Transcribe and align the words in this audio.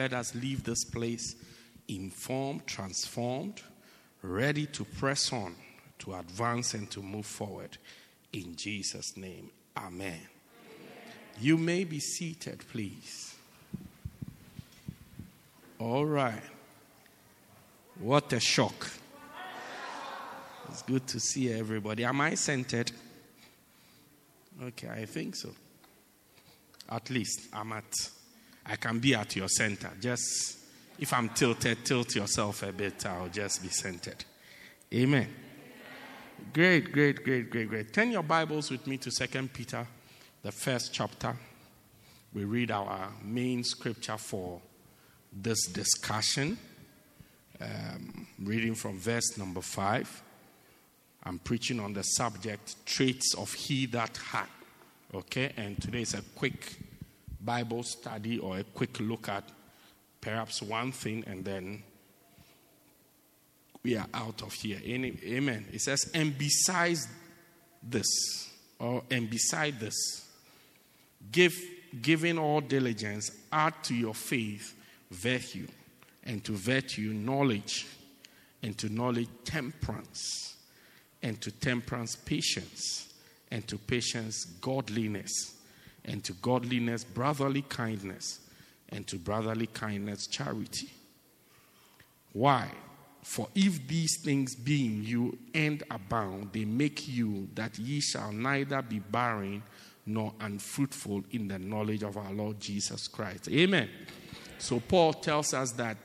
Let 0.00 0.14
us 0.14 0.34
leave 0.34 0.64
this 0.64 0.82
place 0.82 1.36
informed, 1.86 2.66
transformed, 2.66 3.60
ready 4.22 4.64
to 4.64 4.82
press 4.82 5.30
on, 5.30 5.54
to 5.98 6.14
advance, 6.14 6.72
and 6.72 6.90
to 6.92 7.02
move 7.02 7.26
forward. 7.26 7.76
In 8.32 8.56
Jesus' 8.56 9.14
name, 9.18 9.50
Amen. 9.76 10.14
Amen. 10.14 10.22
You 11.38 11.58
may 11.58 11.84
be 11.84 12.00
seated, 12.00 12.64
please. 12.72 13.34
All 15.78 16.06
right. 16.06 16.48
What 17.98 18.32
a 18.32 18.40
shock. 18.40 18.90
It's 20.70 20.80
good 20.80 21.06
to 21.08 21.20
see 21.20 21.52
everybody. 21.52 22.06
Am 22.06 22.22
I 22.22 22.36
centered? 22.36 22.90
Okay, 24.62 24.88
I 24.88 25.04
think 25.04 25.36
so. 25.36 25.50
At 26.88 27.10
least 27.10 27.48
I'm 27.52 27.72
at 27.72 27.92
I 28.70 28.76
can 28.76 29.00
be 29.00 29.14
at 29.14 29.34
your 29.34 29.48
center. 29.48 29.90
Just 30.00 30.58
if 30.98 31.12
I'm 31.12 31.30
tilted, 31.30 31.84
tilt 31.84 32.14
yourself 32.14 32.62
a 32.62 32.72
bit. 32.72 33.04
I'll 33.04 33.28
just 33.28 33.62
be 33.62 33.68
centered. 33.68 34.24
Amen. 34.94 35.28
Great, 36.52 36.92
great, 36.92 37.24
great, 37.24 37.50
great, 37.50 37.68
great. 37.68 37.92
Turn 37.92 38.12
your 38.12 38.22
Bibles 38.22 38.70
with 38.70 38.86
me 38.86 38.96
to 38.98 39.10
Second 39.10 39.52
Peter, 39.52 39.86
the 40.42 40.52
first 40.52 40.92
chapter. 40.92 41.36
We 42.32 42.44
read 42.44 42.70
our 42.70 43.10
main 43.24 43.64
scripture 43.64 44.16
for 44.16 44.60
this 45.32 45.66
discussion. 45.66 46.56
Um, 47.60 48.26
reading 48.38 48.74
from 48.74 48.98
verse 48.98 49.36
number 49.36 49.62
five. 49.62 50.22
I'm 51.24 51.40
preaching 51.40 51.80
on 51.80 51.92
the 51.92 52.02
subject 52.02 52.86
traits 52.86 53.34
of 53.34 53.52
he 53.52 53.86
that 53.86 54.16
had. 54.16 54.46
Okay, 55.12 55.52
and 55.56 55.80
today 55.82 56.02
is 56.02 56.14
a 56.14 56.22
quick 56.36 56.78
Bible 57.40 57.82
study 57.82 58.38
or 58.38 58.58
a 58.58 58.64
quick 58.64 59.00
look 59.00 59.28
at 59.28 59.44
perhaps 60.20 60.62
one 60.62 60.92
thing 60.92 61.24
and 61.26 61.44
then 61.44 61.82
we 63.82 63.96
are 63.96 64.06
out 64.12 64.42
of 64.42 64.52
here. 64.52 64.78
Amen. 64.84 65.66
It 65.72 65.80
says, 65.80 66.10
and 66.14 66.36
besides 66.36 67.08
this, 67.82 68.06
or 68.78 69.02
and 69.10 69.30
beside 69.30 69.80
this, 69.80 69.94
give 71.32 71.54
giving 72.02 72.38
all 72.38 72.60
diligence, 72.60 73.30
add 73.50 73.74
to 73.84 73.94
your 73.94 74.14
faith 74.14 74.74
virtue, 75.10 75.66
and 76.24 76.44
to 76.44 76.52
virtue 76.52 77.14
knowledge, 77.14 77.86
and 78.62 78.76
to 78.76 78.90
knowledge 78.90 79.28
temperance, 79.44 80.56
and 81.22 81.40
to 81.40 81.50
temperance 81.50 82.16
patience, 82.16 83.14
and 83.50 83.66
to 83.66 83.78
patience 83.78 84.44
godliness 84.60 85.54
and 86.04 86.22
to 86.24 86.32
godliness, 86.34 87.04
brotherly 87.04 87.62
kindness, 87.62 88.40
and 88.88 89.06
to 89.06 89.16
brotherly 89.16 89.66
kindness, 89.66 90.26
charity. 90.26 90.90
Why? 92.32 92.70
For 93.22 93.48
if 93.54 93.86
these 93.86 94.20
things 94.22 94.54
being 94.54 95.02
you 95.04 95.38
and 95.54 95.82
abound, 95.90 96.50
they 96.52 96.64
make 96.64 97.06
you 97.08 97.48
that 97.54 97.78
ye 97.78 98.00
shall 98.00 98.32
neither 98.32 98.80
be 98.82 98.98
barren 98.98 99.62
nor 100.06 100.32
unfruitful 100.40 101.24
in 101.32 101.48
the 101.48 101.58
knowledge 101.58 102.02
of 102.02 102.16
our 102.16 102.32
Lord 102.32 102.58
Jesus 102.58 103.06
Christ. 103.06 103.48
Amen. 103.48 103.88
So 104.58 104.80
Paul 104.80 105.12
tells 105.12 105.54
us 105.54 105.72
that 105.72 105.96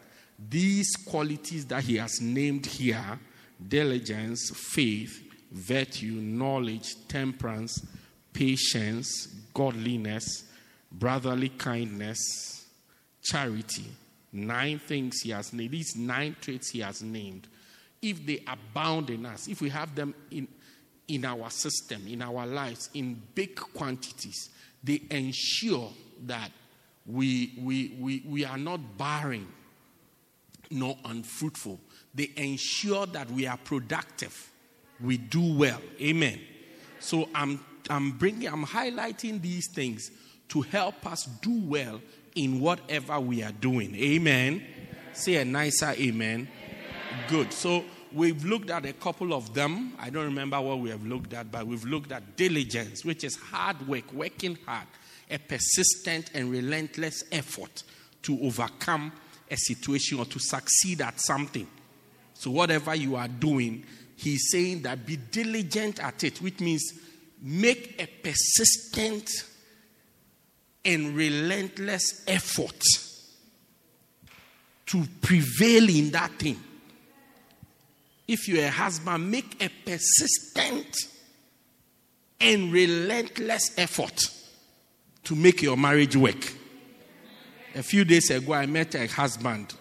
these 0.50 0.96
qualities 1.08 1.66
that 1.68 1.84
he 1.84 1.98
has 1.98 2.20
named 2.22 2.66
here 2.66 3.20
diligence, 3.68 4.52
faith, 4.54 5.24
virtue, 5.52 6.12
knowledge, 6.12 7.08
temperance, 7.08 7.86
patience, 8.34 9.34
godliness, 9.56 10.44
brotherly 10.92 11.50
kindness, 11.50 12.66
charity. 13.24 13.86
Nine 14.32 14.78
things 14.78 15.22
he 15.22 15.32
has 15.32 15.52
named. 15.54 15.72
These 15.72 15.96
nine 15.96 16.36
traits 16.40 16.70
he 16.70 16.82
has 16.82 17.02
named. 17.02 17.48
If 18.02 18.24
they 18.24 18.44
abound 18.46 19.10
in 19.10 19.26
us, 19.26 19.48
if 19.48 19.62
we 19.62 19.70
have 19.70 19.96
them 19.96 20.14
in, 20.30 20.48
in 21.08 21.26
our 21.26 21.50
system, 21.50 22.06
in 22.08 22.22
our 22.22 22.46
lives, 22.46 22.90
in 22.94 23.20
big 23.34 23.56
quantities, 23.56 24.50
they 24.84 25.02
ensure 25.10 25.90
that 26.26 26.52
we, 27.08 27.54
we, 27.62 27.96
we, 28.00 28.24
we 28.28 28.46
are 28.46 28.58
not 28.58 28.98
barren 28.98 29.48
nor 30.70 30.98
unfruitful. 31.06 31.80
They 32.14 32.32
ensure 32.36 33.06
that 33.08 33.32
we 33.32 33.48
are 33.48 33.58
productive. 33.58 34.52
We 35.00 35.18
do 35.18 35.56
well. 35.58 35.82
Amen. 36.02 36.40
So 37.00 37.30
I'm 37.34 37.64
I'm 37.90 38.12
bringing, 38.12 38.48
I'm 38.48 38.66
highlighting 38.66 39.42
these 39.42 39.68
things 39.72 40.12
to 40.50 40.62
help 40.62 41.06
us 41.06 41.26
do 41.42 41.60
well 41.66 42.02
in 42.36 42.60
whatever 42.60 43.20
we 43.20 43.44
are 43.44 43.52
doing. 43.52 43.96
Amen. 43.96 44.54
amen. 44.54 44.68
Say 45.14 45.36
a 45.36 45.46
nicer 45.46 45.94
amen. 45.98 46.48
amen. 46.48 46.48
Good. 47.30 47.54
So 47.54 47.86
we've 48.12 48.44
looked 48.44 48.70
at 48.70 48.86
a 48.86 48.94
couple 48.94 49.34
of 49.34 49.54
them. 49.54 49.94
I 50.00 50.10
don't 50.10 50.26
remember 50.26 50.60
what 50.60 50.80
we 50.80 50.90
have 50.90 51.06
looked 51.06 51.34
at, 51.34 51.52
but 51.52 51.66
we've 51.66 51.86
looked 51.86 52.12
at 52.12 52.36
diligence, 52.36 53.06
which 53.06 53.24
is 53.24 53.36
hard 53.36 53.88
work, 53.88 54.12
working 54.14 54.58
hard, 54.66 54.88
a 55.30 55.38
persistent 55.38 56.32
and 56.34 56.52
relentless 56.52 57.24
effort 57.32 57.84
to 58.24 58.40
overcome 58.42 59.12
a 59.50 59.56
situation 59.56 60.20
or 60.20 60.26
to 60.26 60.40
succeed 60.40 61.02
at 61.02 61.20
something. 61.20 61.68
So, 62.34 62.52
whatever 62.52 62.96
you 62.96 63.16
are 63.16 63.28
doing, 63.28 63.86
he's 64.18 64.50
saying 64.52 64.82
that 64.82 65.06
be 65.06 65.18
diligent 65.18 66.04
at 66.04 66.24
it, 66.24 66.42
which 66.42 66.60
means 66.60 66.84
make 67.48 68.02
a 68.02 68.08
persistent 68.08 69.30
and 70.84 71.16
relentless 71.16 72.24
effort 72.28 72.84
to 74.88 75.06
prevail 75.22 75.88
in 75.88 76.10
that 76.10 76.32
thing. 76.40 76.60
If 78.28 78.48
you're 78.48 78.66
a 78.66 78.72
husband, 78.72 79.30
make 79.30 79.64
a 79.64 79.70
persistent 79.86 80.98
and 82.42 82.74
relentless 82.74 83.78
effort 83.78 84.20
to 85.26 85.36
make 85.36 85.62
your 85.62 85.78
marriage 85.78 86.16
work. 86.16 86.52
A 87.76 87.84
few 87.84 88.06
days 88.06 88.32
ago, 88.32 88.54
I 88.54 88.66
met 88.66 88.96
a 88.96 89.06
husband, 89.06 89.76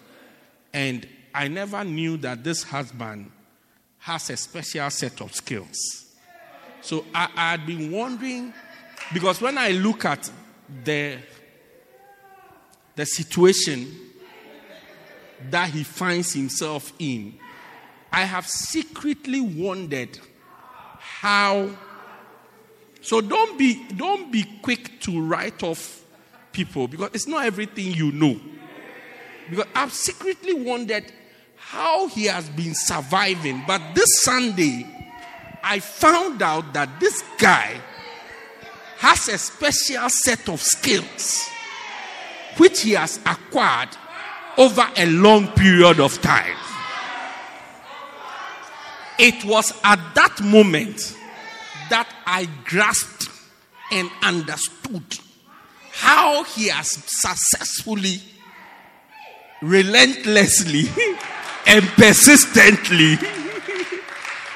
and 0.71 1.07
I 1.33 1.47
never 1.47 1.83
knew 1.83 2.17
that 2.17 2.43
this 2.43 2.61
husband 2.61 3.31
has 3.99 4.29
a 4.29 4.37
special 4.37 4.89
set 4.91 5.19
of 5.21 5.33
skills. 5.33 6.04
So 6.85 7.03
I, 7.15 7.29
had 7.35 7.65
been 7.65 7.91
wondering, 7.91 8.53
because 9.11 9.41
when 9.41 9.57
I 9.57 9.69
look 9.69 10.05
at 10.05 10.29
the, 10.83 11.17
the 12.95 13.05
situation 13.07 13.91
that 15.49 15.71
he 15.71 15.83
finds 15.83 16.31
himself 16.31 16.93
in, 16.99 17.39
I 18.11 18.21
have 18.21 18.47
secretly 18.47 19.41
wondered 19.41 20.19
how. 20.99 21.71
So 23.01 23.19
don't 23.19 23.57
be 23.57 23.83
don't 23.95 24.31
be 24.31 24.43
quick 24.61 24.99
to 25.01 25.21
write 25.21 25.63
off 25.63 26.03
people 26.51 26.87
because 26.87 27.09
it's 27.15 27.27
not 27.27 27.45
everything 27.45 27.93
you 27.93 28.11
know. 28.11 28.39
Because 29.49 29.65
I've 29.73 29.91
secretly 29.91 30.53
wondered 30.53 31.11
how 31.55 32.09
he 32.09 32.25
has 32.25 32.47
been 32.49 32.75
surviving. 32.75 33.63
But 33.65 33.95
this 33.95 34.21
Sunday, 34.21 34.94
I 35.67 35.79
found 35.79 36.43
out 36.43 36.73
that 36.73 36.99
this 36.99 37.23
guy 37.39 37.81
has 38.97 39.27
a 39.29 39.37
special 39.39 40.07
set 40.09 40.47
of 40.47 40.61
skills 40.61 41.49
which 42.57 42.81
he 42.81 42.91
has 42.91 43.17
acquired 43.25 43.89
over 44.59 44.87
a 44.95 45.07
long 45.07 45.47
period 45.53 45.99
of 45.99 46.21
time. 46.21 46.55
It 49.17 49.43
was 49.43 49.73
at 49.83 49.99
that 50.13 50.39
moment 50.43 51.17
that 51.89 52.07
I 52.27 52.47
grasped 52.63 53.29
and 53.91 54.11
understood 54.21 55.19
how 55.91 56.43
he 56.43 56.67
has 56.67 56.91
successfully, 56.91 58.21
relentlessly, 59.63 60.83
and 61.67 61.83
persistently 61.87 63.17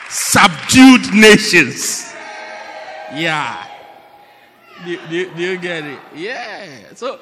subdued 0.09 1.13
nations. 1.13 2.13
Yeah. 3.13 3.65
Do, 4.85 4.97
do, 5.09 5.35
do, 5.35 5.41
you 5.41 5.57
get 5.57 5.85
it? 5.85 5.99
Yeah. 6.15 6.93
So 6.95 7.19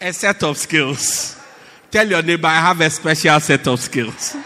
a 0.00 0.12
set 0.12 0.42
of 0.42 0.56
skills. 0.56 1.36
Tell 1.90 2.08
your 2.08 2.22
neighbor, 2.22 2.46
I 2.46 2.60
have 2.60 2.80
a 2.80 2.88
special 2.88 3.40
set 3.40 3.66
of 3.66 3.80
skills 3.80 4.36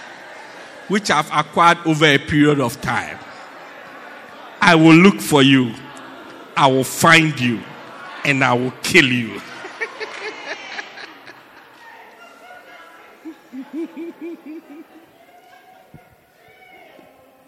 which 0.89 1.11
I've 1.11 1.31
acquired 1.33 1.79
over 1.87 2.05
a 2.07 2.19
period 2.19 2.61
of 2.61 2.81
time. 2.81 3.19
I 4.61 4.75
will 4.75 4.95
look 4.95 5.21
for 5.21 5.43
you, 5.43 5.75
I 6.57 6.67
will 6.67 6.85
find 6.85 7.39
you, 7.39 7.63
and 8.25 8.43
I 8.43 8.55
will 8.55 8.73
kill 8.83 9.07
you. 9.07 9.41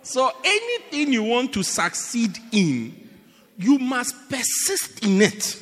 So, 0.07 0.31
anything 0.45 1.13
you 1.13 1.25
want 1.25 1.53
to 1.55 1.65
succeed 1.65 2.39
in, 2.53 3.09
you 3.59 3.77
must 3.81 4.15
persist 4.31 5.05
in 5.05 5.21
it. 5.21 5.61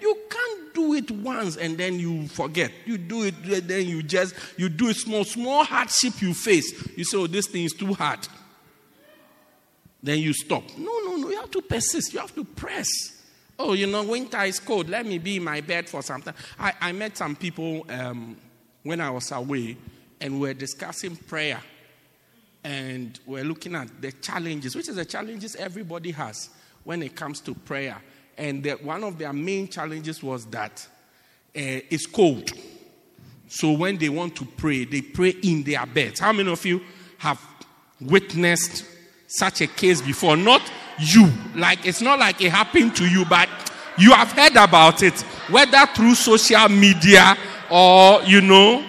You 0.00 0.16
can't 0.30 0.72
do 0.72 0.94
it 0.94 1.10
once 1.10 1.56
and 1.56 1.76
then 1.76 1.98
you 1.98 2.28
forget. 2.28 2.70
You 2.86 2.96
do 2.96 3.24
it, 3.24 3.34
then 3.66 3.88
you 3.88 4.04
just 4.04 4.36
you 4.56 4.68
do 4.68 4.90
it 4.90 4.96
small, 4.96 5.24
small 5.24 5.64
hardship 5.64 6.22
you 6.22 6.32
face. 6.32 6.72
You 6.96 7.02
say, 7.02 7.18
"Oh, 7.18 7.26
this 7.26 7.48
thing 7.48 7.64
is 7.64 7.72
too 7.72 7.92
hard." 7.92 8.20
Then 10.00 10.18
you 10.20 10.32
stop. 10.32 10.62
No, 10.78 11.00
no, 11.04 11.16
no. 11.16 11.30
You 11.30 11.40
have 11.40 11.50
to 11.50 11.60
persist. 11.60 12.14
You 12.14 12.20
have 12.20 12.34
to 12.36 12.44
press. 12.44 12.86
Oh, 13.58 13.72
you 13.72 13.88
know, 13.88 14.04
winter 14.04 14.44
is 14.44 14.60
cold. 14.60 14.88
Let 14.88 15.06
me 15.06 15.18
be 15.18 15.38
in 15.38 15.44
my 15.44 15.60
bed 15.60 15.88
for 15.88 16.02
some 16.02 16.22
time. 16.22 16.34
I, 16.56 16.72
I 16.80 16.92
met 16.92 17.16
some 17.16 17.34
people 17.34 17.84
um, 17.90 18.36
when 18.84 19.00
I 19.00 19.10
was 19.10 19.32
away, 19.32 19.76
and 20.20 20.34
we 20.34 20.40
we're 20.40 20.54
discussing 20.54 21.16
prayer, 21.16 21.60
and 22.62 23.18
we're 23.26 23.44
looking 23.44 23.74
at 23.74 24.00
the 24.00 24.12
challenges, 24.12 24.76
which 24.76 24.88
is 24.88 24.96
the 24.96 25.04
challenges 25.04 25.56
everybody 25.56 26.10
has 26.10 26.50
when 26.84 27.02
it 27.02 27.16
comes 27.16 27.40
to 27.40 27.54
prayer. 27.54 28.00
And 28.36 28.62
the, 28.62 28.72
one 28.72 29.04
of 29.04 29.18
their 29.18 29.32
main 29.32 29.68
challenges 29.68 30.22
was 30.22 30.46
that 30.46 30.86
uh, 31.56 31.84
it's 31.90 32.06
cold. 32.06 32.50
So 33.48 33.72
when 33.72 33.98
they 33.98 34.08
want 34.08 34.36
to 34.36 34.44
pray, 34.44 34.84
they 34.84 35.02
pray 35.02 35.30
in 35.42 35.62
their 35.64 35.84
beds. 35.86 36.20
How 36.20 36.32
many 36.32 36.50
of 36.50 36.64
you 36.64 36.80
have 37.18 37.40
witnessed 38.00 38.84
such 39.26 39.60
a 39.62 39.66
case 39.66 40.00
before? 40.00 40.36
Not 40.36 40.62
you. 40.98 41.28
Like 41.56 41.84
it's 41.86 42.00
not 42.00 42.18
like 42.18 42.40
it 42.40 42.52
happened 42.52 42.94
to 42.96 43.08
you, 43.08 43.24
but 43.24 43.48
you 43.98 44.12
have 44.12 44.32
heard 44.32 44.56
about 44.56 45.02
it, 45.02 45.20
whether 45.50 45.84
through 45.94 46.14
social 46.14 46.68
media 46.68 47.36
or 47.70 48.22
you 48.22 48.40
know, 48.40 48.84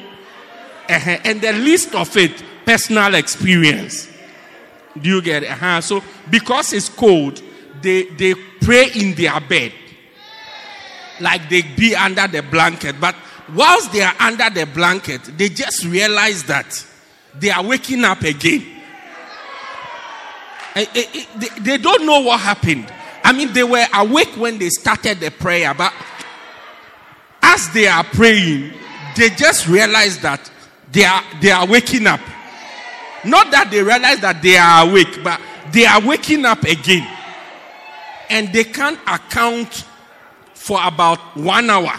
uh-huh, 0.87 1.17
and 1.23 1.41
the 1.41 1.53
list 1.53 1.95
of 1.95 2.15
it, 2.17 2.43
personal 2.71 3.15
experience. 3.15 4.07
Do 4.97 5.09
you 5.09 5.21
get 5.21 5.43
it? 5.43 5.51
Uh-huh. 5.51 5.81
So 5.81 6.01
because 6.29 6.71
it's 6.71 6.87
cold, 6.87 7.41
they, 7.81 8.03
they 8.03 8.33
pray 8.61 8.89
in 8.95 9.13
their 9.13 9.39
bed. 9.41 9.73
Like 11.19 11.49
they 11.49 11.63
be 11.63 11.95
under 11.95 12.27
the 12.27 12.41
blanket. 12.41 12.95
But 12.99 13.15
whilst 13.53 13.91
they 13.91 14.03
are 14.03 14.13
under 14.21 14.49
the 14.49 14.65
blanket, 14.65 15.21
they 15.37 15.49
just 15.49 15.83
realize 15.83 16.43
that 16.43 16.85
they 17.35 17.49
are 17.49 17.61
waking 17.61 18.05
up 18.05 18.21
again. 18.21 18.65
Eh, 20.73 20.85
eh, 20.95 21.05
eh, 21.13 21.47
they 21.59 21.77
don't 21.77 22.05
know 22.05 22.21
what 22.21 22.39
happened. 22.39 22.91
I 23.23 23.33
mean, 23.33 23.51
they 23.51 23.65
were 23.65 23.85
awake 23.93 24.31
when 24.37 24.57
they 24.57 24.69
started 24.69 25.19
the 25.19 25.29
prayer, 25.29 25.73
but 25.73 25.93
as 27.41 27.69
they 27.73 27.87
are 27.87 28.05
praying, 28.05 28.73
they 29.17 29.29
just 29.29 29.67
realize 29.67 30.19
that 30.19 30.49
they 30.93 31.03
are 31.03 31.21
they 31.41 31.51
are 31.51 31.67
waking 31.67 32.07
up. 32.07 32.21
Not 33.23 33.51
that 33.51 33.69
they 33.69 33.83
realize 33.83 34.19
that 34.21 34.41
they 34.41 34.57
are 34.57 34.87
awake, 34.87 35.23
but 35.23 35.39
they 35.71 35.85
are 35.85 36.01
waking 36.01 36.45
up 36.45 36.63
again 36.63 37.07
and 38.29 38.51
they 38.53 38.63
can't 38.63 38.99
account 39.07 39.85
for 40.53 40.79
about 40.83 41.19
one 41.35 41.69
hour. 41.69 41.93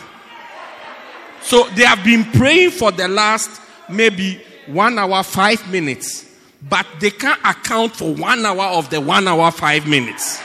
So 1.43 1.69
they 1.71 1.85
have 1.85 2.03
been 2.03 2.25
praying 2.25 2.71
for 2.71 2.91
the 2.91 3.07
last 3.07 3.61
maybe 3.89 4.41
one 4.67 4.99
hour, 4.99 5.23
five 5.23 5.71
minutes, 5.71 6.27
but 6.69 6.87
they 7.01 7.11
can't 7.11 7.41
account 7.45 7.95
for 7.97 8.15
one 8.15 8.45
hour 8.47 8.65
of 8.65 8.89
the 8.91 9.01
one 9.01 9.29
hour, 9.29 9.51
five 9.51 9.87
minutes. 9.87 10.41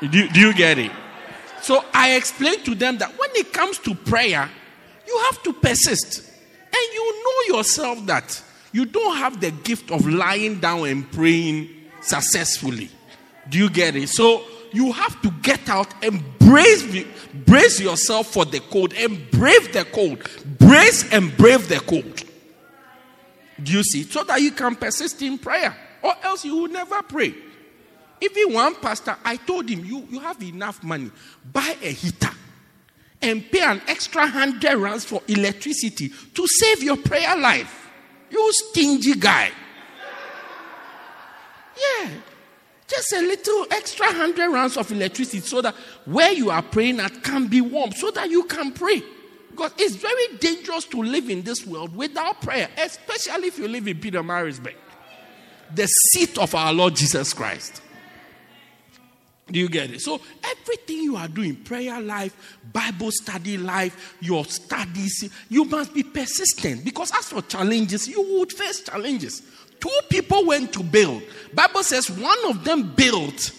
Do, 0.00 0.08
do 0.08 0.40
you 0.40 0.52
get 0.52 0.78
it? 0.78 0.90
So 1.60 1.84
I 1.94 2.16
explained 2.16 2.64
to 2.64 2.74
them 2.74 2.98
that 2.98 3.16
when 3.16 3.30
it 3.34 3.52
comes 3.52 3.78
to 3.80 3.94
prayer, 3.94 4.50
you 5.06 5.18
have 5.26 5.42
to 5.44 5.52
persist. 5.52 6.28
And 6.64 6.94
you 6.94 7.24
know 7.24 7.56
yourself 7.56 8.04
that 8.06 8.42
you 8.72 8.86
don't 8.86 9.16
have 9.16 9.40
the 9.40 9.50
gift 9.50 9.90
of 9.90 10.06
lying 10.06 10.60
down 10.60 10.86
and 10.86 11.10
praying 11.12 11.68
successfully. 12.00 12.90
Do 13.48 13.58
you 13.58 13.70
get 13.70 13.96
it? 13.96 14.08
So 14.08 14.44
you 14.72 14.92
have 14.92 15.20
to 15.22 15.30
get 15.42 15.68
out 15.68 15.92
and 16.02 16.22
brace, 16.38 17.04
brace 17.46 17.80
yourself 17.80 18.28
for 18.28 18.44
the 18.44 18.60
cold 18.60 18.94
and 18.94 19.30
brave 19.30 19.72
the 19.72 19.84
cold. 19.84 20.18
Brace 20.58 21.12
and 21.12 21.36
brave 21.36 21.68
the 21.68 21.80
cold. 21.80 22.24
Do 23.62 23.72
you 23.72 23.82
see? 23.84 24.02
So 24.04 24.24
that 24.24 24.40
you 24.40 24.52
can 24.52 24.74
persist 24.74 25.20
in 25.22 25.38
prayer, 25.38 25.76
or 26.02 26.14
else 26.22 26.44
you 26.44 26.56
will 26.56 26.68
never 26.68 27.02
pray. 27.02 27.34
Even 28.20 28.54
one 28.54 28.74
pastor, 28.76 29.16
I 29.24 29.36
told 29.36 29.68
him, 29.68 29.84
you, 29.84 30.06
you 30.10 30.20
have 30.20 30.40
enough 30.42 30.82
money, 30.82 31.10
buy 31.52 31.76
a 31.82 31.90
heater 31.90 32.30
and 33.20 33.48
pay 33.50 33.60
an 33.60 33.80
extra 33.86 34.26
hundred 34.26 34.74
rands 34.76 35.04
for 35.04 35.22
electricity 35.28 36.08
to 36.08 36.46
save 36.46 36.82
your 36.82 36.96
prayer 36.96 37.36
life. 37.36 37.81
You 38.32 38.52
stingy 38.52 39.14
guy. 39.14 39.50
Yeah. 41.76 42.10
Just 42.88 43.12
a 43.12 43.20
little 43.20 43.66
extra 43.70 44.06
hundred 44.06 44.50
rands 44.50 44.76
of 44.76 44.90
electricity 44.90 45.40
so 45.40 45.62
that 45.62 45.74
where 46.04 46.32
you 46.32 46.50
are 46.50 46.62
praying 46.62 47.00
at 47.00 47.22
can 47.22 47.46
be 47.46 47.60
warm 47.60 47.92
so 47.92 48.10
that 48.10 48.30
you 48.30 48.44
can 48.44 48.72
pray. 48.72 49.02
Because 49.50 49.72
it's 49.78 49.96
very 49.96 50.36
dangerous 50.38 50.84
to 50.86 51.02
live 51.02 51.28
in 51.28 51.42
this 51.42 51.66
world 51.66 51.94
without 51.94 52.40
prayer, 52.40 52.68
especially 52.78 53.48
if 53.48 53.58
you 53.58 53.68
live 53.68 53.86
in 53.86 53.98
Pietermaritzburg, 53.98 54.74
the 55.74 55.86
seat 55.86 56.38
of 56.38 56.54
our 56.54 56.72
Lord 56.72 56.96
Jesus 56.96 57.34
Christ. 57.34 57.82
Do 59.50 59.58
you 59.58 59.68
get 59.68 59.90
it? 59.90 60.00
So, 60.00 60.20
everything 60.44 60.98
you 60.98 61.16
are 61.16 61.28
doing, 61.28 61.56
prayer 61.56 62.00
life, 62.00 62.58
Bible 62.72 63.10
study 63.10 63.58
life, 63.58 64.16
your 64.20 64.44
studies, 64.44 65.30
you 65.48 65.64
must 65.64 65.92
be 65.92 66.02
persistent 66.02 66.84
because 66.84 67.10
as 67.12 67.28
for 67.28 67.42
challenges, 67.42 68.08
you 68.08 68.22
would 68.38 68.52
face 68.52 68.82
challenges. 68.82 69.42
Two 69.80 69.98
people 70.08 70.46
went 70.46 70.72
to 70.74 70.82
build. 70.82 71.22
Bible 71.52 71.82
says 71.82 72.08
one 72.08 72.38
of 72.46 72.64
them 72.64 72.94
built 72.94 73.52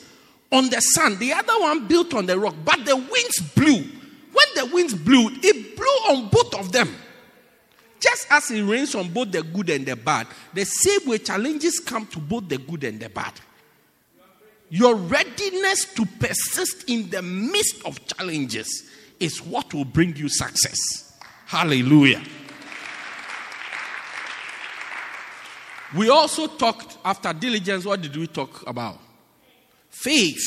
on 0.53 0.69
the 0.69 0.79
sand, 0.79 1.19
the 1.19 1.33
other 1.33 1.59
one 1.59 1.87
built 1.87 2.13
on 2.13 2.25
the 2.25 2.39
rock, 2.39 2.55
but 2.63 2.85
the 2.85 2.95
winds 2.95 3.39
blew. 3.53 3.83
When 4.31 4.47
the 4.55 4.69
winds 4.73 4.93
blew, 4.93 5.29
it 5.43 5.75
blew 5.75 6.15
on 6.15 6.29
both 6.29 6.55
of 6.55 6.71
them. 6.71 6.89
Just 7.99 8.27
as 8.29 8.51
it 8.51 8.63
rains 8.63 8.95
on 8.95 9.09
both 9.09 9.31
the 9.31 9.43
good 9.43 9.69
and 9.69 9.85
the 9.85 9.95
bad, 9.95 10.27
the 10.53 10.65
same 10.65 11.07
way 11.07 11.17
challenges 11.17 11.79
come 11.79 12.05
to 12.07 12.19
both 12.19 12.47
the 12.47 12.57
good 12.57 12.83
and 12.83 12.99
the 12.99 13.09
bad. 13.09 13.33
Your 14.73 14.95
readiness 14.95 15.85
to 15.93 16.03
persist 16.03 16.89
in 16.89 17.07
the 17.11 17.21
midst 17.21 17.85
of 17.85 18.03
challenges 18.07 18.89
is 19.19 19.39
what 19.39 19.71
will 19.71 19.85
bring 19.85 20.15
you 20.15 20.27
success. 20.27 21.15
Hallelujah. 21.45 22.23
We 25.95 26.09
also 26.09 26.47
talked 26.47 26.97
after 27.05 27.31
diligence. 27.33 27.85
What 27.85 28.01
did 28.01 28.17
we 28.17 28.25
talk 28.25 28.67
about? 28.67 28.97
Faith. 29.91 30.41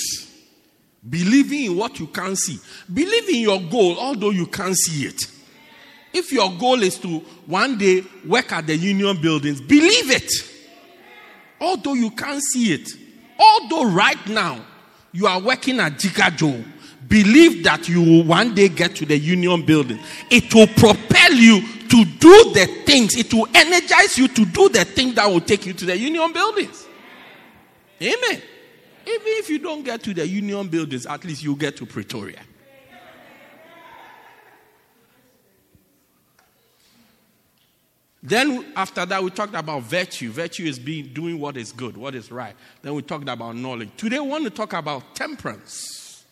Believing 1.09 1.67
in 1.67 1.77
what 1.77 2.01
you 2.01 2.09
can't 2.09 2.37
see. 2.37 2.59
Believe 2.93 3.29
in 3.29 3.43
your 3.43 3.61
goal, 3.61 3.97
although 3.97 4.31
you 4.31 4.47
can't 4.47 4.75
see 4.75 5.07
it. 5.07 5.23
If 6.13 6.33
your 6.33 6.51
goal 6.59 6.83
is 6.83 6.99
to 6.99 7.21
one 7.47 7.79
day 7.79 8.03
work 8.27 8.51
at 8.51 8.67
the 8.67 8.77
union 8.77 9.23
buildings, 9.23 9.61
believe 9.61 10.11
it. 10.11 10.33
Although 11.61 11.95
you 11.95 12.11
can't 12.11 12.43
see 12.43 12.73
it. 12.73 13.06
Although 13.39 13.91
right 13.91 14.27
now 14.29 14.65
you 15.13 15.27
are 15.27 15.41
working 15.41 15.81
at 15.81 15.93
Jikajo, 15.95 16.65
believe 17.09 17.65
that 17.65 17.89
you 17.89 18.03
will 18.03 18.25
one 18.25 18.55
day 18.55 18.69
get 18.69 18.97
to 18.97 19.07
the 19.07 19.17
union 19.17 19.65
building. 19.65 19.99
It 20.31 20.55
will 20.55 20.67
propel 20.67 21.33
you 21.33 21.61
to 21.89 22.05
do 22.05 22.53
the 22.53 22.83
things, 22.85 23.17
it 23.17 23.33
will 23.33 23.47
energize 23.55 24.19
you 24.19 24.29
to 24.29 24.45
do 24.45 24.69
the 24.69 24.85
thing 24.85 25.15
that 25.15 25.27
will 25.29 25.41
take 25.41 25.67
you 25.67 25.73
to 25.73 25.85
the 25.85 25.97
union 25.97 26.33
buildings. 26.33 26.87
Amen. 28.03 28.43
Even 29.07 29.23
if 29.25 29.49
you 29.49 29.59
don't 29.61 29.85
get 29.85 30.03
to 30.03 30.13
the 30.13 30.27
union 30.27 30.67
buildings, 30.69 31.07
at 31.07 31.25
least 31.25 31.43
you 31.45 31.55
get 31.55 31.77
to 31.77 31.87
Pretoria. 31.87 32.41
Then 38.23 38.65
after 38.75 39.07
that, 39.07 39.23
we 39.23 39.31
talked 39.31 39.55
about 39.55 39.83
virtue. 39.83 40.31
Virtue 40.31 40.65
is 40.65 40.79
being 40.79 41.13
doing 41.13 41.39
what 41.39 41.57
is 41.57 41.73
good, 41.73 41.97
what 41.97 42.15
is 42.15 42.33
right. 42.33 42.57
Then 42.83 42.95
we 42.95 43.03
talked 43.03 43.29
about 43.29 43.57
knowledge. 43.57 43.91
Today, 43.97 44.19
we 44.19 44.29
want 44.29 44.45
to 44.45 44.51
talk 44.51 44.73
about 44.73 45.15
temperance. 45.15 46.25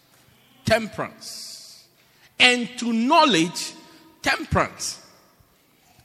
Temperance. 0.64 1.84
And 2.38 2.68
to 2.78 2.92
knowledge, 2.92 3.74
temperance. 4.22 5.00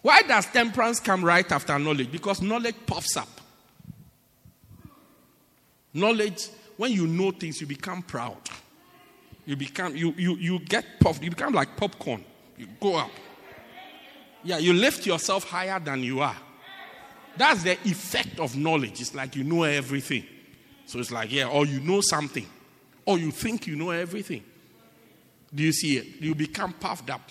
Why 0.02 0.22
does 0.22 0.46
temperance 0.48 1.00
come 1.00 1.26
right 1.26 1.50
after 1.52 1.78
knowledge? 1.80 2.12
Because 2.12 2.42
knowledge 2.42 2.76
puffs 2.86 3.18
up. 3.18 3.30
Knowledge, 5.94 6.50
when 6.78 6.92
you 6.92 7.08
know 7.08 7.32
things, 7.32 7.60
you 7.60 7.68
become 7.68 8.04
proud. 8.04 8.38
You 9.46 9.56
become 9.56 9.96
you 9.96 10.14
you 10.16 10.36
you 10.36 10.60
get 10.60 10.86
puffed. 11.00 11.24
You 11.24 11.32
become 11.32 11.54
like 11.54 11.76
popcorn. 11.76 12.24
You 12.56 12.68
go 12.80 12.98
up. 12.98 13.10
Yeah, 14.44 14.58
you 14.58 14.74
lift 14.74 15.06
yourself 15.06 15.44
higher 15.44 15.80
than 15.80 16.04
you 16.04 16.22
are. 16.22 16.38
That's 17.38 17.64
the 17.64 17.74
effect 17.86 18.40
of 18.40 18.56
knowledge. 18.58 19.02
It's 19.02 19.16
like 19.16 19.36
you 19.36 19.44
know 19.44 19.64
everything. 19.64 20.26
So 20.86 21.00
it's 21.00 21.12
like, 21.12 21.32
yeah, 21.32 21.48
or 21.48 21.66
you 21.66 21.80
know 21.80 22.02
something, 22.02 22.46
or 23.06 23.20
you 23.20 23.32
think 23.32 23.68
you 23.68 23.76
know 23.76 23.92
everything. 23.92 24.44
Do 25.54 25.64
you 25.64 25.72
see 25.72 25.98
it? 25.98 26.22
You 26.22 26.36
become 26.36 26.74
puffed 26.74 27.10
up. 27.10 27.22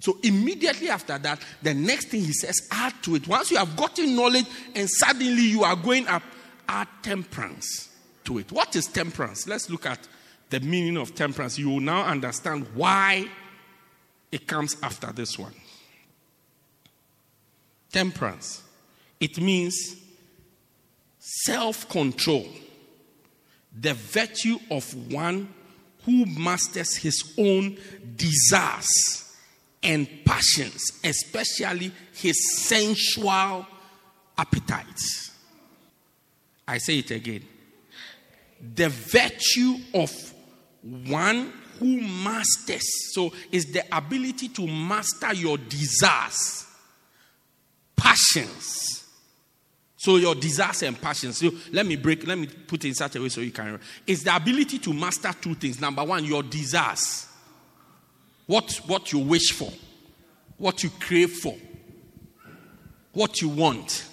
So 0.00 0.18
immediately 0.22 0.88
after 0.88 1.18
that, 1.18 1.40
the 1.62 1.74
next 1.74 2.08
thing 2.08 2.20
he 2.20 2.32
says, 2.32 2.68
add 2.70 2.94
to 3.02 3.16
it. 3.16 3.26
Once 3.26 3.50
you 3.50 3.56
have 3.56 3.76
gotten 3.76 4.14
knowledge 4.14 4.46
and 4.74 4.88
suddenly 4.88 5.42
you 5.42 5.64
are 5.64 5.74
going 5.74 6.06
up, 6.06 6.22
add 6.68 6.88
temperance 7.02 7.88
to 8.24 8.38
it. 8.38 8.52
What 8.52 8.76
is 8.76 8.86
temperance? 8.86 9.48
Let's 9.48 9.68
look 9.68 9.86
at 9.86 10.06
the 10.50 10.60
meaning 10.60 10.96
of 10.96 11.14
temperance. 11.14 11.58
You 11.58 11.70
will 11.70 11.80
now 11.80 12.04
understand 12.04 12.66
why 12.74 13.28
it 14.30 14.46
comes 14.46 14.76
after 14.82 15.12
this 15.12 15.38
one. 15.38 15.54
Temperance. 17.92 18.62
It 19.20 19.38
means 19.40 19.96
self 21.18 21.88
control, 21.88 22.46
the 23.78 23.94
virtue 23.94 24.58
of 24.70 25.12
one 25.12 25.48
who 26.04 26.24
masters 26.26 26.96
his 26.96 27.34
own 27.38 27.76
desires 28.16 29.34
and 29.82 30.08
passions, 30.24 31.00
especially 31.04 31.92
his 32.14 32.66
sensual 32.66 33.66
appetites. 34.36 35.32
I 36.66 36.78
say 36.78 36.98
it 36.98 37.10
again. 37.10 37.44
The 38.74 38.88
virtue 38.88 39.76
of 39.94 40.12
one 40.82 41.52
who 41.78 42.00
masters, 42.00 43.14
so 43.14 43.32
is 43.52 43.66
the 43.66 43.84
ability 43.96 44.48
to 44.48 44.66
master 44.66 45.32
your 45.34 45.58
desires, 45.58 46.66
passions. 47.98 49.04
So 49.98 50.16
your 50.16 50.36
desires 50.36 50.84
and 50.84 50.98
passions. 50.98 51.38
So 51.38 51.50
let 51.72 51.84
me 51.84 51.96
break, 51.96 52.24
let 52.26 52.38
me 52.38 52.46
put 52.46 52.84
it 52.84 52.88
in 52.88 52.94
such 52.94 53.16
a 53.16 53.20
way 53.20 53.28
so 53.28 53.40
you 53.40 53.50
can 53.50 53.64
remember. 53.64 53.84
It's 54.06 54.22
the 54.22 54.34
ability 54.34 54.78
to 54.78 54.94
master 54.94 55.32
two 55.38 55.54
things. 55.56 55.80
Number 55.80 56.04
one, 56.04 56.24
your 56.24 56.44
desires. 56.44 57.26
What, 58.46 58.72
what 58.86 59.12
you 59.12 59.18
wish 59.18 59.52
for, 59.52 59.70
what 60.56 60.82
you 60.82 60.90
crave 61.00 61.32
for, 61.32 61.54
what 63.12 63.42
you 63.42 63.48
want. 63.48 64.06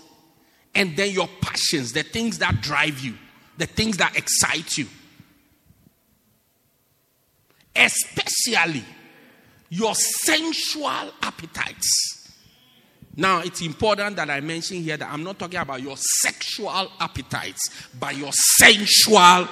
And 0.74 0.98
then 0.98 1.12
your 1.12 1.30
passions, 1.40 1.94
the 1.94 2.04
things 2.04 2.40
that 2.40 2.62
drive 2.62 3.00
you, 3.00 3.14
the 3.58 3.68
things 3.68 3.98
that 3.98 4.18
excite 4.18 4.78
you. 4.78 4.88
Especially 7.76 8.84
your 9.70 9.94
sensual 9.94 11.12
appetites. 11.22 12.25
Now, 13.18 13.40
it's 13.40 13.62
important 13.62 14.18
that 14.18 14.30
I 14.30 14.42
mention 14.42 14.82
here 14.82 14.98
that 14.98 15.10
I'm 15.10 15.24
not 15.24 15.40
talking 15.40 15.60
about 15.60 15.82
your 15.82 15.96
sexual 15.98 16.92
appetites, 17.00 17.88
but 17.98 18.16
your 18.18 18.32
sensual. 18.34 19.48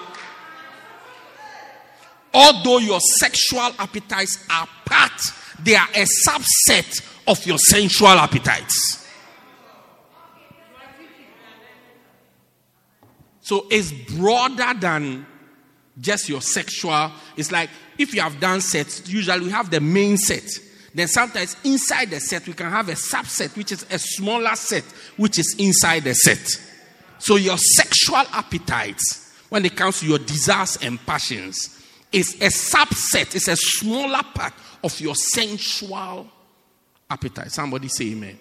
Although 2.34 2.80
your 2.80 3.00
sexual 3.00 3.72
appetites 3.80 4.46
are 4.50 4.68
part, 4.86 5.12
they 5.60 5.76
are 5.76 5.88
a 5.96 6.06
subset 6.28 7.10
of 7.28 7.46
your 7.46 7.58
sensual 7.58 8.10
appetites. 8.10 9.08
So 13.40 13.68
it's 13.70 13.92
broader 13.92 14.78
than 14.78 15.26
just 16.00 16.28
your 16.28 16.42
sexual. 16.42 17.12
It's 17.38 17.52
like 17.52 17.70
if 17.98 18.14
you 18.14 18.22
have 18.22 18.40
done 18.40 18.62
sets, 18.62 19.08
usually 19.08 19.46
we 19.46 19.52
have 19.52 19.70
the 19.70 19.80
main 19.80 20.18
set 20.18 20.50
then 20.94 21.08
sometimes 21.08 21.58
inside 21.64 22.12
the 22.12 22.20
set, 22.20 22.48
we 22.48 22.54
can 22.54 22.70
have 22.70 22.88
a 22.90 22.94
subset, 22.94 23.56
which 23.58 23.72
is 23.72 23.86
a 23.90 23.98
smaller 23.98 24.56
set, 24.56 24.84
which 25.18 25.40
is 25.40 25.56
inside 25.58 26.04
the 26.04 26.14
set. 26.14 26.48
So 27.18 27.38
your 27.38 27.58
sexual 27.58 28.24
appetites, 28.32 29.34
when 29.50 29.66
it 29.66 29.76
comes 29.76 30.02
to 30.02 30.08
your 30.08 30.20
desires 30.20 30.78
and 30.82 31.04
passions, 31.06 31.80
is 32.12 32.36
a 32.36 32.48
subset, 32.48 33.36
it's 33.36 33.48
a 33.48 33.56
smaller 33.56 34.22
part 34.36 34.54
of 34.84 35.00
your 35.00 35.16
sensual 35.16 36.28
appetite. 37.10 37.52
Somebody 37.52 37.88
say 37.88 38.12
amen. 38.12 38.38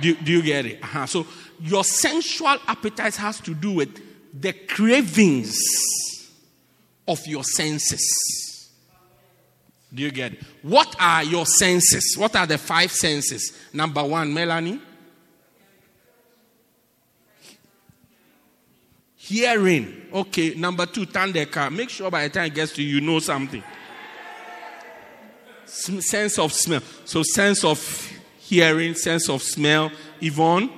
Do, 0.00 0.14
do 0.14 0.32
you 0.32 0.42
get 0.42 0.66
it? 0.66 0.82
Uh-huh. 0.82 1.06
So 1.06 1.26
your 1.60 1.84
sensual 1.84 2.56
appetite 2.66 3.16
has 3.16 3.40
to 3.40 3.54
do 3.54 3.72
with 3.72 4.40
the 4.40 4.52
cravings 4.52 5.58
of 7.08 7.24
your 7.26 7.44
senses. 7.44 8.45
Do 9.92 10.02
you 10.02 10.10
get 10.10 10.34
it? 10.34 10.42
What 10.62 10.94
are 10.98 11.24
your 11.24 11.46
senses? 11.46 12.16
What 12.18 12.34
are 12.36 12.46
the 12.46 12.58
five 12.58 12.90
senses? 12.90 13.56
Number 13.72 14.02
one, 14.02 14.32
Melanie. 14.32 14.80
Hearing. 19.16 20.06
Okay. 20.12 20.54
Number 20.54 20.86
two, 20.86 21.06
Tandeka. 21.06 21.72
Make 21.72 21.90
sure 21.90 22.10
by 22.10 22.24
the 22.24 22.34
time 22.34 22.46
it 22.46 22.54
gets 22.54 22.72
to 22.72 22.82
you, 22.82 22.96
you 22.96 23.00
know 23.00 23.18
something. 23.18 23.62
sense 25.66 26.38
of 26.38 26.52
smell. 26.52 26.82
So, 27.04 27.22
sense 27.22 27.64
of 27.64 28.12
hearing, 28.38 28.94
sense 28.94 29.28
of 29.28 29.42
smell. 29.42 29.90
Yvonne. 30.20 30.70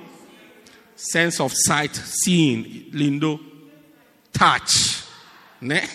Sense 0.95 1.39
of 1.39 1.51
sight, 1.53 1.95
seeing. 1.95 2.91
Lindo. 2.91 3.39
Touch. 4.33 4.98
Ne? 5.61 5.81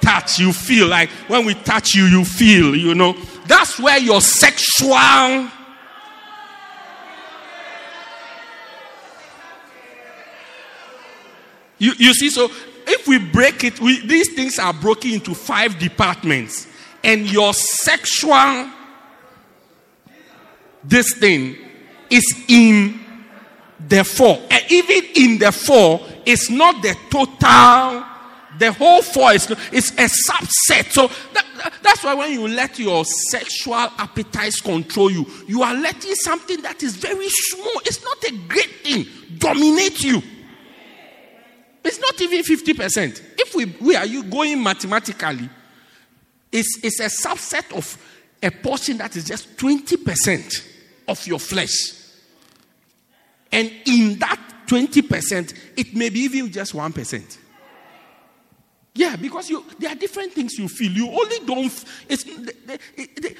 touch, 0.00 0.38
you 0.38 0.52
feel 0.52 0.88
like 0.88 1.10
when 1.28 1.44
we 1.44 1.54
touch 1.54 1.94
you, 1.94 2.04
you 2.04 2.24
feel, 2.24 2.74
you 2.74 2.94
know. 2.94 3.14
That's 3.46 3.78
where 3.78 3.98
your 3.98 4.20
sexual. 4.20 5.48
You, 11.78 11.92
you 11.96 12.14
see, 12.14 12.30
so 12.30 12.50
if 12.86 13.06
we 13.08 13.18
break 13.18 13.64
it, 13.64 13.80
we, 13.80 14.04
these 14.06 14.34
things 14.34 14.58
are 14.58 14.72
broken 14.72 15.12
into 15.12 15.34
five 15.34 15.78
departments. 15.78 16.66
And 17.02 17.30
your 17.30 17.54
sexual, 17.54 18.70
this 20.84 21.14
thing, 21.14 21.56
is 22.10 22.44
in 22.48 23.00
the 23.88 24.04
four. 24.04 24.38
And 24.50 24.64
even 24.70 25.02
in 25.14 25.38
the 25.38 25.52
four, 25.52 26.00
it's 26.26 26.50
not 26.50 26.82
the 26.82 26.96
total. 27.10 28.06
The 28.58 28.72
whole 28.72 29.02
four 29.02 29.32
is 29.32 29.50
it's 29.72 29.90
a 29.92 30.08
subset. 30.30 30.92
So 30.92 31.08
that, 31.34 31.72
that's 31.82 32.04
why 32.04 32.14
when 32.14 32.32
you 32.32 32.46
let 32.46 32.78
your 32.78 33.04
sexual 33.04 33.74
appetites 33.74 34.60
control 34.60 35.10
you, 35.10 35.26
you 35.46 35.62
are 35.62 35.74
letting 35.74 36.14
something 36.14 36.60
that 36.62 36.82
is 36.82 36.96
very 36.96 37.28
small. 37.28 37.80
It's 37.86 38.02
not 38.04 38.22
a 38.24 38.36
great 38.48 38.70
thing 38.82 39.06
dominate 39.38 40.02
you. 40.02 40.22
It's 41.82 41.98
not 41.98 42.20
even 42.20 42.42
50%. 42.42 43.22
If 43.38 43.54
we, 43.54 43.64
we 43.80 43.96
are 43.96 44.06
you 44.06 44.22
going 44.24 44.62
mathematically, 44.62 45.48
it's, 46.52 46.78
it's 46.82 47.00
a 47.00 47.04
subset 47.04 47.74
of 47.76 47.96
a 48.42 48.50
portion 48.50 48.98
that 48.98 49.16
is 49.16 49.24
just 49.24 49.56
20% 49.56 50.66
of 51.08 51.26
your 51.26 51.38
flesh. 51.38 51.99
And 53.52 53.72
in 53.86 54.18
that 54.18 54.38
20%, 54.66 55.54
it 55.76 55.94
may 55.94 56.08
be 56.08 56.20
even 56.20 56.50
just 56.52 56.72
1%. 56.72 57.38
Yeah, 58.92 59.14
because 59.16 59.48
you 59.48 59.64
there 59.78 59.92
are 59.92 59.94
different 59.94 60.32
things 60.32 60.58
you 60.58 60.68
feel. 60.68 60.90
You 60.90 61.08
only 61.08 61.38
don't. 61.46 61.72
It's 62.08 62.24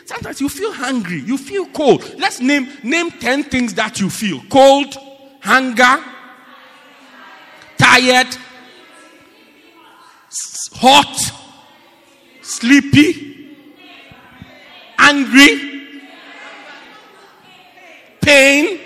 sometimes 0.06 0.40
you 0.40 0.48
feel 0.48 0.72
hungry. 0.72 1.20
You 1.20 1.36
feel 1.36 1.66
cold. 1.66 2.14
Let's 2.18 2.40
name 2.40 2.68
name 2.84 3.10
ten 3.10 3.42
things 3.42 3.74
that 3.74 4.00
you 4.00 4.10
feel: 4.10 4.40
cold, 4.48 4.94
hunger, 5.42 6.04
tired, 7.76 8.28
hot, 10.74 11.32
sleepy, 12.42 13.56
angry, 14.98 16.00
pain, 18.20 18.78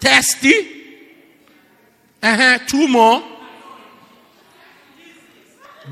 thirsty. 0.00 0.76
Uh-huh, 2.22 2.58
two 2.66 2.88
more. 2.88 3.22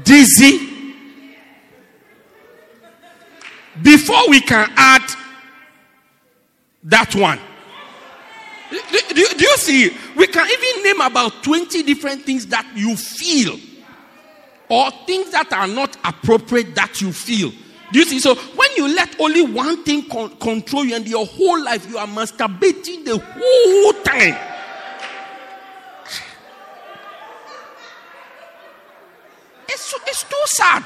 Dizzy. 0.02 0.94
Before 3.82 4.28
we 4.28 4.40
can 4.40 4.70
add 4.76 5.02
that 6.84 7.14
one. 7.14 7.38
Do, 8.70 8.80
do, 8.90 9.26
do, 9.36 9.44
you 9.44 9.56
see? 9.56 9.96
We 10.16 10.26
can 10.26 10.48
even 10.48 10.82
name 10.82 11.00
about 11.00 11.42
20 11.42 11.82
different 11.82 12.22
things 12.22 12.46
that 12.46 12.66
you 12.74 12.96
feel, 12.96 13.58
or 14.68 14.90
things 15.06 15.30
that 15.30 15.52
are 15.52 15.66
not 15.66 15.96
appropriate 16.04 16.74
that 16.74 17.00
you 17.00 17.12
feel. 17.12 17.52
Do 17.92 17.98
you 17.98 18.04
see? 18.04 18.18
So 18.18 18.34
when 18.34 18.70
you 18.76 18.94
let 18.94 19.20
only 19.20 19.42
one 19.42 19.84
thing 19.84 20.08
con- 20.08 20.36
control 20.36 20.84
you 20.84 20.96
and 20.96 21.06
your 21.06 21.26
whole 21.26 21.62
life, 21.62 21.88
you 21.88 21.98
are 21.98 22.06
masturbating 22.06 23.04
the 23.04 23.18
whole 23.18 23.92
time. 24.02 24.36
It's, 29.68 29.94
it's 30.06 30.24
too 30.24 30.42
sad. 30.46 30.84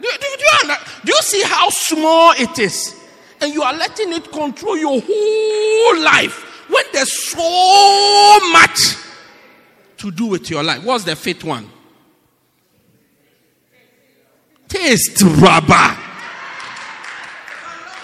Do, 0.00 0.08
do, 0.08 0.18
do, 0.20 0.68
you, 0.68 0.74
do 1.04 1.12
you 1.12 1.22
see 1.22 1.42
how 1.42 1.68
small 1.70 2.32
it 2.36 2.58
is? 2.58 2.94
And 3.40 3.52
you 3.52 3.62
are 3.62 3.74
letting 3.74 4.12
it 4.12 4.30
control 4.30 4.76
your 4.76 5.00
whole 5.04 6.02
life 6.02 6.68
when 6.68 6.84
there's 6.92 7.30
so 7.30 8.38
much 8.52 8.96
to 9.98 10.10
do 10.10 10.26
with 10.26 10.50
your 10.50 10.62
life. 10.62 10.84
What's 10.84 11.04
the 11.04 11.16
fifth 11.16 11.44
one? 11.44 11.70
Taste 14.68 15.22
rubber. 15.22 15.96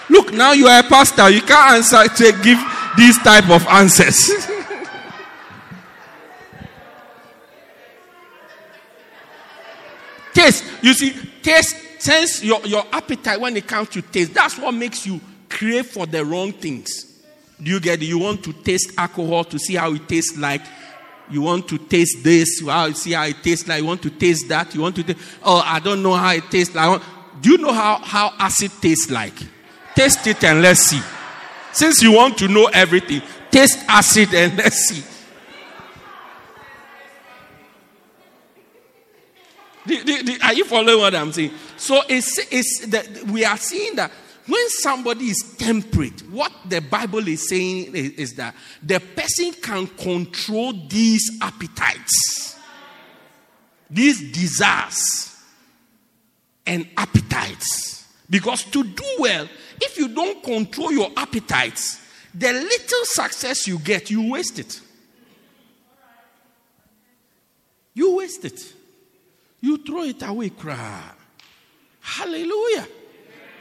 Look, 0.09 0.33
now 0.33 0.53
you 0.53 0.67
are 0.67 0.79
a 0.79 0.83
pastor. 0.83 1.29
You 1.29 1.41
can't 1.41 1.73
answer 1.73 2.07
to 2.07 2.31
give 2.43 2.59
these 2.97 3.17
type 3.23 3.49
of 3.49 3.65
answers. 3.67 4.47
taste. 10.33 10.63
You 10.81 10.93
see, 10.93 11.13
taste 11.41 11.75
sense 12.01 12.43
your, 12.43 12.59
your 12.65 12.83
appetite 12.91 13.39
when 13.39 13.55
it 13.55 13.67
comes 13.67 13.89
to 13.89 14.01
taste. 14.01 14.33
That's 14.33 14.57
what 14.57 14.73
makes 14.73 15.05
you 15.05 15.21
crave 15.49 15.87
for 15.87 16.05
the 16.05 16.25
wrong 16.25 16.51
things. 16.51 17.11
Do 17.61 17.71
you 17.71 17.79
get 17.79 18.01
it? 18.01 18.05
You 18.05 18.19
want 18.19 18.43
to 18.43 18.53
taste 18.53 18.91
alcohol 18.97 19.45
to 19.45 19.57
see 19.57 19.75
how 19.75 19.93
it 19.93 20.07
tastes 20.07 20.37
like. 20.37 20.61
You 21.33 21.41
want 21.41 21.67
to 21.69 21.79
taste 21.79 22.23
this, 22.23 22.61
how 22.63 22.91
see 22.91 23.13
how 23.13 23.25
it 23.25 23.41
tastes 23.41 23.67
like. 23.67 23.81
You 23.81 23.87
want 23.87 24.03
to 24.03 24.11
taste 24.11 24.47
that. 24.49 24.75
You 24.75 24.81
want 24.81 24.95
to 24.97 25.03
taste, 25.03 25.19
oh, 25.43 25.63
I 25.65 25.79
don't 25.79 26.03
know 26.03 26.13
how 26.13 26.31
it 26.31 26.43
tastes 26.51 26.75
like. 26.75 27.01
Do 27.41 27.51
you 27.51 27.57
know 27.57 27.73
how, 27.73 27.97
how 27.97 28.33
acid 28.37 28.71
tastes 28.79 29.09
like? 29.09 29.33
Taste 29.95 30.27
it 30.27 30.43
and 30.43 30.61
let's 30.61 30.81
see. 30.81 31.01
Since 31.71 32.03
you 32.03 32.11
want 32.11 32.37
to 32.37 32.47
know 32.47 32.69
everything, 32.71 33.23
taste 33.49 33.79
acid 33.87 34.31
and 34.35 34.57
let's 34.57 34.77
see. 34.77 35.03
are 40.43 40.53
you 40.53 40.65
following 40.65 40.99
what 40.99 41.15
I'm 41.15 41.31
saying? 41.31 41.51
So 41.77 42.01
it's, 42.07 42.37
it's 42.51 42.85
that 42.87 43.23
we 43.23 43.43
are 43.43 43.57
seeing 43.57 43.95
that 43.95 44.11
when 44.45 44.69
somebody 44.69 45.25
is 45.25 45.55
temperate, 45.57 46.21
what 46.29 46.51
the 46.67 46.81
Bible 46.81 47.27
is 47.27 47.47
saying 47.47 47.95
is, 47.95 48.11
is, 48.11 48.33
that 48.35 48.55
the 48.81 48.99
person 48.99 49.53
can 49.61 49.87
control 49.87 50.73
these 50.87 51.39
appetites, 51.41 52.57
these 53.89 54.31
desires, 54.31 55.35
and 56.65 56.87
appetites. 56.97 58.05
Because 58.29 58.63
to 58.65 58.83
do 58.83 59.05
well, 59.19 59.47
if 59.81 59.97
you 59.97 60.07
don't 60.09 60.43
control 60.43 60.91
your 60.91 61.11
appetites, 61.15 62.01
the 62.33 62.51
little 62.51 63.05
success 63.05 63.67
you 63.67 63.77
get, 63.79 64.09
you 64.09 64.31
waste 64.31 64.59
it. 64.59 64.81
You 67.93 68.17
waste 68.17 68.43
it 68.45 68.73
you 69.63 69.77
throw 69.77 70.03
it 70.03 70.21
away, 70.21 70.49
cry. 70.49 71.01
Hallelujah. 72.01 72.85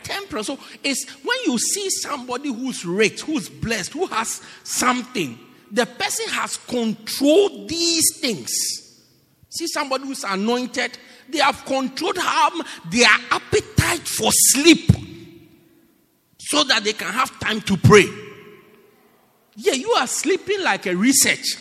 Temperance. 0.02 0.46
So 0.46 0.58
it's 0.82 1.08
when 1.24 1.36
you 1.46 1.58
see 1.58 1.88
somebody 1.90 2.52
who's 2.52 2.84
rich, 2.84 3.22
who's 3.22 3.48
blessed, 3.48 3.92
who 3.92 4.06
has 4.06 4.40
something, 4.64 5.38
the 5.70 5.86
person 5.86 6.28
has 6.30 6.56
controlled 6.56 7.68
these 7.68 8.18
things. 8.18 8.50
See 9.50 9.66
somebody 9.66 10.04
who's 10.04 10.24
anointed, 10.24 10.98
they 11.28 11.38
have 11.38 11.64
controlled 11.64 12.18
how 12.18 12.50
their 12.90 13.08
appetite 13.30 14.06
for 14.06 14.30
sleep 14.32 14.90
so 16.38 16.64
that 16.64 16.84
they 16.84 16.92
can 16.92 17.12
have 17.12 17.38
time 17.40 17.60
to 17.62 17.76
pray. 17.76 18.06
Yeah, 19.56 19.74
you 19.74 19.90
are 19.92 20.06
sleeping 20.06 20.62
like 20.62 20.86
a 20.86 20.94
research. 20.96 21.56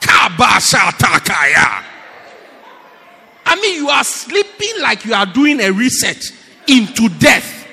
Kabashatakaya. 0.00 1.97
I 3.50 3.56
mean, 3.56 3.76
you 3.76 3.88
are 3.88 4.04
sleeping 4.04 4.82
like 4.82 5.06
you 5.06 5.14
are 5.14 5.24
doing 5.24 5.58
a 5.62 5.72
research 5.72 6.32
into 6.66 7.08
death. 7.08 7.66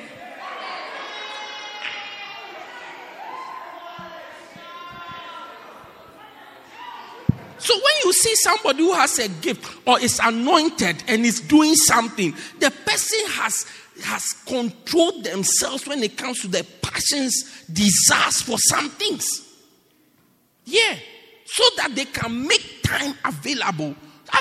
So 7.58 7.74
when 7.74 7.94
you 8.06 8.14
see 8.14 8.34
somebody 8.36 8.84
who 8.84 8.94
has 8.94 9.20
a 9.20 9.28
gift 9.28 9.86
or 9.86 10.00
is 10.00 10.18
anointed 10.24 11.04
and 11.10 11.26
is 11.26 11.42
doing 11.42 11.76
something, 11.76 12.34
the 12.60 12.72
person 12.72 13.20
has 13.32 13.66
has 14.02 14.24
controlled 14.46 15.26
themselves 15.26 15.86
when 15.88 16.02
it 16.04 16.16
comes 16.16 16.40
to 16.42 16.48
their 16.48 16.64
passions, 16.82 17.66
desires 17.70 18.42
for 18.44 18.58
some 18.60 18.90
things. 18.92 19.28
Yeah. 20.64 20.96
So 21.46 21.64
that 21.78 21.96
they 21.96 22.06
can 22.06 22.48
make 22.48 22.82
time 22.82 23.14
available 23.26 23.96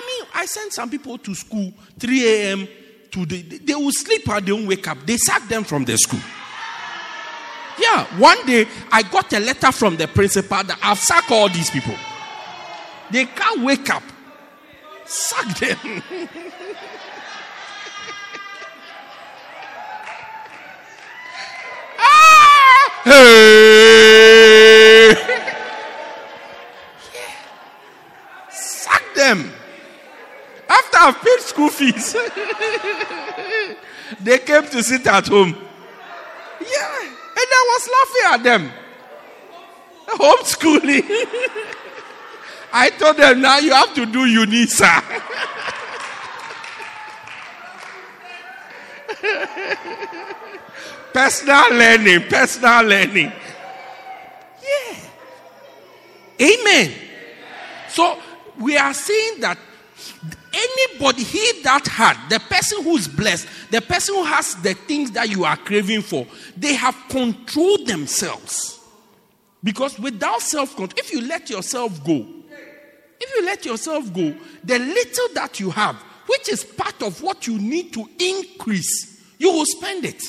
I 0.04 0.06
mean, 0.06 0.28
I 0.34 0.46
send 0.46 0.72
some 0.72 0.90
people 0.90 1.18
to 1.18 1.34
school 1.34 1.72
3 1.98 2.28
a.m. 2.28 2.68
to 3.10 3.24
the, 3.24 3.42
they 3.42 3.74
will 3.74 3.90
sleep 3.92 4.28
or 4.28 4.40
they 4.40 4.52
won't 4.52 4.68
wake 4.68 4.86
up. 4.86 4.98
They 5.06 5.16
sack 5.16 5.48
them 5.48 5.64
from 5.64 5.84
the 5.84 5.96
school. 5.96 6.20
Yeah, 7.78 8.04
one 8.18 8.44
day 8.46 8.66
I 8.92 9.02
got 9.02 9.32
a 9.32 9.40
letter 9.40 9.72
from 9.72 9.96
the 9.96 10.06
principal 10.06 10.62
that 10.62 10.78
I've 10.82 10.98
sacked 10.98 11.30
all 11.30 11.48
these 11.48 11.70
people. 11.70 11.96
They 13.10 13.24
can't 13.24 13.62
wake 13.62 13.88
up. 13.90 14.02
Sack 15.06 15.58
them. 15.58 15.78
ah! 21.98 23.00
Hey! 23.04 23.93
After 31.04 31.18
I've 31.18 31.24
paid 31.24 31.40
school 31.40 31.68
fees, 31.68 32.12
they 34.20 34.38
came 34.38 34.66
to 34.68 34.82
sit 34.82 35.06
at 35.06 35.28
home. 35.28 35.50
Yeah, 35.50 37.02
and 37.02 37.10
I 37.36 37.66
was 37.72 37.88
laughing 37.94 38.22
at 38.32 38.42
them. 38.42 38.72
Homeschooling. 40.06 41.04
I 42.72 42.88
told 42.90 43.16
them 43.18 43.40
now 43.42 43.58
you 43.58 43.72
have 43.72 43.92
to 43.94 44.06
do 44.06 44.20
UNISA. 44.20 45.02
personal 51.12 51.70
learning, 51.70 52.22
personal 52.28 52.82
learning. 52.82 53.32
Yeah. 54.62 54.96
Amen. 56.40 56.92
So 57.88 58.18
we 58.58 58.78
are 58.78 58.94
saying 58.94 59.40
that 59.40 59.58
Anybody, 60.54 61.24
he 61.24 61.62
that 61.62 61.86
had, 61.86 62.16
the 62.28 62.38
person 62.38 62.82
who's 62.84 63.08
blessed, 63.08 63.48
the 63.70 63.80
person 63.80 64.14
who 64.14 64.24
has 64.24 64.54
the 64.56 64.74
things 64.74 65.10
that 65.12 65.28
you 65.28 65.44
are 65.44 65.56
craving 65.56 66.02
for, 66.02 66.26
they 66.56 66.74
have 66.74 66.96
controlled 67.08 67.86
themselves. 67.86 68.80
Because 69.64 69.98
without 69.98 70.42
self 70.42 70.76
control, 70.76 70.98
if 70.98 71.12
you 71.12 71.22
let 71.22 71.50
yourself 71.50 72.04
go, 72.04 72.26
if 73.20 73.34
you 73.34 73.44
let 73.44 73.64
yourself 73.64 74.12
go, 74.12 74.34
the 74.62 74.78
little 74.78 75.28
that 75.34 75.58
you 75.58 75.70
have, 75.70 75.96
which 76.26 76.48
is 76.48 76.62
part 76.62 77.02
of 77.02 77.20
what 77.22 77.46
you 77.46 77.58
need 77.58 77.92
to 77.94 78.08
increase, 78.18 79.22
you 79.38 79.50
will 79.50 79.66
spend 79.66 80.04
it. 80.04 80.22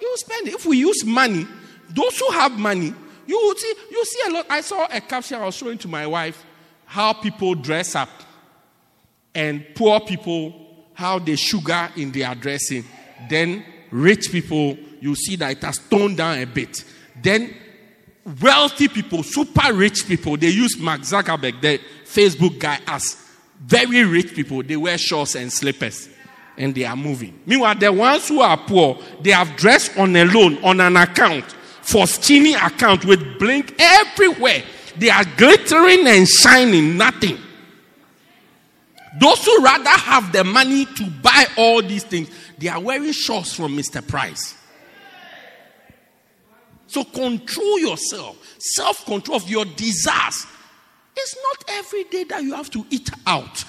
You 0.00 0.08
will 0.08 0.16
spend 0.16 0.48
it. 0.48 0.54
If 0.54 0.66
we 0.66 0.78
use 0.78 1.04
money, 1.04 1.46
those 1.90 2.18
who 2.18 2.30
have 2.32 2.58
money, 2.58 2.94
you 3.26 3.36
will 3.36 3.54
see, 3.54 3.74
you 3.90 4.04
see 4.04 4.20
a 4.28 4.32
lot. 4.32 4.46
I 4.48 4.62
saw 4.62 4.88
a 4.90 5.00
caption 5.00 5.40
I 5.40 5.44
was 5.44 5.54
showing 5.54 5.78
to 5.78 5.88
my 5.88 6.06
wife 6.06 6.44
how 6.86 7.12
people 7.12 7.54
dress 7.54 7.94
up 7.94 8.08
and 9.34 9.64
poor 9.74 10.00
people 10.00 10.54
how 10.94 11.18
they 11.18 11.36
sugar 11.36 11.88
in 11.96 12.12
their 12.12 12.34
dressing. 12.34 12.84
Then 13.28 13.64
rich 13.90 14.30
people, 14.30 14.76
you 15.00 15.14
see 15.14 15.36
that 15.36 15.52
it 15.52 15.62
has 15.62 15.78
toned 15.78 16.18
down 16.18 16.38
a 16.38 16.46
bit. 16.46 16.84
Then 17.22 17.54
wealthy 18.40 18.88
people, 18.88 19.22
super 19.22 19.72
rich 19.72 20.06
people, 20.06 20.36
they 20.36 20.50
use 20.50 20.78
Mark 20.78 21.00
Zuckerberg, 21.00 21.60
the 21.60 21.80
Facebook 22.04 22.58
guy, 22.58 22.78
as 22.86 23.16
very 23.60 24.04
rich 24.04 24.34
people. 24.34 24.62
They 24.62 24.76
wear 24.76 24.98
shorts 24.98 25.34
and 25.34 25.52
slippers 25.52 26.08
and 26.58 26.74
they 26.74 26.84
are 26.84 26.96
moving. 26.96 27.40
Meanwhile, 27.46 27.76
the 27.76 27.92
ones 27.92 28.28
who 28.28 28.40
are 28.40 28.56
poor, 28.56 28.98
they 29.22 29.30
have 29.30 29.56
dressed 29.56 29.96
on 29.98 30.14
a 30.14 30.24
loan, 30.24 30.62
on 30.62 30.80
an 30.80 30.96
account, 30.96 31.44
for 31.82 32.06
skinny 32.06 32.54
account 32.54 33.04
with 33.04 33.38
blink 33.38 33.74
everywhere. 33.78 34.62
They 34.98 35.08
are 35.08 35.24
glittering 35.36 36.06
and 36.06 36.28
shining, 36.28 36.98
nothing. 36.98 37.38
Those 39.18 39.44
who 39.44 39.64
rather 39.64 39.90
have 39.90 40.32
the 40.32 40.44
money 40.44 40.84
to 40.84 41.10
buy 41.22 41.46
all 41.56 41.82
these 41.82 42.04
things, 42.04 42.30
they 42.58 42.68
are 42.68 42.80
wearing 42.80 43.12
shorts 43.12 43.54
from 43.54 43.76
Mr. 43.76 44.06
Price. 44.06 44.56
So 46.86 47.04
control 47.04 47.78
yourself, 47.78 48.36
self 48.58 49.04
control 49.04 49.36
of 49.36 49.48
your 49.48 49.64
desires. 49.64 50.46
It's 51.16 51.36
not 51.36 51.76
every 51.78 52.04
day 52.04 52.24
that 52.24 52.42
you 52.42 52.54
have 52.54 52.70
to 52.70 52.84
eat 52.90 53.10
out. 53.26 53.64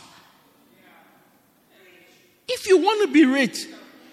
If 2.47 2.67
you 2.67 2.77
want 2.77 3.07
to 3.07 3.13
be 3.13 3.25
rich, 3.25 3.65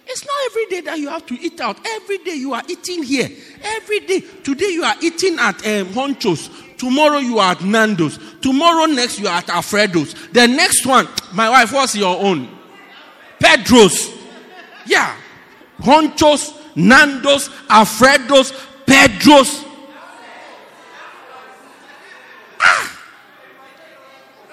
it's 0.06 0.24
not 0.24 0.34
every 0.46 0.66
day 0.66 0.80
that 0.82 0.98
you 0.98 1.08
have 1.08 1.26
to 1.26 1.34
eat 1.34 1.60
out. 1.60 1.78
Every 1.86 2.18
day 2.18 2.34
you 2.34 2.54
are 2.54 2.62
eating 2.68 3.02
here. 3.02 3.28
Every 3.62 4.00
day. 4.00 4.20
Today 4.20 4.70
you 4.70 4.82
are 4.82 4.94
eating 5.02 5.38
at 5.38 5.56
um, 5.66 5.86
Honchos. 5.88 6.48
Tomorrow 6.78 7.18
you 7.18 7.38
are 7.38 7.52
at 7.52 7.62
Nando's. 7.62 8.18
Tomorrow 8.40 8.86
next 8.86 9.18
you 9.18 9.26
are 9.26 9.38
at 9.38 9.48
Alfredo's. 9.48 10.14
The 10.30 10.46
next 10.46 10.86
one, 10.86 11.08
my 11.32 11.50
wife, 11.50 11.72
what's 11.72 11.96
your 11.96 12.16
own? 12.16 12.48
Pedro's. 13.40 14.10
Yeah. 14.86 15.16
Honchos, 15.80 16.54
Nando's, 16.76 17.50
Alfredo's, 17.68 18.52
Pedro's. 18.86 19.64
Ah. 22.60 23.04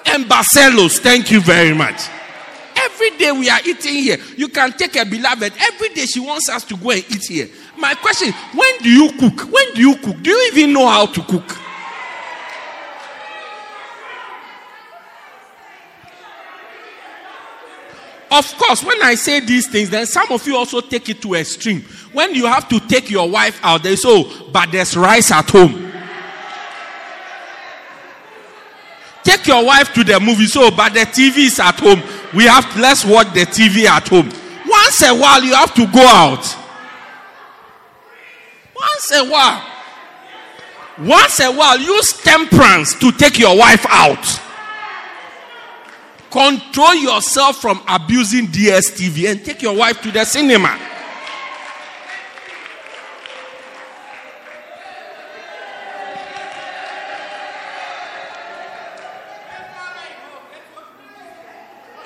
And 0.08 0.26
Barcelos. 0.26 1.00
Thank 1.00 1.32
you 1.32 1.42
very 1.42 1.74
much. 1.74 2.10
Every 2.76 3.12
day 3.18 3.32
we 3.32 3.50
are 3.50 3.60
eating 3.66 3.96
here. 3.96 4.18
You 4.38 4.48
can 4.48 4.72
take 4.74 4.96
a 4.96 5.06
beloved. 5.06 5.54
Every 5.60 5.90
day 5.90 6.06
she 6.06 6.20
wants 6.20 6.50
us 6.50 6.64
to 6.66 6.78
go 6.78 6.92
and 6.92 7.04
eat 7.10 7.26
here. 7.28 7.50
My 7.78 7.94
question 7.96 8.34
when 8.54 8.78
do 8.80 8.90
you 8.90 9.12
cook? 9.14 9.52
When 9.52 9.74
do 9.74 9.82
you 9.82 9.96
cook? 9.98 10.22
Do 10.22 10.30
you 10.30 10.52
even 10.54 10.74
know 10.74 10.88
how 10.88 11.06
to 11.06 11.22
cook? 11.22 11.65
Of 18.32 18.58
course, 18.58 18.84
when 18.84 19.02
I 19.02 19.16
say 19.16 19.40
these 19.40 19.68
things, 19.68 19.90
then 19.90 20.06
some 20.06 20.32
of 20.32 20.46
you 20.48 20.58
also 20.58 20.82
take 20.82 21.10
it 21.10 21.22
to 21.22 21.36
extreme. 21.36 21.82
When 22.12 22.34
you 22.34 22.46
have 22.48 22.68
to 22.70 22.80
take 22.80 23.10
your 23.10 23.30
wife 23.30 23.60
out, 23.64 23.84
they 23.84 23.96
say, 23.96 24.08
oh, 24.10 24.50
but 24.52 24.72
there's 24.72 24.98
rice 24.98 25.32
at 25.32 25.50
home. 25.50 25.92
Take 29.24 29.48
your 29.48 29.66
wife 29.66 29.92
to 29.94 30.04
the 30.04 30.20
movie, 30.20 30.46
so 30.46 30.66
oh, 30.66 30.72
but 30.72 30.94
the 30.94 31.00
TV 31.00 31.48
is 31.48 31.60
at 31.60 31.80
home. 31.80 32.02
We 32.36 32.46
have 32.46 32.78
let's 32.78 33.04
watch 33.04 33.34
the 33.34 33.42
TV 33.42 33.86
at 33.86 34.08
home. 34.08 34.30
Once 34.68 35.02
a 35.02 35.16
while, 35.16 35.44
you 35.44 35.54
have 35.54 35.74
to 35.74 35.86
go 35.88 36.06
out. 36.06 36.58
Once 38.76 39.12
a 39.14 39.26
while. 39.26 39.72
Once 41.00 41.40
a 41.40 41.52
while, 41.52 41.80
use 41.80 42.14
temperance 42.22 42.94
to 43.00 43.12
take 43.12 43.40
your 43.40 43.58
wife 43.58 43.86
out. 43.90 44.42
Control 46.36 46.96
yourself 46.96 47.62
from 47.62 47.82
abusing 47.88 48.48
DSTV 48.48 49.32
and 49.32 49.46
take 49.46 49.62
your 49.62 49.74
wife 49.74 50.02
to 50.02 50.12
the 50.12 50.26
cinema. 50.26 50.78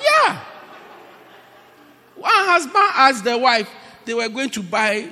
Yeah. 0.00 0.40
One 2.14 2.30
husband 2.32 2.76
asked 2.76 3.24
the 3.24 3.36
wife, 3.36 3.68
they 4.04 4.14
were 4.14 4.28
going 4.28 4.50
to 4.50 4.62
buy 4.62 5.08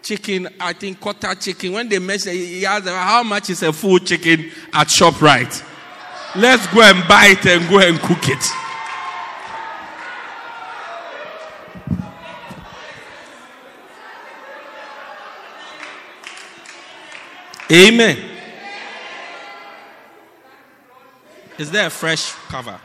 chicken, 0.00 0.46
I 0.60 0.74
think 0.74 1.00
quarter 1.00 1.34
chicken. 1.34 1.72
When 1.72 1.88
they 1.88 1.98
mentioned, 1.98 2.36
he 2.36 2.64
asked 2.64 2.84
them, 2.84 2.94
how 2.94 3.24
much 3.24 3.50
is 3.50 3.64
a 3.64 3.72
full 3.72 3.98
chicken 3.98 4.48
at 4.72 4.86
ShopRite? 4.86 5.69
Let's 6.36 6.66
go 6.68 6.80
and 6.82 7.08
buy 7.08 7.36
it 7.38 7.44
and 7.46 7.68
go 7.68 7.80
and 7.80 7.98
cook 7.98 8.28
it. 8.28 8.44
Amen. 17.72 18.18
Is 21.58 21.70
there 21.70 21.86
a 21.86 21.90
fresh 21.90 22.32
cover? 22.48 22.80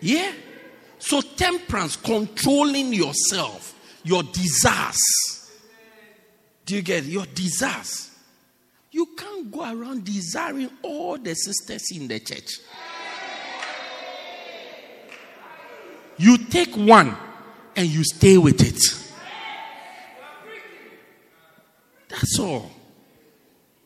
Yeah. 0.00 0.32
So, 0.98 1.20
temperance, 1.20 1.96
controlling 1.96 2.92
yourself, 2.92 3.74
your 4.04 4.22
desires. 4.22 5.50
Do 6.66 6.76
you 6.76 6.82
get 6.82 7.04
it? 7.04 7.10
your 7.10 7.26
desires? 7.26 8.09
You 8.92 9.06
can't 9.16 9.50
go 9.50 9.62
around 9.62 10.04
desiring 10.04 10.70
all 10.82 11.16
the 11.16 11.34
sisters 11.34 11.84
in 11.94 12.08
the 12.08 12.18
church. 12.18 12.58
You 16.16 16.36
take 16.36 16.76
one 16.76 17.16
and 17.76 17.86
you 17.86 18.02
stay 18.04 18.36
with 18.36 18.60
it. 18.60 18.82
That's 22.08 22.38
all. 22.38 22.70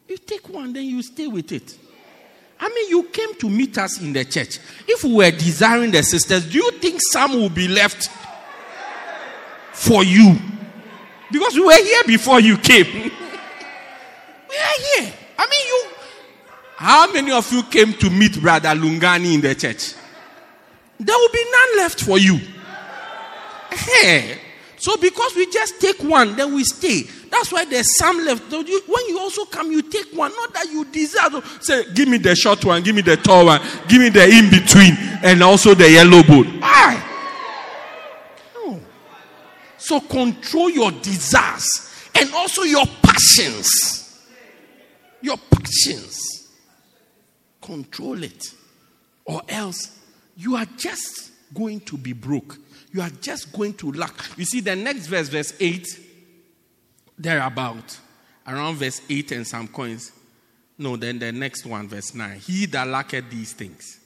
You 0.08 0.16
take 0.16 0.48
one, 0.48 0.72
then 0.72 0.84
you 0.84 1.02
stay 1.02 1.26
with 1.26 1.52
it. 1.52 1.76
I 2.58 2.68
mean, 2.68 2.88
you 2.88 3.04
came 3.04 3.34
to 3.34 3.50
meet 3.50 3.76
us 3.78 4.00
in 4.00 4.12
the 4.12 4.24
church. 4.24 4.58
If 4.88 5.04
we 5.04 5.14
were 5.14 5.30
desiring 5.30 5.90
the 5.90 6.02
sisters, 6.02 6.50
do 6.50 6.58
you 6.58 6.70
think 6.72 7.00
some 7.12 7.32
will 7.32 7.50
be 7.50 7.68
left 7.68 8.08
for 9.72 10.02
you? 10.02 10.38
Because 11.30 11.54
we 11.54 11.64
were 11.64 11.72
here 11.72 12.04
before 12.06 12.40
you 12.40 12.56
came. 12.56 13.12
are 14.56 15.02
here. 15.02 15.12
I 15.38 15.46
mean, 15.48 15.66
you. 15.66 15.90
How 16.76 17.12
many 17.12 17.32
of 17.32 17.50
you 17.52 17.62
came 17.64 17.92
to 17.94 18.10
meet 18.10 18.40
Brother 18.40 18.70
Lungani 18.70 19.34
in 19.34 19.40
the 19.40 19.54
church? 19.54 19.94
There 20.98 21.16
will 21.16 21.32
be 21.32 21.44
none 21.50 21.78
left 21.78 22.00
for 22.02 22.18
you. 22.18 22.40
Hey. 23.70 24.38
So 24.76 24.96
because 24.98 25.34
we 25.34 25.46
just 25.50 25.80
take 25.80 26.02
one, 26.02 26.36
then 26.36 26.54
we 26.54 26.62
stay. 26.62 27.04
That's 27.30 27.50
why 27.50 27.64
there's 27.64 27.96
some 27.96 28.22
left. 28.24 28.52
When 28.52 29.08
you 29.08 29.18
also 29.18 29.46
come, 29.46 29.72
you 29.72 29.80
take 29.82 30.12
one. 30.12 30.30
Not 30.36 30.52
that 30.52 30.70
you 30.70 30.84
desire. 30.84 31.30
Say, 31.60 31.84
give 31.94 32.06
me 32.06 32.18
the 32.18 32.34
short 32.36 32.62
one, 32.64 32.82
give 32.82 32.94
me 32.94 33.00
the 33.00 33.16
tall 33.16 33.46
one, 33.46 33.62
give 33.88 34.02
me 34.02 34.10
the 34.10 34.28
in 34.28 34.50
between, 34.50 34.94
and 35.22 35.42
also 35.42 35.74
the 35.74 35.90
yellow. 35.90 36.22
Why? 36.22 37.02
No. 38.54 38.80
So 39.78 40.00
control 40.00 40.68
your 40.68 40.90
desires 40.90 41.90
and 42.14 42.32
also 42.34 42.62
your 42.62 42.84
passions. 43.02 44.03
Your 45.24 45.38
passions. 45.38 46.48
Control 47.60 48.22
it. 48.22 48.54
Or 49.24 49.42
else 49.48 50.00
you 50.36 50.56
are 50.56 50.66
just 50.76 51.32
going 51.54 51.80
to 51.80 51.96
be 51.96 52.12
broke 52.12 52.58
you 52.94 53.02
are 53.02 53.10
just 53.20 53.52
going 53.52 53.74
to 53.74 53.90
lack. 53.90 54.14
You 54.36 54.44
see, 54.44 54.60
the 54.60 54.76
next 54.76 55.08
verse, 55.08 55.28
verse 55.28 55.52
8, 55.58 56.00
thereabout, 57.18 57.98
around 58.46 58.76
verse 58.76 59.02
8 59.10 59.32
and 59.32 59.46
some 59.46 59.66
coins. 59.66 60.12
No, 60.78 60.96
then 60.96 61.18
the 61.18 61.32
next 61.32 61.66
one, 61.66 61.88
verse 61.88 62.14
9. 62.14 62.38
He 62.38 62.66
that 62.66 62.86
lacketh 62.86 63.28
these 63.30 63.52
things. 63.52 63.98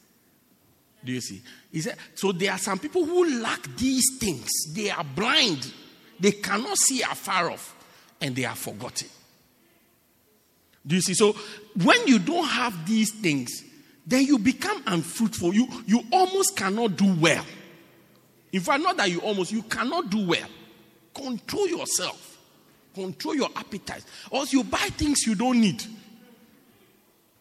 Do 1.04 1.12
you 1.12 1.20
see? 1.20 1.42
He 1.70 1.82
said, 1.82 1.96
so 2.14 2.32
there 2.32 2.52
are 2.52 2.58
some 2.58 2.78
people 2.78 3.04
who 3.04 3.42
lack 3.42 3.62
these 3.76 4.16
things. 4.18 4.48
They 4.74 4.88
are 4.90 5.04
blind. 5.04 5.70
They 6.18 6.32
cannot 6.32 6.78
see 6.78 7.02
afar 7.02 7.50
off. 7.50 7.74
And 8.22 8.34
they 8.34 8.46
are 8.46 8.56
forgotten. 8.56 9.08
Do 10.88 10.96
you 10.96 11.02
see? 11.02 11.14
So 11.14 11.36
when 11.84 12.06
you 12.08 12.18
don't 12.18 12.46
have 12.46 12.88
these 12.88 13.12
things, 13.12 13.62
then 14.06 14.24
you 14.24 14.38
become 14.38 14.82
unfruitful. 14.86 15.54
You, 15.54 15.68
you 15.86 16.02
almost 16.10 16.56
cannot 16.56 16.96
do 16.96 17.14
well. 17.14 17.44
In 18.52 18.60
fact, 18.60 18.82
not 18.82 18.96
that 18.96 19.10
you 19.10 19.20
almost, 19.20 19.52
you 19.52 19.62
cannot 19.62 20.08
do 20.08 20.26
well. 20.26 20.48
Control 21.14 21.68
yourself. 21.68 22.38
Control 22.94 23.34
your 23.34 23.50
appetite. 23.54 24.02
Or 24.30 24.40
else 24.40 24.52
you 24.52 24.64
buy 24.64 24.78
things 24.78 25.26
you 25.26 25.34
don't 25.34 25.60
need. 25.60 25.84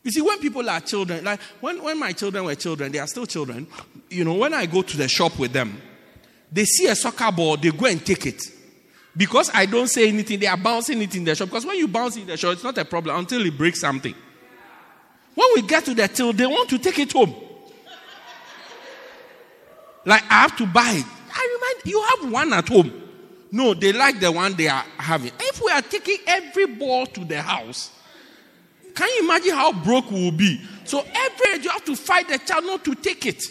You 0.04 0.12
see, 0.12 0.22
when 0.22 0.40
people 0.40 0.70
are 0.70 0.82
children, 0.82 1.24
like 1.24 1.40
when, 1.62 1.82
when 1.82 1.98
my 1.98 2.12
children 2.12 2.44
were 2.44 2.56
children, 2.56 2.92
they 2.92 3.00
are 3.00 3.08
still 3.08 3.26
children, 3.26 3.66
you 4.10 4.26
know, 4.26 4.34
when 4.34 4.54
I 4.54 4.66
go 4.66 4.82
to 4.82 4.98
the 4.98 5.08
shop 5.08 5.40
with 5.40 5.54
them, 5.54 5.82
they 6.52 6.66
see 6.66 6.88
a 6.88 6.96
soccer 6.96 7.32
ball, 7.32 7.58
they 7.58 7.72
go 7.72 7.86
and 7.86 8.06
take 8.06 8.26
it. 8.26 8.42
Because 9.18 9.50
I 9.52 9.66
don't 9.66 9.88
say 9.88 10.08
anything, 10.08 10.40
they 10.40 10.46
are 10.46 10.56
bouncing 10.56 11.02
it 11.02 11.16
in 11.16 11.24
the 11.24 11.34
shop. 11.34 11.50
Because 11.50 11.66
when 11.66 11.78
you 11.78 11.88
bounce 11.88 12.16
in 12.16 12.28
the 12.28 12.38
shop, 12.38 12.54
it's 12.54 12.64
not 12.64 12.78
a 12.78 12.86
problem 12.86 13.18
until 13.18 13.44
it 13.44 13.58
breaks 13.58 13.82
something. 13.82 14.14
When 15.34 15.48
we 15.56 15.64
get 15.64 15.86
to 15.86 15.96
the 15.96 16.08
till, 16.08 16.34
they 16.34 16.46
want 16.46 16.70
to 16.70 16.78
take 16.78 17.00
it 17.00 17.12
home. 17.12 17.34
Like 20.06 20.24
I 20.30 20.42
have 20.42 20.56
to 20.58 20.68
buy 20.68 20.92
it. 20.92 21.06
I 21.34 21.58
remind 21.58 21.86
you 21.86 22.02
have 22.02 22.32
one 22.32 22.54
at 22.54 22.68
home. 22.70 23.04
No, 23.52 23.74
they 23.74 23.92
like 23.92 24.20
the 24.20 24.32
one 24.32 24.54
they 24.56 24.68
are 24.68 24.86
having. 24.98 25.32
If 25.40 25.62
we 25.64 25.72
are 25.72 25.82
taking 25.82 26.18
every 26.28 26.68
ball 26.68 27.08
to 27.08 27.26
the 27.26 27.42
house, 27.42 27.92
can 28.94 29.08
you 29.10 29.24
imagine 29.24 29.54
how 29.54 29.74
broke 29.74 30.12
we 30.12 30.24
will 30.24 30.32
be? 30.32 30.62
So 30.86 31.00
every 31.00 31.64
you 31.64 31.70
have 31.70 31.86
to 31.86 31.96
fight 31.96 32.28
the 32.30 32.38
child 32.38 32.66
not 32.66 32.86
to 32.86 32.96
take 32.96 33.26
it. 33.26 33.44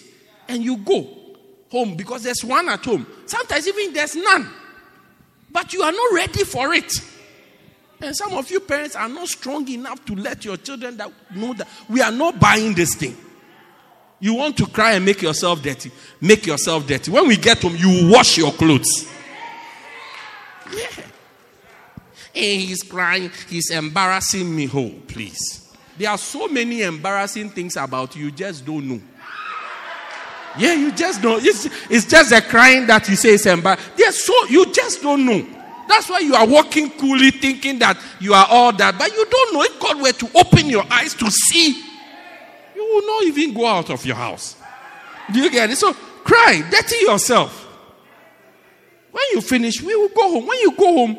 And 0.49 0.63
you 0.63 0.77
go 0.77 1.09
home 1.71 1.97
because 1.97 2.23
there's 2.23 2.45
one 2.45 2.69
at 2.69 2.85
home. 2.85 3.07
Sometimes 3.27 3.67
even 3.67 3.93
there's 3.93 4.15
none. 4.15 4.49
But 5.51 5.73
you 5.73 5.83
are 5.83 5.93
not 5.93 6.13
ready 6.13 6.45
for 6.45 6.75
it. 6.75 6.93
And 8.01 8.15
some 8.15 8.35
of 8.35 8.51
you 8.51 8.61
parents 8.61 8.95
are 8.95 9.09
not 9.09 9.29
strong 9.29 9.67
enough 9.69 10.05
to 10.05 10.15
let 10.15 10.45
your 10.45 10.57
children 10.59 10.97
that 10.99 11.11
know 11.35 11.55
that 11.55 11.67
we 11.89 12.03
are 12.03 12.13
not 12.13 12.39
buying 12.39 12.75
this 12.75 12.95
thing. 12.95 13.17
You 14.19 14.35
want 14.35 14.57
to 14.59 14.67
cry 14.67 14.93
and 14.93 15.05
make 15.05 15.23
yourself 15.23 15.63
dirty. 15.63 15.91
Make 16.21 16.47
yourself 16.47 16.87
dirty. 16.87 17.11
When 17.11 17.27
we 17.29 17.37
get 17.37 17.63
home, 17.63 17.77
you 17.77 18.11
wash 18.11 18.39
your 18.39 18.53
clothes. 18.53 19.09
Yeah. 20.75 20.89
And 22.35 22.61
he's 22.61 22.83
crying. 22.83 23.31
He's 23.49 23.71
embarrassing 23.71 24.55
me. 24.55 24.69
Oh, 24.73 24.93
please. 25.07 25.75
There 25.99 26.11
are 26.11 26.19
so 26.19 26.49
many 26.49 26.83
embarrassing 26.83 27.51
things 27.51 27.77
about 27.77 28.15
you, 28.17 28.27
you 28.27 28.31
just 28.31 28.65
don't 28.65 28.87
know. 28.87 29.01
Yeah, 30.59 30.75
you 30.75 30.93
just 30.93 31.23
don't. 31.23 31.45
It's, 31.45 31.67
it's 31.91 32.07
just 32.07 32.33
a 32.33 32.41
crying 32.41 32.87
that 32.87 33.09
you 33.09 33.17
say 33.17 33.31
is 33.31 33.47
embarrassing. 33.47 34.13
So 34.13 34.33
you 34.49 34.73
just 34.73 35.03
don't 35.03 35.27
know. 35.27 35.47
That's 35.89 36.09
why 36.09 36.21
you 36.21 36.35
are 36.35 36.47
walking 36.47 36.91
coolly 36.91 37.31
thinking 37.31 37.79
that 37.79 37.97
you 38.21 38.35
are 38.35 38.47
all 38.49 38.73
that. 38.73 38.99
But 38.99 39.13
you 39.13 39.25
don't 39.25 39.55
know 39.55 39.63
if 39.63 39.79
God 39.81 40.01
were 40.01 40.13
to 40.13 40.39
open 40.39 40.69
your 40.69 40.85
eyes 40.91 41.15
to 41.15 41.31
see, 41.31 41.83
you 42.75 42.83
will 42.83 43.07
not 43.07 43.25
even 43.25 43.55
go 43.55 43.67
out 43.67 43.91
of 43.91 44.05
your 44.05 44.17
house. 44.17 44.57
Do 45.33 45.41
you 45.41 45.51
get 45.51 45.71
it? 45.71 45.77
So 45.77 45.93
cry, 45.93 46.63
dirty 46.71 46.97
yourself. 47.05 47.65
When 49.13 49.25
you 49.33 49.41
finish, 49.41 49.81
we 49.81 49.95
will 49.95 50.09
go 50.09 50.29
home. 50.31 50.47
When 50.47 50.59
you 50.61 50.73
go 50.77 50.93
home, 50.93 51.17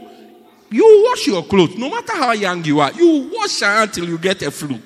you 0.69 1.06
wash 1.08 1.28
your 1.28 1.43
clothes. 1.43 1.78
No 1.78 1.89
matter 1.89 2.15
how 2.15 2.32
young 2.34 2.63
you 2.63 2.80
are, 2.80 2.91
you 2.91 3.32
wash 3.34 3.62
until 3.62 4.08
you 4.08 4.17
get 4.17 4.41
a 4.41 4.52
flu. 4.52 4.80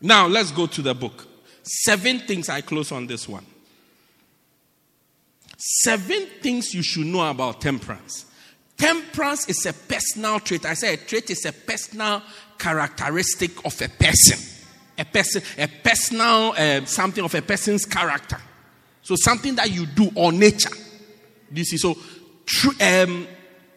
Now 0.00 0.26
let's 0.26 0.50
go 0.50 0.66
to 0.66 0.82
the 0.82 0.94
book. 0.94 1.26
Seven 1.62 2.20
things 2.20 2.48
I 2.48 2.62
close 2.62 2.90
on 2.92 3.06
this 3.06 3.28
one. 3.28 3.44
Seven 5.56 6.26
things 6.40 6.72
you 6.72 6.82
should 6.82 7.06
know 7.06 7.28
about 7.28 7.60
temperance. 7.60 8.24
Temperance 8.78 9.46
is 9.48 9.66
a 9.66 9.74
personal 9.74 10.40
trait. 10.40 10.64
I 10.64 10.72
say 10.72 10.94
a 10.94 10.96
trait 10.96 11.28
is 11.28 11.44
a 11.44 11.52
personal 11.52 12.22
characteristic 12.58 13.64
of 13.66 13.80
a 13.82 13.88
person. 13.88 14.38
A 14.96 15.04
person, 15.04 15.42
a 15.58 15.66
personal 15.66 16.54
uh, 16.56 16.84
something 16.86 17.22
of 17.22 17.34
a 17.34 17.42
person's 17.42 17.84
character. 17.84 18.38
So 19.02 19.16
something 19.16 19.54
that 19.56 19.70
you 19.70 19.84
do 19.84 20.10
or 20.14 20.32
nature. 20.32 20.74
This 21.50 21.72
is 21.74 21.82
so. 21.82 21.96
Tr- 22.46 22.82
um, 22.82 23.28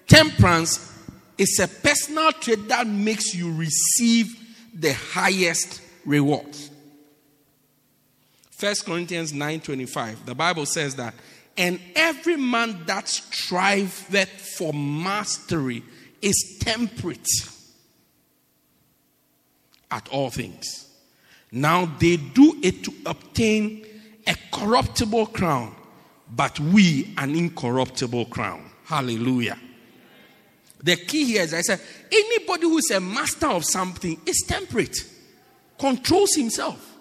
temperance 0.08 0.90
is 1.38 1.60
a 1.60 1.68
personal 1.68 2.32
trait 2.32 2.68
that 2.70 2.88
makes 2.88 3.36
you 3.36 3.54
receive 3.54 4.28
the 4.74 4.94
highest 4.94 5.82
rewards. 6.06 6.70
First 8.52 8.86
Corinthians 8.86 9.34
9:25. 9.34 10.26
The 10.26 10.36
Bible 10.36 10.66
says 10.66 10.96
that 10.96 11.14
and 11.58 11.80
every 11.96 12.38
man 12.38 12.84
that 12.86 13.08
striveth 13.08 14.30
for 14.58 14.74
mastery 14.74 15.84
is 16.22 16.58
temperate 16.60 17.28
at 19.92 20.08
all 20.10 20.32
things. 20.32 20.88
Now 21.52 21.86
they 22.00 22.18
do 22.18 22.60
it 22.64 22.84
to 22.86 22.94
obtain 23.06 23.86
a 24.26 24.36
corruptible 24.52 25.28
crown, 25.28 25.76
but 26.34 26.60
we 26.60 27.14
an 27.18 27.36
incorruptible 27.36 28.26
crown. 28.26 28.72
Hallelujah. 28.86 29.60
The 30.82 30.96
key 30.96 31.26
here 31.26 31.44
is 31.44 31.54
I 31.54 31.62
said, 31.62 31.80
anybody 32.12 32.64
who 32.64 32.78
is 32.78 32.90
a 32.92 33.00
master 33.00 33.48
of 33.48 33.64
something 33.64 34.20
is 34.26 34.44
temperate, 34.48 34.98
controls 35.84 36.34
himself. 36.34 36.96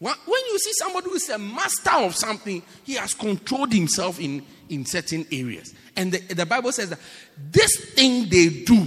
When 0.00 0.14
you 0.26 0.58
see 0.58 0.72
somebody 0.72 1.08
who 1.08 1.14
is 1.14 1.30
a 1.30 1.38
master 1.38 1.92
of 1.92 2.16
something, 2.16 2.60
he 2.82 2.94
has 2.94 3.14
controlled 3.14 3.72
himself 3.72 4.20
in, 4.20 4.42
in 4.68 4.84
certain 4.84 5.24
areas. 5.30 5.72
And 5.96 6.10
the, 6.10 6.34
the 6.34 6.44
Bible 6.44 6.72
says 6.72 6.90
that 6.90 6.98
this 7.52 7.92
thing 7.94 8.28
they 8.28 8.64
do 8.64 8.84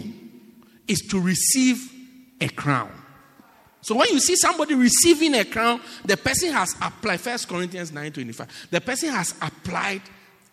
is 0.90 1.00
to 1.10 1.22
receive 1.22 1.90
a 2.42 2.50
crown. 2.50 2.92
So 3.80 3.96
when 3.96 4.10
you 4.10 4.20
see 4.20 4.36
somebody 4.36 4.76
receiving 4.76 5.34
a 5.36 5.46
crown, 5.46 5.80
the 6.04 6.18
person 6.18 6.52
has 6.52 6.76
applied, 6.82 7.22
First 7.22 7.48
Corinthians 7.48 7.92
9.25, 7.92 8.70
the 8.72 8.82
person 8.82 9.10
has 9.10 9.34
applied 9.42 10.02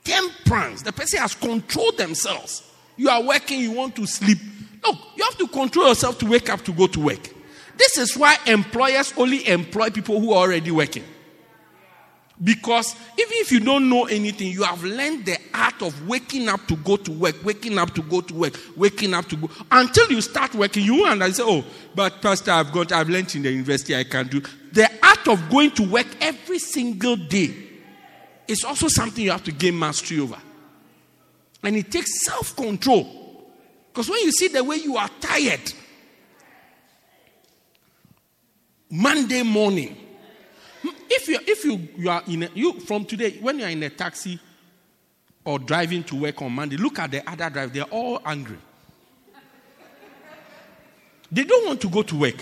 temperance. 0.04 0.82
The 0.82 0.92
person 0.92 1.18
has 1.18 1.34
controlled 1.34 1.98
themselves. 1.98 2.70
You 2.96 3.08
are 3.08 3.22
working, 3.22 3.58
you 3.58 3.72
want 3.72 3.96
to 3.96 4.06
sleep. 4.06 4.38
Look, 4.84 4.96
you 5.16 5.24
have 5.24 5.36
to 5.38 5.48
control 5.48 5.88
yourself 5.88 6.18
to 6.20 6.26
wake 6.26 6.48
up 6.48 6.62
to 6.66 6.72
go 6.72 6.86
to 6.86 7.00
work. 7.00 7.33
This 7.76 7.98
is 7.98 8.16
why 8.16 8.36
employers 8.46 9.12
only 9.16 9.46
employ 9.48 9.90
people 9.90 10.20
who 10.20 10.32
are 10.32 10.46
already 10.46 10.70
working. 10.70 11.04
Because 12.42 12.96
even 13.18 13.32
if 13.34 13.52
you 13.52 13.60
don't 13.60 13.88
know 13.88 14.06
anything, 14.06 14.50
you 14.50 14.64
have 14.64 14.82
learned 14.82 15.24
the 15.24 15.38
art 15.54 15.80
of 15.82 16.08
waking 16.08 16.48
up 16.48 16.66
to 16.66 16.76
go 16.76 16.96
to 16.96 17.12
work, 17.12 17.36
waking 17.44 17.78
up 17.78 17.94
to 17.94 18.02
go 18.02 18.20
to 18.20 18.34
work, 18.34 18.58
waking 18.76 19.14
up 19.14 19.26
to 19.26 19.36
go. 19.36 19.48
Until 19.70 20.10
you 20.10 20.20
start 20.20 20.52
working, 20.54 20.84
you 20.84 21.06
and 21.06 21.34
say, 21.34 21.44
Oh, 21.46 21.64
but 21.94 22.20
Pastor, 22.20 22.50
I've 22.50 22.72
got, 22.72 22.90
I've 22.90 23.08
learned 23.08 23.34
in 23.36 23.42
the 23.42 23.52
university, 23.52 23.94
I 23.94 24.02
can 24.02 24.26
do. 24.26 24.42
The 24.72 24.90
art 25.02 25.28
of 25.28 25.48
going 25.48 25.70
to 25.72 25.88
work 25.88 26.08
every 26.20 26.58
single 26.58 27.14
day 27.14 27.54
is 28.48 28.64
also 28.64 28.88
something 28.88 29.22
you 29.22 29.30
have 29.30 29.44
to 29.44 29.52
gain 29.52 29.78
mastery 29.78 30.18
over. 30.18 30.36
And 31.62 31.76
it 31.76 31.90
takes 31.90 32.24
self 32.24 32.56
control. 32.56 33.22
Because 33.92 34.10
when 34.10 34.20
you 34.22 34.32
see 34.32 34.48
the 34.48 34.64
way 34.64 34.76
you 34.76 34.96
are 34.96 35.08
tired, 35.20 35.72
Monday 38.96 39.42
morning. 39.42 39.96
If 41.10 41.26
you 41.26 41.40
if 41.42 41.64
you, 41.64 41.88
you 41.96 42.10
are 42.10 42.22
in 42.28 42.44
a, 42.44 42.50
you 42.54 42.74
from 42.78 43.04
today 43.04 43.38
when 43.40 43.58
you 43.58 43.64
are 43.64 43.70
in 43.70 43.82
a 43.82 43.90
taxi 43.90 44.38
or 45.44 45.58
driving 45.58 46.04
to 46.04 46.14
work 46.14 46.40
on 46.40 46.52
Monday, 46.52 46.76
look 46.76 47.00
at 47.00 47.10
the 47.10 47.28
other 47.28 47.50
driver. 47.50 47.72
They're 47.72 47.82
all 47.84 48.22
angry. 48.24 48.58
They 51.32 51.42
don't 51.42 51.66
want 51.66 51.80
to 51.80 51.88
go 51.88 52.02
to 52.02 52.16
work. 52.16 52.36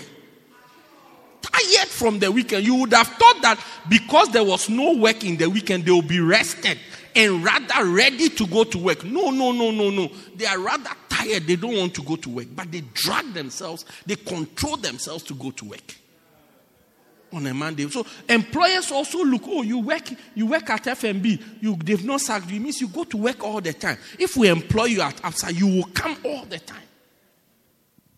Tired 1.41 1.87
from 1.87 2.19
the 2.19 2.31
weekend. 2.31 2.67
You 2.67 2.75
would 2.75 2.93
have 2.93 3.07
thought 3.07 3.41
that 3.41 3.59
because 3.89 4.29
there 4.29 4.43
was 4.43 4.69
no 4.69 4.95
work 4.95 5.23
in 5.23 5.37
the 5.37 5.49
weekend, 5.49 5.85
they 5.85 5.91
will 5.91 6.03
be 6.03 6.19
rested 6.19 6.77
and 7.15 7.43
rather 7.43 7.87
ready 7.87 8.29
to 8.29 8.45
go 8.45 8.63
to 8.63 8.77
work. 8.77 9.03
No, 9.03 9.31
no, 9.31 9.51
no, 9.51 9.71
no, 9.71 9.89
no. 9.89 10.11
They 10.35 10.45
are 10.45 10.59
rather 10.59 10.91
tired. 11.09 11.47
They 11.47 11.55
don't 11.55 11.75
want 11.75 11.95
to 11.95 12.03
go 12.03 12.15
to 12.15 12.29
work, 12.29 12.47
but 12.55 12.71
they 12.71 12.81
drag 12.93 13.33
themselves, 13.33 13.85
they 14.05 14.17
control 14.17 14.77
themselves 14.77 15.23
to 15.23 15.33
go 15.33 15.49
to 15.49 15.65
work 15.65 15.95
on 17.33 17.45
a 17.47 17.53
Monday. 17.53 17.89
So 17.89 18.05
employers 18.29 18.91
also 18.91 19.23
look, 19.23 19.43
oh, 19.47 19.61
you 19.61 19.79
work, 19.79 20.09
you 20.35 20.45
work 20.45 20.69
at 20.69 20.83
FNB, 20.83 21.41
you 21.61 21.75
they've 21.75 22.03
not 22.03 22.21
sacked 22.21 22.49
you. 22.49 22.57
It 22.57 22.59
means 22.59 22.81
you 22.81 22.87
go 22.87 23.03
to 23.03 23.17
work 23.17 23.43
all 23.43 23.61
the 23.61 23.73
time. 23.73 23.97
If 24.19 24.37
we 24.37 24.49
employ 24.49 24.85
you 24.85 25.01
at 25.01 25.23
outside, 25.23 25.55
you 25.55 25.67
will 25.67 25.89
come 25.93 26.17
all 26.23 26.45
the 26.45 26.59
time. 26.59 26.77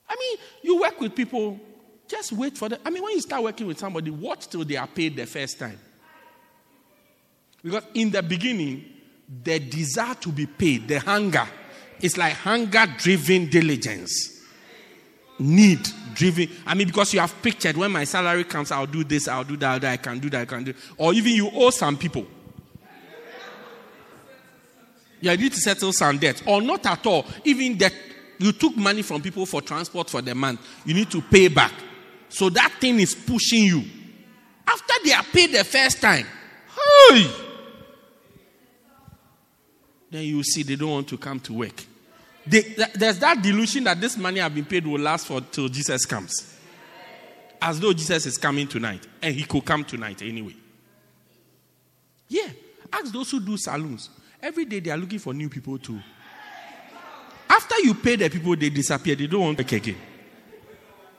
I 0.07 0.15
mean, 0.19 0.37
you 0.61 0.81
work 0.81 0.99
with 0.99 1.15
people, 1.15 1.59
just 2.07 2.31
wait 2.33 2.57
for 2.57 2.69
them. 2.69 2.79
I 2.85 2.89
mean, 2.89 3.03
when 3.03 3.13
you 3.13 3.21
start 3.21 3.43
working 3.43 3.67
with 3.67 3.79
somebody, 3.79 4.11
watch 4.11 4.47
till 4.47 4.63
they 4.63 4.77
are 4.77 4.87
paid 4.87 5.15
the 5.15 5.25
first 5.25 5.57
time. 5.57 5.79
Because 7.63 7.83
in 7.95 8.11
the 8.11 8.21
beginning, 8.21 8.85
the 9.43 9.57
desire 9.59 10.13
to 10.15 10.29
be 10.29 10.45
paid, 10.45 10.87
the 10.87 10.99
hunger, 10.99 11.47
is 11.99 12.17
like 12.17 12.33
hunger 12.33 12.85
driven 12.97 13.49
diligence 13.49 14.34
need 15.39 15.87
driven. 16.13 16.49
I 16.65 16.73
mean, 16.73 16.87
because 16.87 17.13
you 17.13 17.19
have 17.19 17.41
pictured 17.41 17.77
when 17.77 17.91
my 17.91 18.05
salary 18.05 18.45
comes, 18.45 18.71
I'll 18.71 18.85
do 18.85 19.03
this, 19.03 19.27
I'll 19.27 19.43
do 19.43 19.57
that, 19.57 19.83
I 19.83 19.97
can 19.97 20.19
do 20.19 20.29
that, 20.29 20.41
I 20.41 20.45
can 20.45 20.63
do. 20.63 20.73
Or 20.97 21.13
even 21.13 21.33
you 21.33 21.49
owe 21.53 21.69
some 21.69 21.97
people. 21.97 22.25
You 25.21 25.35
need 25.37 25.53
to 25.53 25.59
settle 25.59 25.91
some 25.91 26.17
debt, 26.17 26.43
or 26.45 26.61
not 26.61 26.85
at 26.85 27.05
all. 27.05 27.25
Even 27.43 27.77
that 27.79 27.93
you 28.37 28.51
took 28.51 28.75
money 28.77 29.01
from 29.01 29.21
people 29.21 29.45
for 29.45 29.61
transport 29.61 30.09
for 30.09 30.21
the 30.21 30.35
month, 30.35 30.61
you 30.85 30.93
need 30.93 31.09
to 31.11 31.21
pay 31.21 31.47
back. 31.47 31.71
So 32.29 32.49
that 32.49 32.73
thing 32.79 32.99
is 32.99 33.15
pushing 33.15 33.63
you. 33.63 33.83
After 34.67 34.93
they 35.03 35.13
are 35.13 35.23
paid 35.23 35.51
the 35.51 35.63
first 35.63 36.01
time, 36.01 36.25
hey, 37.09 37.31
then 40.11 40.23
you 40.23 40.43
see 40.43 40.63
they 40.63 40.75
don't 40.75 40.91
want 40.91 41.07
to 41.07 41.17
come 41.17 41.39
to 41.41 41.53
work. 41.53 41.83
They, 42.47 42.61
there's 42.93 43.19
that 43.19 43.41
delusion 43.41 43.85
that 43.85 43.99
this 43.99 44.17
money 44.17 44.39
I've 44.39 44.53
been 44.53 44.65
paid 44.65 44.85
will 44.85 44.99
last 44.99 45.27
for 45.27 45.41
till 45.41 45.67
Jesus 45.67 46.05
comes. 46.05 46.53
As 47.61 47.79
though 47.79 47.93
Jesus 47.93 48.25
is 48.25 48.37
coming 48.37 48.67
tonight. 48.67 49.07
And 49.21 49.33
he 49.33 49.43
could 49.43 49.65
come 49.65 49.83
tonight 49.83 50.21
anyway. 50.21 50.55
Yeah. 52.27 52.49
Ask 52.91 53.11
those 53.11 53.31
who 53.31 53.39
do 53.39 53.57
saloons. 53.57 54.09
Every 54.41 54.65
day 54.65 54.79
they 54.79 54.91
are 54.91 54.97
looking 54.97 55.19
for 55.19 55.33
new 55.33 55.49
people 55.49 55.79
too. 55.79 55.99
After 57.49 57.79
you 57.79 57.93
pay 57.95 58.15
the 58.15 58.29
people, 58.29 58.55
they 58.55 58.69
disappear. 58.69 59.15
They 59.15 59.27
don't 59.27 59.41
want 59.41 59.57
work 59.57 59.71
again. 59.71 59.97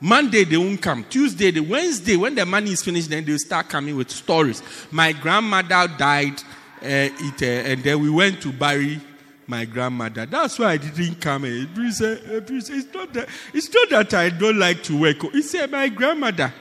Monday 0.00 0.44
they 0.44 0.56
won't 0.56 0.80
come. 0.80 1.04
Tuesday, 1.04 1.50
the 1.50 1.60
Wednesday, 1.60 2.16
when 2.16 2.34
the 2.34 2.44
money 2.44 2.72
is 2.72 2.82
finished, 2.82 3.08
then 3.08 3.24
they'll 3.24 3.38
start 3.38 3.68
coming 3.68 3.96
with 3.96 4.10
stories. 4.10 4.62
My 4.90 5.12
grandmother 5.12 5.88
died, 5.96 6.38
uh, 6.82 6.82
it, 6.82 7.42
uh, 7.42 7.70
and 7.70 7.82
then 7.82 8.00
we 8.00 8.10
went 8.10 8.42
to 8.42 8.52
bury 8.52 9.00
my 9.46 9.64
grandmother. 9.64 10.26
That's 10.26 10.58
why 10.58 10.72
I 10.72 10.76
didn't 10.76 11.20
come. 11.20 11.44
He 11.44 11.92
said, 11.92 12.20
it's, 12.24 12.92
not 12.92 13.12
that, 13.12 13.28
it's 13.54 13.72
not 13.72 13.90
that 13.90 14.14
I 14.14 14.30
don't 14.30 14.58
like 14.58 14.82
to 14.84 14.98
work. 14.98 15.18
Said, 15.42 15.70
My 15.70 15.88
grandmother. 15.88 16.52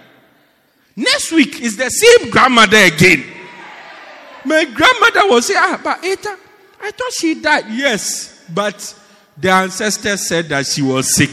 Next 0.95 1.31
week 1.31 1.61
is 1.61 1.75
the 1.75 1.89
same 1.89 2.29
grandmother 2.29 2.77
again. 2.77 3.25
My 4.45 4.63
grandmother 4.65 5.27
was 5.29 5.47
say, 5.47 5.55
Ah, 5.57 5.79
but 5.83 6.03
Eta, 6.03 6.37
I 6.81 6.91
thought 6.91 7.13
she 7.13 7.41
died. 7.41 7.65
Yes, 7.69 8.45
but 8.53 8.95
the 9.37 9.49
ancestors 9.49 10.27
said 10.27 10.45
that 10.49 10.65
she 10.65 10.81
was 10.81 11.15
sick. 11.15 11.31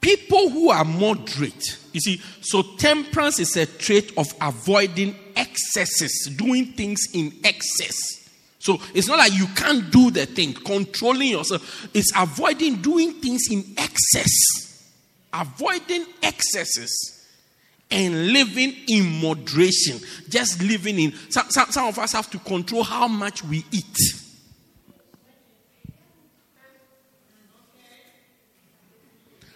People 0.00 0.48
who 0.50 0.70
are 0.70 0.84
moderate, 0.84 1.78
you 1.92 2.00
see, 2.00 2.22
so 2.40 2.62
temperance 2.76 3.38
is 3.40 3.56
a 3.56 3.66
trait 3.66 4.12
of 4.16 4.32
avoiding 4.40 5.14
excesses, 5.38 6.34
doing 6.36 6.66
things 6.66 7.00
in 7.14 7.32
excess. 7.44 7.96
So 8.58 8.78
it's 8.92 9.06
not 9.08 9.18
like 9.18 9.32
you 9.32 9.46
can't 9.54 9.90
do 9.90 10.10
the 10.10 10.26
thing, 10.26 10.52
controlling 10.52 11.28
yourself. 11.28 11.88
It's 11.94 12.12
avoiding 12.16 12.82
doing 12.82 13.12
things 13.14 13.42
in 13.50 13.64
excess. 13.78 14.90
Avoiding 15.32 16.04
excesses 16.22 17.26
and 17.90 18.32
living 18.32 18.74
in 18.88 19.22
moderation. 19.22 20.00
Just 20.28 20.62
living 20.62 20.98
in. 20.98 21.12
Some, 21.30 21.48
some, 21.50 21.70
some 21.70 21.86
of 21.86 21.98
us 21.98 22.12
have 22.12 22.28
to 22.30 22.38
control 22.38 22.82
how 22.82 23.08
much 23.08 23.44
we 23.44 23.64
eat. 23.70 23.96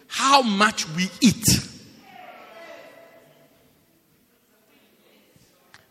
How 0.06 0.42
much 0.42 0.88
we 0.90 1.10
eat. 1.20 1.71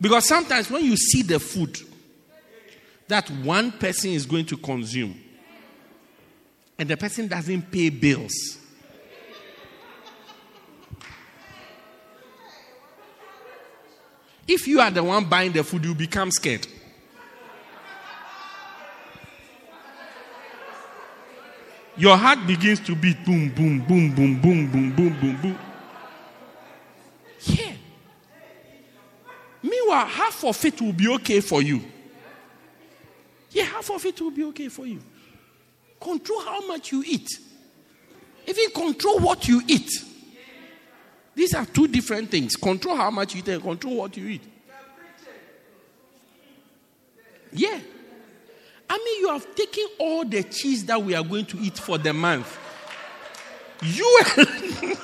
Because 0.01 0.27
sometimes 0.27 0.69
when 0.69 0.83
you 0.83 0.97
see 0.97 1.21
the 1.21 1.39
food 1.39 1.79
that 3.07 3.29
one 3.29 3.71
person 3.71 4.09
is 4.09 4.25
going 4.25 4.47
to 4.47 4.57
consume, 4.57 5.17
and 6.77 6.89
the 6.89 6.97
person 6.97 7.27
doesn't 7.27 7.71
pay 7.71 7.89
bills, 7.89 8.57
If 14.51 14.67
you 14.67 14.81
are 14.81 14.91
the 14.91 15.01
one 15.01 15.23
buying 15.29 15.53
the 15.53 15.63
food, 15.63 15.85
you 15.85 15.95
become 15.95 16.29
scared. 16.29 16.67
Your 21.95 22.17
heart 22.17 22.45
begins 22.45 22.81
to 22.81 22.93
beat 22.93 23.23
boom, 23.23 23.49
boom, 23.49 23.79
boom, 23.79 24.13
boom, 24.13 24.41
boom, 24.41 24.71
boom, 24.71 24.95
boom, 24.95 25.19
boom, 25.21 25.41
boom. 25.41 25.59
Yeah. 27.43 27.71
Meanwhile, 29.91 30.07
half 30.07 30.43
of 30.45 30.63
it 30.63 30.79
will 30.81 30.93
be 30.93 31.09
okay 31.09 31.41
for 31.41 31.61
you. 31.61 31.81
Yeah, 33.51 33.63
half 33.63 33.91
of 33.91 34.05
it 34.05 34.21
will 34.21 34.31
be 34.31 34.45
okay 34.45 34.69
for 34.69 34.85
you. 34.85 35.01
Control 35.99 36.39
how 36.39 36.65
much 36.65 36.93
you 36.93 37.03
eat. 37.05 37.27
Even 38.47 38.71
control 38.71 39.19
what 39.19 39.45
you 39.49 39.61
eat. 39.67 39.91
These 41.35 41.53
are 41.55 41.65
two 41.65 41.89
different 41.89 42.31
things. 42.31 42.55
Control 42.55 42.95
how 42.95 43.11
much 43.11 43.35
you 43.35 43.39
eat 43.39 43.49
and 43.49 43.61
control 43.61 43.97
what 43.97 44.15
you 44.15 44.27
eat. 44.27 44.43
Yeah. 47.51 47.79
I 48.89 48.97
mean, 48.97 49.19
you 49.19 49.27
have 49.29 49.53
taken 49.55 49.87
all 49.99 50.23
the 50.23 50.43
cheese 50.43 50.85
that 50.85 51.03
we 51.03 51.15
are 51.15 51.23
going 51.23 51.45
to 51.47 51.57
eat 51.57 51.77
for 51.77 51.97
the 51.97 52.13
month. 52.13 52.57
You. 53.81 54.21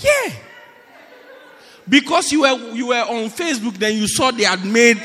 yeah. 0.00 0.32
Because 1.90 2.32
you 2.32 2.42
were, 2.42 2.72
you 2.72 2.86
were 2.86 3.02
on 3.02 3.28
Facebook, 3.28 3.74
then 3.76 3.96
you 3.96 4.08
saw 4.08 4.30
they 4.30 4.44
had 4.44 4.64
made 4.64 5.02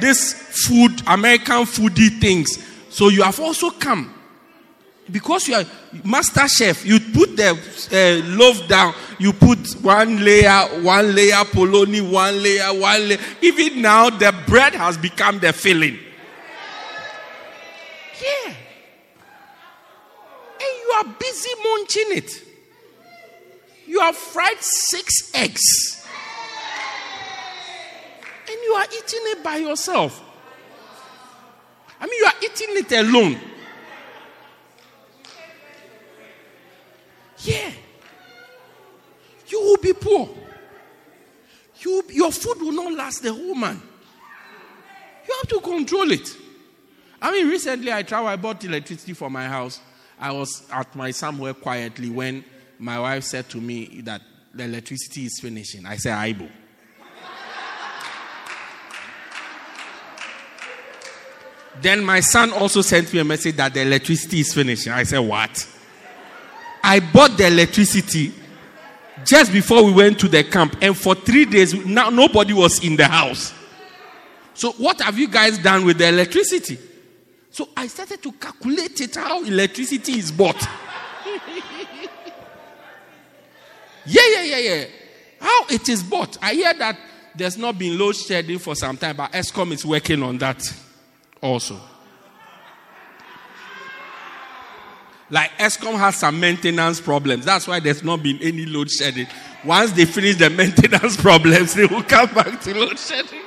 this 0.00 0.32
food, 0.32 1.02
American 1.06 1.64
foodie 1.64 2.20
things. 2.20 2.58
So 2.88 3.08
you 3.08 3.22
have 3.22 3.38
also 3.38 3.70
come 3.70 4.12
because 5.10 5.46
you 5.46 5.54
are 5.54 5.64
master 6.04 6.48
chef, 6.48 6.86
you 6.86 6.98
put 6.98 7.36
the 7.36 7.50
uh, 7.50 8.26
loaf 8.36 8.66
down, 8.66 8.94
you 9.18 9.32
put 9.32 9.58
one 9.82 10.24
layer, 10.24 10.60
one 10.82 11.14
layer 11.14 11.44
polony, 11.44 12.00
one 12.00 12.42
layer, 12.42 12.68
one 12.68 13.08
layer. 13.08 13.18
Even 13.42 13.82
now, 13.82 14.08
the 14.08 14.34
bread 14.46 14.74
has 14.74 14.96
become 14.96 15.38
the 15.38 15.52
filling. 15.52 15.98
Yeah. 18.22 18.54
And 20.54 20.72
you 20.80 20.94
are 20.98 21.04
busy 21.18 21.50
munching 21.62 22.16
it. 22.16 22.42
You 23.86 24.00
have 24.00 24.16
fried 24.16 24.60
six 24.60 25.30
eggs. 25.34 26.01
And 28.52 28.60
you 28.62 28.74
are 28.74 28.84
eating 28.84 29.20
it 29.22 29.42
by 29.42 29.56
yourself. 29.56 30.22
I 31.98 32.04
mean, 32.04 32.18
you 32.18 32.26
are 32.26 32.34
eating 32.42 32.68
it 32.70 32.92
alone. 32.92 33.38
Yeah. 37.38 37.70
You 39.48 39.60
will 39.60 39.78
be 39.78 39.94
poor. 39.94 40.28
You, 41.80 42.02
your 42.10 42.30
food 42.30 42.60
will 42.60 42.72
not 42.72 42.92
last 42.92 43.22
the 43.22 43.32
whole 43.32 43.54
month. 43.54 43.82
You 45.26 45.34
have 45.40 45.48
to 45.48 45.60
control 45.60 46.10
it. 46.10 46.36
I 47.20 47.32
mean, 47.32 47.48
recently 47.48 47.90
I 47.90 48.02
traveled, 48.02 48.32
I 48.32 48.36
bought 48.36 48.62
electricity 48.64 49.14
for 49.14 49.30
my 49.30 49.46
house. 49.46 49.80
I 50.18 50.32
was 50.32 50.68
at 50.70 50.94
my 50.94 51.10
somewhere 51.10 51.54
quietly 51.54 52.10
when 52.10 52.44
my 52.78 52.98
wife 53.00 53.24
said 53.24 53.48
to 53.50 53.58
me 53.60 54.02
that 54.04 54.20
the 54.52 54.64
electricity 54.64 55.24
is 55.24 55.38
finishing. 55.40 55.86
I 55.86 55.96
said, 55.96 56.14
Aibo. 56.14 56.50
Then 61.80 62.04
my 62.04 62.20
son 62.20 62.52
also 62.52 62.82
sent 62.82 63.12
me 63.12 63.20
a 63.20 63.24
message 63.24 63.56
that 63.56 63.72
the 63.72 63.80
electricity 63.80 64.40
is 64.40 64.52
finishing. 64.52 64.92
I 64.92 65.04
said, 65.04 65.20
What? 65.20 65.68
I 66.82 67.00
bought 67.00 67.36
the 67.36 67.46
electricity 67.46 68.32
just 69.24 69.52
before 69.52 69.84
we 69.84 69.92
went 69.92 70.18
to 70.20 70.28
the 70.28 70.42
camp, 70.42 70.76
and 70.82 70.96
for 70.96 71.14
three 71.14 71.44
days, 71.44 71.74
now 71.86 72.10
nobody 72.10 72.52
was 72.52 72.84
in 72.84 72.96
the 72.96 73.06
house. 73.06 73.54
So, 74.54 74.72
what 74.72 75.00
have 75.00 75.18
you 75.18 75.28
guys 75.28 75.58
done 75.58 75.84
with 75.84 75.98
the 75.98 76.08
electricity? 76.08 76.78
So, 77.50 77.68
I 77.76 77.86
started 77.86 78.22
to 78.22 78.32
calculate 78.32 79.00
it 79.00 79.14
how 79.14 79.44
electricity 79.44 80.18
is 80.18 80.32
bought. 80.32 80.60
yeah, 84.06 84.22
yeah, 84.34 84.42
yeah, 84.42 84.58
yeah. 84.58 84.84
How 85.40 85.66
it 85.70 85.88
is 85.88 86.02
bought. 86.02 86.36
I 86.42 86.54
hear 86.54 86.74
that 86.74 86.98
there's 87.34 87.56
not 87.56 87.78
been 87.78 87.98
load 87.98 88.16
shedding 88.16 88.58
for 88.58 88.74
some 88.74 88.96
time, 88.96 89.16
but 89.16 89.32
Eskom 89.32 89.72
is 89.72 89.86
working 89.86 90.22
on 90.22 90.38
that 90.38 90.62
also. 91.42 91.78
Like 95.28 95.50
Eskom 95.58 95.98
has 95.98 96.16
some 96.16 96.38
maintenance 96.38 97.00
problems. 97.00 97.46
That's 97.46 97.66
why 97.66 97.80
there's 97.80 98.04
not 98.04 98.22
been 98.22 98.38
any 98.42 98.66
load 98.66 98.90
shedding. 98.90 99.26
Once 99.64 99.92
they 99.92 100.04
finish 100.04 100.36
the 100.36 100.50
maintenance 100.58 101.16
problems, 101.16 101.74
they 101.74 101.86
will 101.86 102.02
come 102.02 102.32
back 102.34 102.60
to 102.60 102.74
load 102.74 102.98
shedding. 102.98 103.40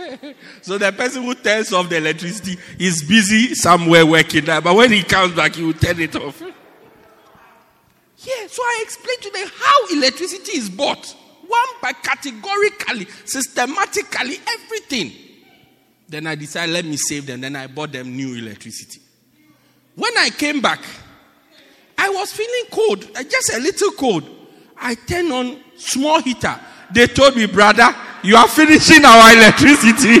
so 0.62 0.78
the 0.78 0.90
person 0.92 1.22
who 1.22 1.34
turns 1.34 1.72
off 1.72 1.88
the 1.88 1.98
electricity 1.98 2.56
is 2.78 3.02
busy 3.02 3.54
somewhere 3.54 4.06
working 4.06 4.46
but 4.46 4.74
when 4.74 4.90
he 4.90 5.02
comes 5.02 5.34
back, 5.34 5.54
he 5.54 5.62
will 5.62 5.74
turn 5.74 6.00
it 6.00 6.16
off. 6.16 6.42
Yeah, 8.22 8.48
so 8.48 8.62
I 8.62 8.80
explained 8.82 9.22
to 9.22 9.30
them 9.30 9.48
how 9.56 9.96
electricity 9.96 10.58
is 10.58 10.68
bought. 10.68 11.16
One 11.50 11.68
by 11.82 11.92
categorically, 11.94 13.08
systematically, 13.24 14.38
everything. 14.46 15.10
Then 16.08 16.28
I 16.28 16.36
decided, 16.36 16.72
let 16.72 16.84
me 16.84 16.96
save 16.96 17.26
them. 17.26 17.40
Then 17.40 17.56
I 17.56 17.66
bought 17.66 17.90
them 17.90 18.16
new 18.16 18.36
electricity. 18.36 19.00
When 19.96 20.16
I 20.16 20.30
came 20.30 20.60
back, 20.60 20.78
I 21.98 22.08
was 22.08 22.32
feeling 22.32 22.70
cold, 22.70 23.04
uh, 23.16 23.24
just 23.24 23.52
a 23.52 23.58
little 23.58 23.90
cold. 23.92 24.22
I 24.76 24.94
turned 24.94 25.32
on 25.32 25.60
small 25.76 26.22
heater. 26.22 26.56
They 26.92 27.08
told 27.08 27.34
me, 27.36 27.46
brother, 27.46 27.94
you 28.22 28.36
are 28.36 28.46
finishing 28.46 29.04
our 29.04 29.32
electricity. 29.32 30.20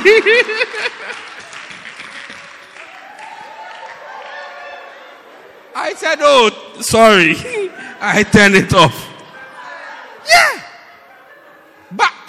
I 5.76 5.94
said, 5.94 6.18
oh, 6.20 6.50
sorry. 6.80 7.36
I 8.00 8.24
turned 8.24 8.56
it 8.56 8.74
off. 8.74 9.06
Yeah. 10.28 10.59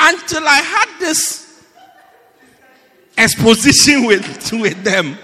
Until 0.03 0.47
I 0.47 0.57
had 0.57 0.99
this 0.99 1.63
exposition 3.17 4.05
with, 4.07 4.51
with 4.53 4.83
them. 4.83 5.17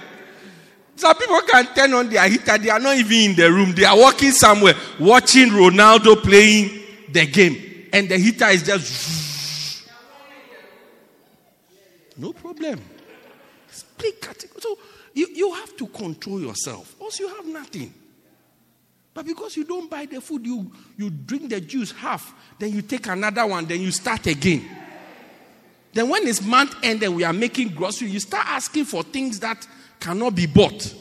Some 0.96 1.16
people 1.16 1.42
can 1.42 1.66
turn 1.76 1.94
on 1.94 2.10
their 2.10 2.28
heater, 2.28 2.58
they 2.58 2.70
are 2.70 2.80
not 2.80 2.96
even 2.98 3.32
in 3.32 3.36
the 3.36 3.52
room. 3.52 3.74
They 3.74 3.86
are 3.86 3.98
walking 3.98 4.32
somewhere, 4.32 4.74
watching 5.00 5.50
Ronaldo 5.50 6.22
playing 6.24 6.82
the 7.12 7.26
game, 7.28 7.88
and 7.94 8.10
the 8.10 8.18
heater 8.18 8.48
is 8.48 8.64
just. 8.64 9.16
No 12.20 12.34
problem. 12.34 12.82
Split 13.70 14.20
category. 14.20 14.60
So 14.60 14.80
you, 15.14 15.28
you 15.36 15.54
have 15.54 15.78
to 15.78 15.86
control 15.86 16.42
yourself, 16.42 16.96
else 17.00 17.20
you 17.20 17.28
have 17.28 17.46
nothing. 17.46 17.94
But 19.18 19.26
because 19.26 19.58
you 19.58 19.64
don't 19.64 19.90
buy 19.90 20.06
the 20.06 20.22
food, 20.22 20.46
you, 20.46 20.72
you 20.96 21.10
drink 21.10 21.50
the 21.50 21.60
juice 21.60 21.92
half, 21.92 22.36
then 22.60 22.72
you 22.72 22.84
take 22.84 23.08
another 23.08 23.48
one, 23.48 23.66
then 23.66 23.82
you 23.82 23.90
start 23.90 24.28
again. 24.28 24.64
Then 25.92 26.08
when 26.08 26.28
it's 26.28 26.40
month 26.44 26.76
end 26.84 27.02
and 27.02 27.16
we 27.16 27.24
are 27.24 27.34
making 27.34 27.70
grocery, 27.70 28.10
you 28.10 28.20
start 28.20 28.46
asking 28.46 28.86
for 28.86 29.02
things 29.02 29.40
that 29.40 29.68
cannot 30.00 30.36
be 30.36 30.46
bought. 30.46 30.94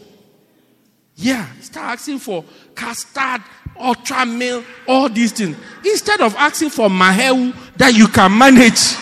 Yeah, 1.14 1.46
start 1.60 1.98
asking 1.98 2.20
for 2.20 2.42
custard, 2.74 3.42
Ultra 3.78 4.24
Mel, 4.24 4.64
all 4.88 5.10
these 5.10 5.32
things. 5.32 5.54
Instead 5.84 6.22
of 6.22 6.34
asking 6.36 6.70
for 6.70 6.88
maheu 6.88 7.54
that 7.76 7.94
you 7.94 8.08
can 8.08 8.38
manage. 8.38 8.96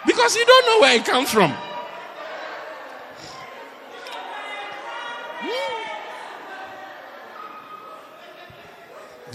because 0.06 0.34
you 0.34 0.46
don't 0.46 0.66
know 0.68 0.80
where 0.80 0.96
it 0.96 1.04
comes 1.04 1.30
from. 1.30 1.54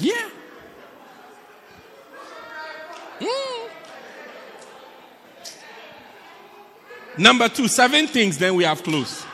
Yeah. 0.01 0.29
Hmm. 3.21 3.67
Number 7.21 7.49
two, 7.49 7.67
seven 7.67 8.07
things, 8.07 8.37
then 8.39 8.55
we 8.55 8.63
have 8.63 8.81
closed. 8.81 9.25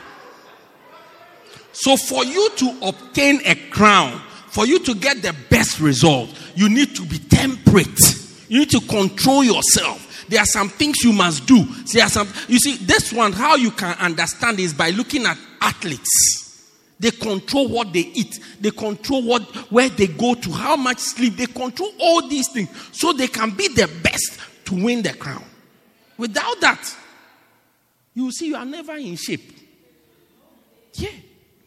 So, 1.72 1.96
for 1.96 2.24
you 2.24 2.50
to 2.56 2.78
obtain 2.82 3.40
a 3.46 3.54
crown, 3.70 4.20
for 4.48 4.66
you 4.66 4.78
to 4.80 4.94
get 4.94 5.22
the 5.22 5.34
best 5.48 5.80
result, 5.80 6.28
you 6.54 6.68
need 6.68 6.94
to 6.96 7.06
be 7.06 7.18
temperate. 7.18 7.98
You 8.48 8.60
need 8.60 8.70
to 8.70 8.80
control 8.80 9.44
yourself. 9.44 10.26
There 10.28 10.40
are 10.40 10.46
some 10.46 10.68
things 10.68 10.96
you 11.02 11.12
must 11.12 11.46
do. 11.46 11.64
There 11.92 12.04
are 12.04 12.10
some. 12.10 12.28
You 12.48 12.58
see, 12.58 12.76
this 12.84 13.12
one, 13.12 13.32
how 13.32 13.56
you 13.56 13.70
can 13.70 13.96
understand 13.98 14.60
is 14.60 14.74
by 14.74 14.90
looking 14.90 15.24
at 15.24 15.38
athletes. 15.62 16.47
They 17.00 17.10
control 17.12 17.68
what 17.68 17.92
they 17.92 18.00
eat. 18.00 18.40
They 18.60 18.70
control 18.70 19.22
what 19.22 19.42
where 19.70 19.88
they 19.88 20.08
go 20.08 20.34
to, 20.34 20.50
how 20.50 20.76
much 20.76 20.98
sleep. 20.98 21.36
They 21.36 21.46
control 21.46 21.92
all 22.00 22.28
these 22.28 22.48
things 22.48 22.68
so 22.92 23.12
they 23.12 23.28
can 23.28 23.50
be 23.50 23.68
the 23.68 23.88
best 24.02 24.38
to 24.66 24.84
win 24.84 25.02
the 25.02 25.12
crown. 25.14 25.44
Without 26.16 26.60
that, 26.60 26.96
you 28.14 28.32
see 28.32 28.48
you 28.48 28.56
are 28.56 28.64
never 28.64 28.96
in 28.96 29.14
shape. 29.14 29.56
Yeah, 30.94 31.10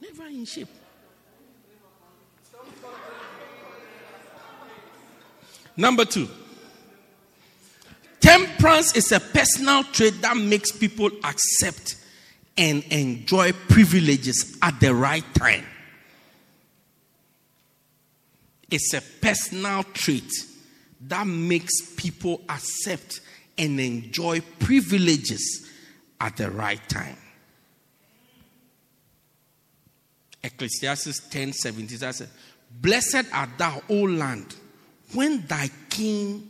never 0.01 0.25
in 0.27 0.43
shape. 0.43 0.67
Number 5.77 6.03
two, 6.03 6.27
temperance 8.19 8.95
is 8.97 9.13
a 9.13 9.21
personal 9.21 9.85
trait 9.85 10.21
that 10.21 10.35
makes 10.35 10.71
people 10.73 11.09
accept 11.23 11.95
and 12.57 12.83
enjoy 12.85 13.51
privileges 13.51 14.57
at 14.61 14.79
the 14.79 14.93
right 14.93 15.25
time. 15.33 15.65
It's 18.69 18.93
a 18.93 19.01
personal 19.01 19.83
trait 19.83 20.31
that 21.07 21.27
makes 21.27 21.93
people 21.95 22.41
accept 22.47 23.21
and 23.57 23.79
enjoy 23.79 24.41
privileges 24.59 25.69
at 26.19 26.37
the 26.37 26.49
right 26.49 26.81
time. 26.87 27.17
Ecclesiastes 30.43 31.29
10 31.29 31.53
17 31.53 31.97
says, 31.97 32.27
Blessed 32.79 33.25
art 33.33 33.49
thou, 33.57 33.81
O 33.89 33.95
land, 34.03 34.55
when 35.13 35.45
thy 35.45 35.69
king, 35.89 36.49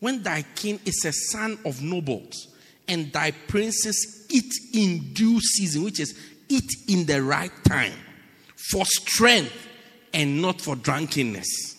when 0.00 0.22
thy 0.22 0.42
king 0.54 0.80
is 0.84 1.04
a 1.04 1.12
son 1.12 1.58
of 1.64 1.80
nobles, 1.80 2.48
and 2.92 3.10
thy 3.10 3.30
princes 3.30 4.26
eat 4.28 4.52
in 4.74 5.14
due 5.14 5.40
season, 5.40 5.82
which 5.82 5.98
is 5.98 6.14
eat 6.50 6.70
in 6.86 7.06
the 7.06 7.22
right 7.22 7.52
time, 7.64 7.94
for 8.70 8.84
strength 8.84 9.68
and 10.12 10.42
not 10.42 10.60
for 10.60 10.76
drunkenness. 10.76 11.76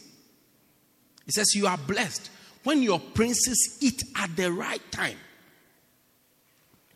It 1.28 1.34
says, 1.36 1.54
You 1.54 1.68
are 1.68 1.78
blessed 1.78 2.32
when 2.64 2.82
your 2.82 3.00
princes 3.00 3.78
eat 3.80 4.02
at 4.18 4.36
the 4.36 4.52
right 4.52 4.82
time. 4.92 5.18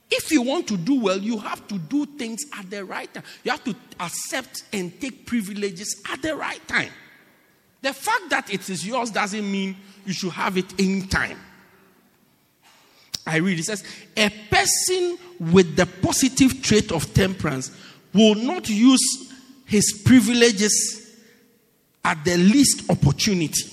If 0.10 0.32
you 0.32 0.42
want 0.42 0.68
to 0.70 0.78
do 0.78 1.00
well, 1.00 1.20
you 1.20 1.38
have 1.38 1.68
to 1.68 1.78
do 1.78 2.08
things 2.08 2.40
at 2.58 2.72
the 2.72 2.86
right 2.86 3.14
time. 3.14 3.24
You 3.44 3.52
have 3.52 3.64
to 3.66 3.76
accept 4.00 4.64
and 4.74 5.00
take 5.00 5.28
privileges 5.28 6.02
at 6.12 6.24
the 6.24 6.36
right 6.36 6.66
time. 6.68 6.92
The 7.84 7.94
fact 7.94 8.32
that 8.32 8.52
it 8.52 8.68
is 8.68 8.88
yours 8.88 9.12
doesn't 9.12 9.52
mean 9.52 9.76
you 10.08 10.14
should 10.14 10.32
have 10.32 10.58
it 10.58 10.80
anytime. 10.80 11.38
I 13.28 13.38
read 13.38 13.60
it 13.60 13.64
says, 13.64 13.84
A 14.16 14.30
person 14.50 15.18
with 15.40 15.76
the 15.76 15.86
positive 15.86 16.62
trait 16.62 16.92
of 16.92 17.14
temperance 17.14 17.72
will 18.14 18.36
not 18.36 18.70
use 18.70 19.34
his 19.66 20.02
privileges 20.06 21.16
at 22.04 22.24
the 22.24 22.38
least 22.38 22.90
opportunity. 22.90 23.70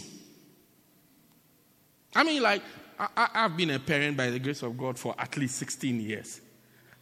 I 2.16 2.24
mean, 2.24 2.42
like, 2.42 2.62
I, 2.98 3.28
have 3.32 3.56
been 3.56 3.70
a 3.70 3.78
parent 3.78 4.16
by 4.16 4.30
the 4.30 4.38
grace 4.38 4.62
of 4.62 4.76
God 4.76 4.98
for 4.98 5.14
at 5.18 5.36
least 5.36 5.56
16 5.56 6.00
years. 6.00 6.40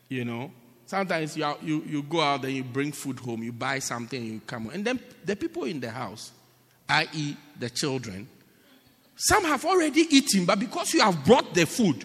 You 0.09 0.25
know, 0.25 0.51
sometimes 0.87 1.37
you, 1.37 1.45
are, 1.45 1.57
you, 1.63 1.83
you 1.87 2.03
go 2.03 2.21
out 2.21 2.45
and 2.45 2.53
you 2.53 2.65
bring 2.65 2.93
food 2.93 3.19
home, 3.19 3.43
you 3.43 3.53
buy 3.53 3.79
something, 3.79 4.23
you 4.23 4.41
come 4.47 4.65
home. 4.65 4.75
And 4.75 4.85
then 4.85 5.01
the 5.25 5.37
people 5.37 5.65
in 5.65 5.81
the 5.81 5.91
house, 5.91 6.33
i.e., 6.89 7.37
the 7.59 7.71
children, 7.71 8.29
some 9.17 9.45
have 9.45 9.65
already 9.65 10.03
eaten, 10.11 10.45
but 10.45 10.59
because 10.59 10.93
you 10.93 11.01
have 11.01 11.25
brought 11.25 11.55
the 11.55 11.67
food, 11.67 12.05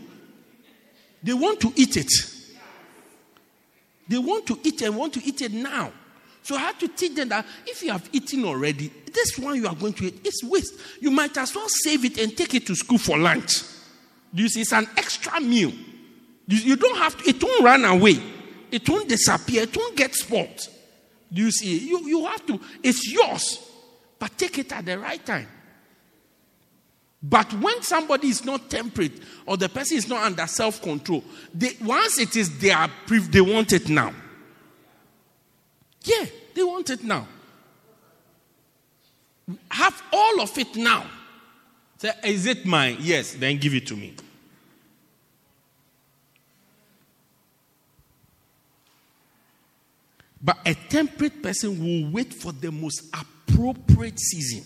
they 1.23 1.33
want 1.33 1.59
to 1.61 1.73
eat 1.75 1.97
it. 1.97 2.11
They 4.07 4.17
want 4.17 4.47
to 4.47 4.59
eat 4.63 4.81
it 4.81 4.85
and 4.85 4.97
want 4.97 5.13
to 5.13 5.23
eat 5.25 5.41
it 5.41 5.51
now. 5.51 5.91
So 6.43 6.55
I 6.55 6.59
have 6.59 6.79
to 6.79 6.87
teach 6.87 7.13
them 7.13 7.27
that 7.29 7.45
if 7.65 7.83
you 7.83 7.91
have 7.91 8.07
eaten 8.13 8.45
already, 8.45 8.89
this 9.13 9.37
one 9.37 9.57
you 9.57 9.67
are 9.67 9.75
going 9.75 9.91
to 9.93 10.05
eat 10.05 10.25
is 10.25 10.41
waste. 10.45 10.75
You 11.01 11.11
might 11.11 11.35
as 11.37 11.53
well 11.53 11.67
save 11.67 12.05
it 12.05 12.17
and 12.17 12.37
take 12.37 12.53
it 12.55 12.65
to 12.67 12.75
school 12.75 12.97
for 12.97 13.17
lunch. 13.17 13.63
You 14.33 14.47
see, 14.47 14.61
it's 14.61 14.71
an 14.71 14.87
extra 14.95 15.41
meal. 15.41 15.73
You, 16.47 16.77
don't 16.77 16.97
have 16.97 17.21
to, 17.21 17.29
it 17.29 17.43
won't 17.43 17.63
run 17.63 17.83
away. 17.83 18.21
It 18.71 18.87
won't 18.87 19.09
disappear. 19.09 19.63
It 19.63 19.75
won't 19.75 19.97
get 19.97 20.15
spoiled. 20.15 20.67
Do 21.31 21.41
you 21.41 21.51
see? 21.51 21.89
You, 21.89 22.07
you 22.07 22.25
have 22.25 22.45
to, 22.45 22.59
it's 22.81 23.11
yours, 23.11 23.59
but 24.17 24.37
take 24.37 24.57
it 24.59 24.71
at 24.71 24.85
the 24.85 24.97
right 24.97 25.25
time. 25.25 25.47
But 27.29 27.51
when 27.55 27.81
somebody 27.81 28.29
is 28.29 28.45
not 28.45 28.69
temperate 28.69 29.11
or 29.45 29.57
the 29.57 29.67
person 29.67 29.97
is 29.97 30.07
not 30.07 30.23
under 30.23 30.47
self 30.47 30.81
control, 30.81 31.23
once 31.81 32.19
it 32.19 32.35
is 32.35 32.57
their 32.59 32.89
they 33.07 33.41
want 33.41 33.73
it 33.73 33.89
now. 33.89 34.13
Yeah, 36.03 36.25
they 36.55 36.63
want 36.63 36.89
it 36.89 37.03
now. 37.03 37.27
Have 39.71 40.01
all 40.13 40.41
of 40.41 40.57
it 40.57 40.75
now. 40.75 41.05
Say, 41.97 42.11
is 42.23 42.45
it 42.45 42.65
mine? 42.65 42.97
Yes, 42.99 43.33
then 43.33 43.57
give 43.57 43.73
it 43.73 43.87
to 43.87 43.95
me. 43.95 44.13
But 50.41 50.59
a 50.65 50.75
temperate 50.75 51.41
person 51.41 51.77
will 51.79 52.11
wait 52.11 52.33
for 52.33 52.53
the 52.53 52.71
most 52.71 53.03
appropriate 53.13 54.19
season, 54.19 54.63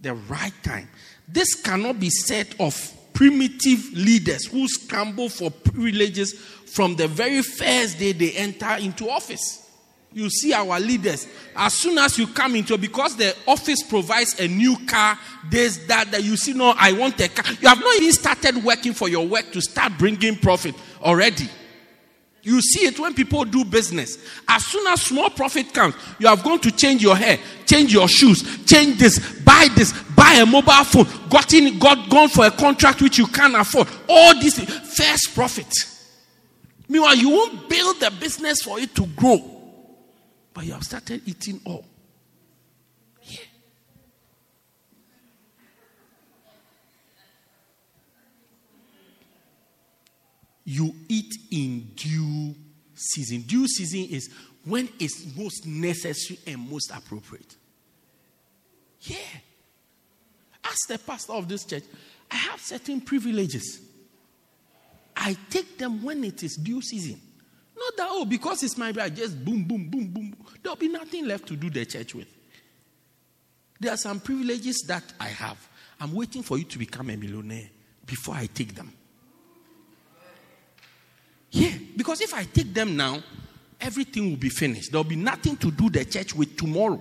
the 0.00 0.14
right 0.14 0.52
time. 0.62 0.88
This 1.28 1.54
cannot 1.54 2.00
be 2.00 2.10
said 2.10 2.54
of 2.58 2.92
primitive 3.12 3.92
leaders 3.92 4.46
who 4.46 4.66
scramble 4.68 5.28
for 5.28 5.50
privileges 5.50 6.32
from 6.66 6.96
the 6.96 7.06
very 7.06 7.42
first 7.42 7.98
day 7.98 8.12
they 8.12 8.32
enter 8.32 8.74
into 8.76 9.08
office. 9.08 9.58
You 10.14 10.28
see 10.28 10.52
our 10.52 10.78
leaders, 10.78 11.26
as 11.56 11.74
soon 11.74 11.96
as 11.96 12.18
you 12.18 12.26
come 12.26 12.54
into 12.56 12.76
because 12.76 13.16
the 13.16 13.34
office 13.46 13.82
provides 13.82 14.38
a 14.40 14.46
new 14.46 14.76
car, 14.86 15.18
there's 15.50 15.86
that 15.86 16.10
that 16.10 16.22
you 16.22 16.36
see, 16.36 16.52
no, 16.52 16.74
I 16.76 16.92
want 16.92 17.18
a 17.20 17.28
car. 17.28 17.50
You 17.60 17.68
have 17.68 17.80
not 17.80 17.96
even 17.96 18.12
started 18.12 18.62
working 18.62 18.92
for 18.92 19.08
your 19.08 19.26
work 19.26 19.50
to 19.52 19.62
start 19.62 19.94
bringing 19.98 20.36
profit 20.36 20.74
already. 21.02 21.48
You 22.42 22.60
see 22.60 22.86
it 22.86 22.98
when 22.98 23.14
people 23.14 23.44
do 23.44 23.64
business. 23.64 24.18
As 24.48 24.66
soon 24.66 24.86
as 24.88 25.02
small 25.02 25.30
profit 25.30 25.72
comes, 25.72 25.94
you 26.18 26.26
have 26.26 26.42
gone 26.42 26.58
to 26.60 26.72
change 26.72 27.02
your 27.02 27.16
hair, 27.16 27.38
change 27.66 27.92
your 27.94 28.08
shoes, 28.08 28.64
change 28.66 28.98
this, 28.98 29.40
buy 29.42 29.68
this, 29.76 29.92
buy 30.32 30.40
a 30.40 30.46
mobile 30.46 30.84
phone, 30.84 31.06
got 31.28 31.52
in, 31.52 31.78
got 31.78 32.08
gone 32.08 32.28
for 32.28 32.46
a 32.46 32.50
contract 32.50 33.02
which 33.02 33.18
you 33.18 33.26
can't 33.26 33.54
afford. 33.54 33.88
All 34.08 34.34
this 34.40 34.58
first 34.58 35.34
profit. 35.34 35.72
Meanwhile, 36.88 37.16
you 37.16 37.30
won't 37.30 37.68
build 37.68 38.00
the 38.00 38.10
business 38.10 38.62
for 38.62 38.78
it 38.78 38.94
to 38.94 39.06
grow, 39.06 39.38
but 40.52 40.64
you 40.64 40.72
have 40.72 40.84
started 40.84 41.22
eating 41.26 41.60
all. 41.64 41.86
you 50.64 50.94
eat 51.08 51.34
in 51.50 51.80
due 51.96 52.54
season. 52.94 53.42
Due 53.42 53.66
season 53.66 54.06
is 54.14 54.30
when 54.64 54.88
it's 55.00 55.26
most 55.36 55.66
necessary 55.66 56.38
and 56.46 56.70
most 56.70 56.92
appropriate. 56.92 57.56
Yeah. 59.00 59.16
As 60.64 60.78
the 60.88 60.98
pastor 60.98 61.32
of 61.32 61.48
this 61.48 61.64
church, 61.64 61.84
I 62.30 62.36
have 62.36 62.60
certain 62.60 63.00
privileges. 63.00 63.80
I 65.16 65.36
take 65.50 65.76
them 65.78 66.02
when 66.02 66.24
it 66.24 66.42
is 66.42 66.56
due 66.56 66.80
season. 66.80 67.20
Not 67.76 67.96
that, 67.96 68.08
oh, 68.10 68.24
because 68.24 68.62
it's 68.62 68.78
my 68.78 68.92
bride, 68.92 69.16
just 69.16 69.44
boom, 69.44 69.64
boom, 69.64 69.88
boom, 69.88 70.06
boom. 70.08 70.36
There'll 70.62 70.76
be 70.76 70.88
nothing 70.88 71.26
left 71.26 71.46
to 71.48 71.56
do 71.56 71.68
the 71.68 71.84
church 71.84 72.14
with. 72.14 72.28
There 73.80 73.92
are 73.92 73.96
some 73.96 74.20
privileges 74.20 74.84
that 74.86 75.02
I 75.18 75.28
have. 75.28 75.58
I'm 76.00 76.14
waiting 76.14 76.42
for 76.42 76.58
you 76.58 76.64
to 76.64 76.78
become 76.78 77.10
a 77.10 77.16
millionaire 77.16 77.68
before 78.06 78.34
I 78.34 78.46
take 78.46 78.74
them. 78.74 78.92
Yeah, 81.50 81.72
because 81.96 82.20
if 82.20 82.32
I 82.32 82.44
take 82.44 82.72
them 82.72 82.96
now, 82.96 83.22
everything 83.80 84.30
will 84.30 84.38
be 84.38 84.48
finished. 84.48 84.90
There'll 84.90 85.04
be 85.04 85.16
nothing 85.16 85.56
to 85.58 85.70
do 85.70 85.90
the 85.90 86.04
church 86.04 86.34
with 86.34 86.56
tomorrow. 86.56 87.00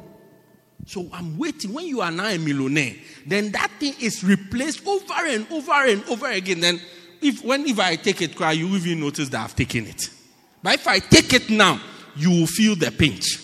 So 0.85 1.09
I'm 1.13 1.37
waiting. 1.37 1.73
When 1.73 1.85
you 1.85 2.01
are 2.01 2.11
now 2.11 2.27
a 2.27 2.37
millionaire, 2.37 2.95
then 3.25 3.51
that 3.51 3.71
thing 3.79 3.93
is 3.99 4.23
replaced 4.23 4.85
over 4.85 5.25
and 5.27 5.45
over 5.51 5.85
and 5.85 6.03
over 6.09 6.27
again. 6.27 6.59
Then, 6.59 6.81
if 7.21 7.43
when 7.43 7.65
if 7.65 7.79
I 7.79 7.95
take 7.95 8.21
it, 8.21 8.35
cry, 8.35 8.53
you 8.53 8.67
will 8.67 8.75
even 8.75 8.99
notice 8.99 9.29
that 9.29 9.43
I've 9.43 9.55
taken 9.55 9.87
it. 9.87 10.09
But 10.63 10.75
if 10.75 10.87
I 10.87 10.99
take 10.99 11.33
it 11.33 11.49
now, 11.49 11.79
you 12.15 12.29
will 12.29 12.47
feel 12.47 12.75
the 12.75 12.91
pinch. 12.91 13.37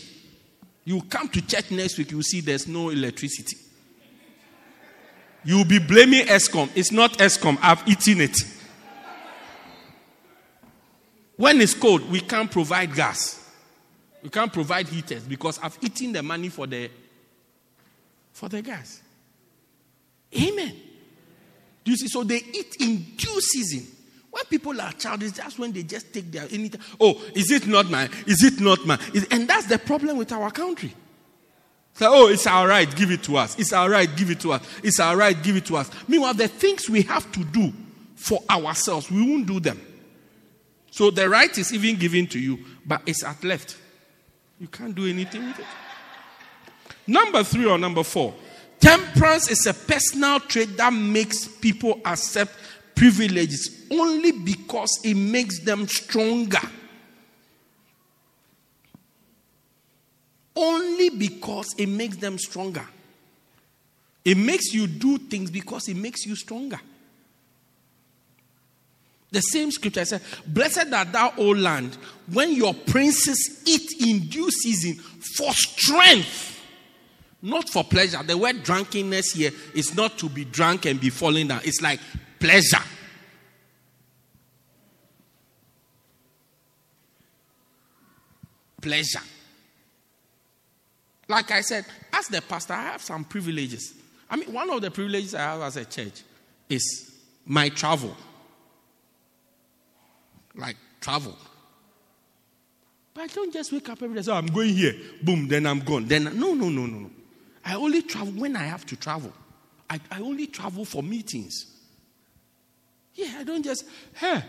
You 0.84 1.02
come 1.02 1.28
to 1.30 1.46
church 1.46 1.72
next 1.72 1.98
week, 1.98 2.12
you 2.12 2.22
see 2.24 2.42
there's 2.42 2.68
no 2.68 2.90
electricity. 2.90 3.58
You 5.44 5.58
will 5.58 5.66
be 5.66 5.80
blaming 5.80 6.26
Eskom. 6.26 6.70
It's 6.76 6.92
not 6.92 7.14
Eskom. 7.20 7.58
I've 7.62 7.88
eaten 7.88 8.22
it. 8.22 8.38
When 11.36 11.62
it's 11.62 11.74
cold, 11.74 12.10
we 12.10 12.20
can't 12.20 12.50
provide 12.50 12.96
gas. 12.96 13.52
We 14.24 14.30
can't 14.30 14.52
provide 14.52 14.88
heaters 14.88 15.24
because 15.24 15.60
I've 15.62 15.78
eaten 15.82 16.12
the 16.12 16.24
money 16.24 16.50
for 16.50 16.68
the 16.68 16.90
for 18.38 18.48
the 18.50 18.62
gas. 18.62 19.02
Amen. 20.40 20.76
Do 21.84 21.92
you 21.92 21.98
see? 21.98 22.08
So 22.08 22.24
they 22.24 22.36
eat 22.36 22.76
in 22.80 22.98
due 23.18 23.42
season. 23.42 23.88
When 24.30 24.44
people 24.46 24.80
are 24.80 24.92
childish, 24.92 25.32
that's 25.32 25.58
when 25.58 25.72
they 25.72 25.82
just 25.82 26.14
take 26.14 26.32
their 26.32 26.44
anything. 26.52 26.80
Oh, 27.00 27.20
is 27.34 27.50
it 27.50 27.66
not 27.66 27.90
mine? 27.90 28.10
Is 28.28 28.44
it 28.44 28.60
not 28.60 28.86
mine? 28.86 29.00
Is, 29.16 29.26
and 29.32 29.48
that's 29.48 29.66
the 29.66 29.80
problem 29.80 30.18
with 30.18 30.32
our 30.32 30.52
country. 30.52 30.94
So, 31.94 32.08
oh, 32.14 32.28
it's 32.28 32.46
all 32.46 32.68
right, 32.68 32.96
give 32.96 33.10
it 33.10 33.24
to 33.24 33.38
us. 33.38 33.58
It's 33.58 33.74
all 33.74 33.90
right, 33.90 34.08
give 34.16 34.30
it 34.30 34.40
to 34.42 34.52
us. 34.52 34.62
It's 34.84 35.00
all 35.00 35.16
right, 35.16 35.42
give 35.42 35.56
it 35.56 35.66
to 35.66 35.78
us. 35.78 35.90
Meanwhile, 36.08 36.36
the 36.36 36.48
things 36.48 36.88
we 36.88 37.02
have 37.04 37.32
to 37.32 37.44
do 37.44 37.74
for 38.16 38.44
ourselves, 38.52 39.10
we 39.10 39.22
won't 39.22 39.48
do 39.48 39.60
them. 39.60 39.82
So 40.92 41.10
the 41.10 41.28
right 41.28 41.58
is 41.58 41.74
even 41.74 41.98
given 41.98 42.28
to 42.28 42.40
you, 42.40 42.60
but 42.86 43.02
it's 43.08 43.24
at 43.24 43.44
left. 43.44 43.78
You 44.60 44.68
can't 44.68 44.94
do 44.94 45.08
anything 45.08 45.48
with 45.48 45.60
it. 45.60 45.66
Number 47.08 47.44
three 47.44 47.66
or 47.66 47.78
number 47.78 48.04
four. 48.04 48.34
Temperance 48.80 49.50
is 49.50 49.66
a 49.66 49.74
personal 49.74 50.40
trait 50.42 50.78
that 50.78 50.94
makes 50.94 51.48
people 51.48 52.00
accept 52.06 52.54
privileges 52.94 53.88
only 53.90 54.32
because 54.32 55.00
it 55.04 55.16
makes 55.16 55.60
them 55.64 55.88
stronger. 55.88 56.60
Only 60.56 61.10
because 61.10 61.74
it 61.78 61.88
makes 61.88 62.18
them 62.18 62.38
stronger. 62.38 62.86
It 64.26 64.36
makes 64.36 64.74
you 64.74 64.88
do 64.88 65.18
things 65.18 65.50
because 65.50 65.88
it 65.88 65.96
makes 65.96 66.26
you 66.26 66.36
stronger. 66.36 66.80
The 69.32 69.42
same 69.42 69.72
scripture 69.72 70.06
says, 70.06 70.22
Blessed 70.46 70.92
art 70.94 71.12
thou, 71.12 71.34
O 71.38 71.50
land, 71.50 71.98
when 72.32 72.54
your 72.54 72.74
princes 72.74 73.62
eat 73.66 74.02
in 74.02 74.28
due 74.28 74.50
season 74.50 74.96
for 74.96 75.52
strength, 75.54 76.57
not 77.42 77.70
for 77.70 77.84
pleasure. 77.84 78.22
The 78.24 78.38
word 78.38 78.64
drunkenness 78.64 79.34
here 79.34 79.52
is 79.74 79.96
not 79.96 80.18
to 80.20 80.30
be 80.30 80.46
drunk 80.46 80.86
and 80.86 81.00
be 81.00 81.10
falling 81.10 81.48
down, 81.48 81.62
it's 81.64 81.82
like 81.82 82.00
pleasure. 82.40 82.84
Pleasure. 88.82 89.22
Like 91.28 91.52
I 91.52 91.62
said, 91.62 91.86
as 92.14 92.28
the 92.28 92.42
pastor, 92.42 92.74
I 92.74 92.84
have 92.84 93.02
some 93.02 93.26
privileges. 93.26 93.94
I 94.30 94.38
mean, 94.38 94.54
one 94.54 94.70
of 94.70 94.82
the 94.82 94.92
privileges 94.92 95.36
I 95.36 95.40
have 95.40 95.62
as 95.62 95.78
a 95.78 95.86
church 95.86 96.24
is 96.70 97.14
my 97.46 97.70
travel 97.70 98.16
like 100.58 100.76
travel. 101.00 101.38
But 103.14 103.22
I 103.22 103.28
don't 103.28 103.54
just 103.54 103.72
wake 103.72 103.88
up 103.90 104.02
every 104.02 104.16
day 104.16 104.22
say, 104.22 104.32
oh, 104.32 104.36
I'm 104.36 104.48
going 104.48 104.74
here, 104.74 104.94
boom, 105.24 105.48
then 105.48 105.66
I'm 105.66 105.80
gone. 105.80 106.06
Then 106.06 106.26
no, 106.26 106.54
no, 106.54 106.70
no, 106.70 106.86
no, 106.86 107.00
no. 107.00 107.12
I 107.68 107.76
only 107.76 108.02
travel 108.02 108.32
when 108.32 108.56
I 108.56 108.64
have 108.64 108.86
to 108.86 108.96
travel. 108.96 109.34
I, 109.90 110.00
I 110.10 110.22
only 110.22 110.48
travel 110.48 110.86
for 110.86 111.04
meetings. 111.04 111.66
Yeah, 113.14 113.40
I 113.40 113.44
don't 113.44 113.62
just, 113.62 113.84
hey, 114.14 114.42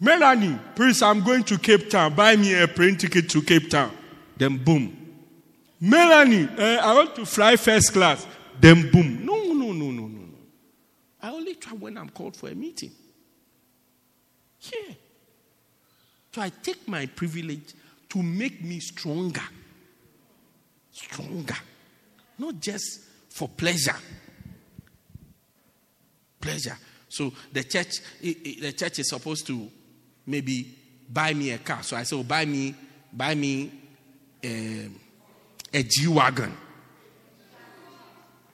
Melanie, 0.00 0.58
please, 0.74 1.02
I'm 1.02 1.22
going 1.22 1.44
to 1.44 1.58
Cape 1.58 1.90
Town. 1.90 2.14
Buy 2.14 2.36
me 2.36 2.58
a 2.58 2.66
plane 2.66 2.96
ticket 2.96 3.28
to 3.30 3.42
Cape 3.42 3.68
Town. 3.68 3.94
Then 4.38 4.56
boom. 4.56 4.96
Melanie, 5.78 6.48
uh, 6.56 6.80
I 6.82 6.94
want 6.94 7.14
to 7.16 7.26
fly 7.26 7.56
first 7.56 7.92
class. 7.92 8.26
Then 8.58 8.90
boom. 8.90 9.26
No, 9.26 9.36
no, 9.52 9.52
no, 9.52 9.72
no, 9.72 9.90
no, 9.90 10.06
no. 10.06 10.38
I 11.20 11.30
only 11.30 11.56
travel 11.56 11.80
when 11.80 11.98
I'm 11.98 12.08
called 12.08 12.38
for 12.38 12.48
a 12.48 12.54
meeting. 12.54 12.92
Yeah. 14.62 14.94
So 16.34 16.40
I 16.40 16.48
take 16.48 16.88
my 16.88 17.04
privilege 17.04 17.74
to 18.08 18.22
make 18.22 18.64
me 18.64 18.80
stronger. 18.80 19.42
Stronger. 20.90 21.56
Not 22.40 22.58
just 22.58 23.00
for 23.28 23.48
pleasure. 23.48 23.96
Pleasure. 26.40 26.76
So 27.06 27.30
the 27.52 27.64
church, 27.64 28.00
the 28.22 28.72
church 28.72 29.00
is 29.00 29.10
supposed 29.10 29.46
to 29.48 29.70
maybe 30.26 30.74
buy 31.06 31.34
me 31.34 31.50
a 31.50 31.58
car. 31.58 31.82
So 31.82 31.98
I 31.98 32.04
say, 32.04 32.16
oh, 32.16 32.22
buy 32.22 32.46
me, 32.46 32.74
buy 33.12 33.34
me 33.34 33.70
a, 34.42 34.86
um, 34.86 35.00
a 35.74 35.82
G 35.82 36.08
wagon. 36.08 36.56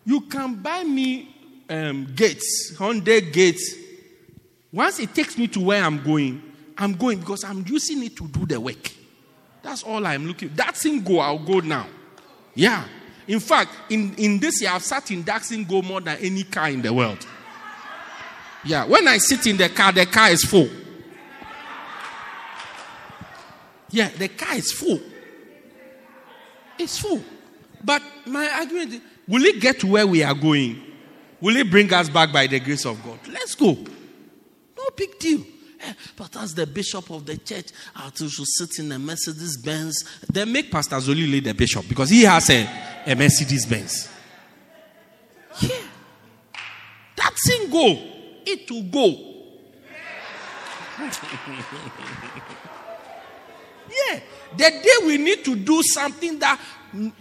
You 0.05 0.22
can 0.22 0.57
buy 0.57 0.82
me 0.82 1.64
um, 1.70 2.12
gates, 2.12 2.74
Honda 2.76 3.20
gates. 3.20 3.72
Once 4.72 4.99
it 4.99 5.14
takes 5.14 5.39
me 5.39 5.47
to 5.47 5.61
where 5.61 5.84
I'm 5.84 6.03
going, 6.03 6.43
I'm 6.76 6.95
going 6.95 7.20
because 7.20 7.45
I'm 7.45 7.64
using 7.68 8.03
it 8.03 8.16
to 8.16 8.26
do 8.26 8.47
the 8.47 8.61
work. 8.61 8.91
That's 9.62 9.84
all 9.84 10.05
I'm 10.05 10.26
looking. 10.26 10.51
That 10.57 10.76
thing 10.76 11.05
go, 11.05 11.20
I'll 11.20 11.39
go 11.39 11.61
now. 11.61 11.87
Yeah. 12.53 12.84
In 13.29 13.41
fact, 13.41 13.70
in, 13.91 14.14
in 14.14 14.39
this 14.39 14.61
year, 14.62 14.70
I've 14.70 14.83
sat 14.83 15.11
in 15.11 15.24
thing 15.24 15.64
go 15.64 15.83
more 15.83 16.01
than 16.01 16.16
any 16.18 16.45
car 16.45 16.68
in 16.68 16.83
the 16.83 16.93
world. 16.93 17.27
Yeah. 18.64 18.85
When 18.85 19.07
I 19.09 19.18
sit 19.18 19.47
in 19.47 19.57
the 19.57 19.68
car, 19.68 19.93
the 19.93 20.07
car 20.07 20.31
is 20.31 20.45
full. 20.45 20.68
Yeah, 23.91 24.09
the 24.09 24.29
car 24.29 24.57
is 24.57 24.72
full. 24.72 25.01
It's 26.79 26.99
full. 26.99 27.22
But 27.83 28.03
my 28.27 28.49
argument 28.49 28.95
is, 28.95 29.01
will 29.27 29.45
it 29.45 29.61
get 29.61 29.81
to 29.81 29.87
where 29.87 30.07
we 30.07 30.22
are 30.22 30.35
going? 30.35 30.83
Will 31.41 31.57
it 31.57 31.70
bring 31.70 31.93
us 31.93 32.09
back 32.09 32.33
by 32.33 32.47
the 32.47 32.61
grace 32.61 32.85
of 32.87 33.03
God? 33.05 33.18
Let's 33.29 33.55
go. 33.55 33.72
No 33.74 34.85
big 34.97 35.18
deal. 35.18 35.45
But 36.16 36.37
as 36.37 36.55
the 36.55 36.66
bishop 36.66 37.11
of 37.11 37.26
the 37.26 37.37
church, 37.37 37.66
I 37.95 38.11
should 38.14 38.30
sit 38.30 38.78
in 38.78 38.93
a 38.93 38.99
Mercedes 38.99 39.57
Benz. 39.59 40.05
Then 40.28 40.53
make 40.53 40.70
Pastor 40.70 40.97
Zoli 40.97 41.43
the 41.43 41.55
bishop 41.55 41.89
because 41.89 42.11
he 42.11 42.22
has 42.22 42.51
a, 42.51 42.68
a 43.07 43.14
Mercedes 43.14 43.66
Benz. 43.66 44.09
Yeah. 45.61 45.76
That 47.16 47.34
thing 47.47 47.70
go. 47.70 47.99
It 48.47 48.70
will 48.70 48.82
go. 48.84 49.07
yeah. 53.91 54.20
The 54.57 54.70
day 54.70 55.07
we 55.07 55.18
need 55.18 55.45
to 55.45 55.57
do 55.57 55.82
something 55.82 56.39
that 56.39 56.61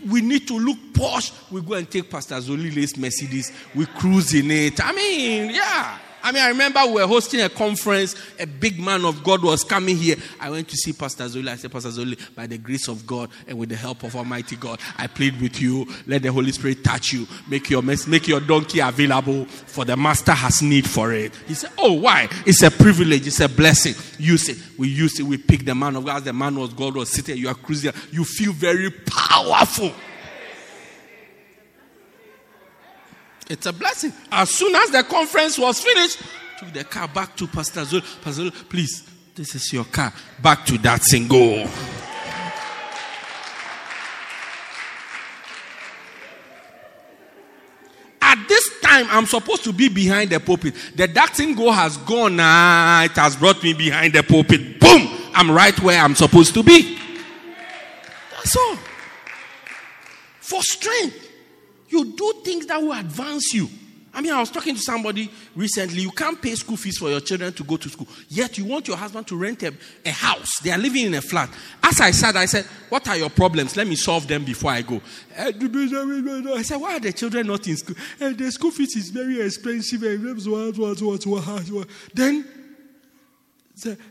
we 0.08 0.22
need 0.22 0.48
to 0.48 0.58
look 0.58 0.78
posh, 0.94 1.32
we 1.52 1.62
go 1.62 1.74
and 1.74 1.90
take 1.90 2.10
Pastor 2.10 2.36
Zolile's 2.36 2.98
Mercedes. 2.98 3.52
We 3.74 3.86
cruise 3.86 4.34
in 4.34 4.52
it. 4.52 4.84
I 4.84 4.92
mean, 4.94 5.54
yeah. 5.54 5.98
I 6.26 6.32
mean, 6.32 6.42
I 6.42 6.48
remember 6.48 6.80
we 6.88 6.94
were 6.94 7.06
hosting 7.06 7.40
a 7.42 7.50
conference. 7.50 8.16
A 8.40 8.48
big 8.48 8.80
man 8.80 9.06
of 9.06 9.24
God 9.24 9.44
was 9.44 9.64
coming 9.64 9.96
here. 9.96 10.16
I 10.40 10.50
went 10.50 10.68
to 10.70 10.76
see 10.76 10.92
Pastor 10.92 11.26
Zoli. 11.26 11.50
I 11.50 11.56
said, 11.56 11.72
Pastor 11.72 11.90
Zoli, 11.90 12.20
by 12.34 12.48
the 12.48 12.58
grace 12.58 12.88
of 12.88 13.06
God 13.06 13.30
and 13.48 13.60
with 13.60 13.70
the 13.70 13.76
help 13.76 14.02
of 14.02 14.16
Almighty 14.16 14.56
God, 14.56 14.80
I 14.98 15.06
plead 15.06 15.40
with 15.40 15.62
you. 15.62 15.86
Let 16.08 16.24
the 16.24 16.32
Holy 16.32 16.52
Spirit 16.52 16.84
touch 16.84 17.14
you. 17.14 17.28
Make 17.48 17.70
your 17.70 17.84
mess, 17.84 18.08
make 18.08 18.28
your 18.28 18.40
donkey 18.40 18.80
available, 18.80 19.46
for 19.46 19.86
the 19.86 19.96
Master 19.96 20.32
has 20.32 20.64
need 20.64 20.90
for 20.90 21.14
it. 21.14 21.32
He 21.48 21.54
said, 21.54 21.70
Oh, 21.78 21.94
why? 21.94 22.28
It's 22.48 22.64
a 22.64 22.72
privilege. 22.72 23.28
It's 23.28 23.40
a 23.40 23.48
blessing. 23.48 23.94
Use 24.18 24.50
it. 24.50 24.58
We 24.80 24.88
use 24.88 25.20
it. 25.20 25.24
We 25.24 25.38
pick 25.38 25.64
the 25.64 25.76
man 25.76 25.96
of 25.96 26.06
God. 26.06 26.24
The 26.24 26.34
man 26.34 26.56
was 26.56 26.74
God 26.74 26.96
was 26.96 27.12
sitting. 27.12 27.38
You 27.38 27.50
are 27.50 27.54
cruising. 27.54 27.94
You 28.12 28.24
feel 28.24 28.52
very 28.52 28.90
powerful. 28.90 29.92
It's 33.48 33.66
a 33.66 33.74
blessing. 33.74 34.12
As 34.32 34.50
soon 34.50 34.74
as 34.76 34.90
the 34.92 35.04
conference 35.04 35.60
was 35.60 35.80
finished, 35.80 36.20
took 36.60 36.74
the 36.74 36.84
car 36.84 37.08
back 37.08 37.36
to 37.38 37.48
Pastor 37.48 37.82
Zul. 37.82 38.02
Pastor 38.24 38.44
Zul, 38.44 38.70
please, 38.70 39.08
this 39.36 39.54
is 39.54 39.72
your 39.72 39.86
car. 39.86 40.12
Back 40.42 40.66
to 40.66 40.78
that 40.80 41.04
single. 41.04 41.68
At 48.22 48.48
this 48.50 48.80
time, 48.82 49.06
I'm 49.12 49.28
supposed 49.28 49.64
to 49.66 49.74
be 49.74 49.90
behind 49.90 50.32
the 50.32 50.40
pulpit. 50.40 50.74
The 50.96 51.06
that 51.08 51.36
single 51.36 51.72
has 51.72 51.98
gone. 51.98 52.38
Ah, 52.40 53.04
it 53.04 53.12
has 53.12 53.36
brought 53.36 53.62
me 53.62 53.74
behind 53.74 54.14
the 54.14 54.24
pulpit. 54.24 54.80
Boom! 54.80 55.08
I'm 55.36 55.52
right 55.52 55.80
where 55.82 56.02
I'm 56.02 56.16
supposed 56.16 56.54
to 56.56 56.64
be. 56.64 56.98
That's 58.32 58.58
all. 58.58 58.78
For 60.40 60.62
strength. 60.64 61.25
You 61.90 62.16
do 62.16 62.34
things 62.44 62.66
that 62.68 62.82
will 62.82 62.94
advance 62.94 63.54
you. 63.54 63.70
I 64.16 64.22
mean, 64.22 64.32
I 64.32 64.40
was 64.40 64.50
talking 64.50 64.74
to 64.76 64.82
somebody 64.82 65.30
recently. 65.58 66.02
You 66.02 66.12
can't 66.12 66.42
pay 66.42 66.56
school 66.56 66.78
fees 66.78 66.98
for 66.98 67.10
your 67.10 67.20
children 67.20 67.52
to 67.52 67.64
go 67.66 67.76
to 67.76 67.90
school. 67.90 68.08
Yet 68.30 68.58
you 68.58 68.64
want 68.64 68.88
your 68.88 68.96
husband 68.96 69.28
to 69.28 69.36
rent 69.36 69.62
a, 69.64 69.74
a 70.06 70.12
house. 70.12 70.60
They 70.64 70.72
are 70.72 70.78
living 70.78 71.08
in 71.08 71.14
a 71.16 71.22
flat. 71.22 71.50
As 71.84 72.00
I 72.00 72.12
said, 72.12 72.38
I 72.38 72.46
said, 72.46 72.64
What 72.88 73.10
are 73.10 73.18
your 73.18 73.30
problems? 73.30 73.76
Let 73.76 73.88
me 73.88 73.96
solve 73.96 74.26
them 74.26 74.46
before 74.46 74.72
I 74.72 74.84
go. 74.84 75.02
Eh, 75.36 75.52
I 75.60 76.62
said, 76.62 76.78
Why 76.80 76.96
are 76.96 77.00
the 77.02 77.12
children 77.14 77.48
not 77.48 77.68
in 77.68 77.76
school? 77.76 77.98
And 78.22 78.38
The 78.38 78.50
school 78.54 78.72
fees 78.72 78.96
is 78.96 79.10
very 79.10 79.42
expensive. 79.42 80.00
Then, 82.14 82.48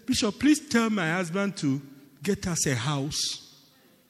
Bishop, 0.05 0.39
please 0.39 0.69
tell 0.69 0.91
my 0.91 1.13
husband 1.13 1.57
to 1.57 1.81
get 2.23 2.47
us 2.47 2.67
a 2.67 2.75
house 2.75 3.55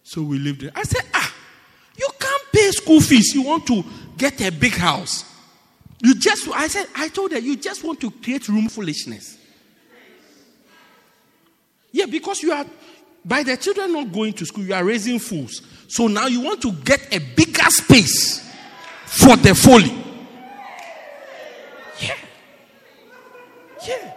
so 0.02 0.22
we 0.22 0.40
live 0.40 0.58
there. 0.58 0.72
I 0.74 0.82
said, 0.82 1.04
Ah, 1.14 1.32
you 1.96 2.08
can't 2.18 2.43
pay 2.54 2.70
school 2.70 3.00
fees. 3.00 3.34
You 3.34 3.42
want 3.42 3.66
to 3.66 3.84
get 4.16 4.40
a 4.40 4.50
big 4.50 4.74
house. 4.74 5.24
You 6.02 6.14
just, 6.14 6.48
I 6.48 6.68
said, 6.68 6.86
I 6.94 7.08
told 7.08 7.32
her, 7.32 7.38
you 7.38 7.56
just 7.56 7.82
want 7.82 8.00
to 8.00 8.10
create 8.10 8.48
room 8.48 8.68
foolishness. 8.68 9.38
Yeah, 11.90 12.06
because 12.06 12.42
you 12.42 12.52
are, 12.52 12.66
By 13.24 13.42
the 13.42 13.56
children 13.56 13.92
not 13.92 14.12
going 14.12 14.34
to 14.34 14.44
school, 14.44 14.64
you 14.64 14.74
are 14.74 14.84
raising 14.84 15.18
fools. 15.18 15.62
So 15.88 16.08
now 16.08 16.26
you 16.26 16.42
want 16.42 16.60
to 16.62 16.72
get 16.72 17.14
a 17.14 17.18
bigger 17.18 17.70
space 17.70 18.52
for 19.06 19.36
the 19.36 19.54
folly. 19.54 19.94
Yeah. 22.00 22.16
Yeah. 23.86 24.13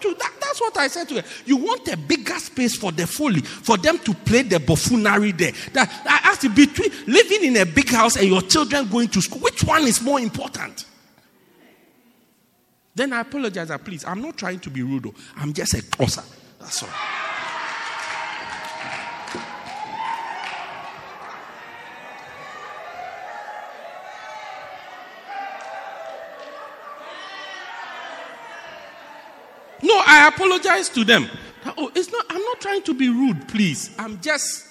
To, 0.00 0.14
that, 0.14 0.32
that's 0.40 0.60
what 0.60 0.76
I 0.76 0.88
said 0.88 1.08
to 1.10 1.20
her. 1.20 1.24
You 1.44 1.56
want 1.56 1.86
a 1.88 1.96
bigger 1.96 2.38
space 2.38 2.76
for 2.76 2.92
the 2.92 3.06
folly, 3.06 3.40
for 3.40 3.76
them 3.76 3.98
to 3.98 4.14
play 4.14 4.42
the 4.42 4.58
buffoonery 4.58 5.32
there. 5.32 5.52
That 5.72 5.90
I 6.08 6.30
asked 6.30 6.42
you 6.42 6.50
between 6.50 6.90
living 7.06 7.44
in 7.44 7.56
a 7.56 7.66
big 7.66 7.90
house 7.90 8.16
and 8.16 8.26
your 8.26 8.42
children 8.42 8.88
going 8.88 9.08
to 9.08 9.20
school, 9.20 9.40
which 9.40 9.62
one 9.64 9.82
is 9.82 10.00
more 10.00 10.20
important? 10.20 10.86
Then 12.94 13.12
I 13.12 13.20
apologize. 13.20 13.70
Please, 13.84 14.04
I'm 14.04 14.20
not 14.20 14.36
trying 14.36 14.60
to 14.60 14.70
be 14.70 14.82
rude. 14.82 15.12
I'm 15.36 15.52
just 15.52 15.74
a 15.74 15.78
Xhosa. 15.78 16.24
That's 16.58 16.82
all. 16.82 16.88
No, 30.30 30.44
I 30.44 30.48
apologize 30.48 30.88
to 30.90 31.04
them. 31.04 31.28
Oh, 31.76 31.90
it's 31.94 32.10
not, 32.10 32.24
I'm 32.30 32.42
not 32.42 32.60
trying 32.60 32.82
to 32.82 32.94
be 32.94 33.08
rude, 33.08 33.48
please. 33.48 33.90
I'm 33.98 34.20
just 34.20 34.66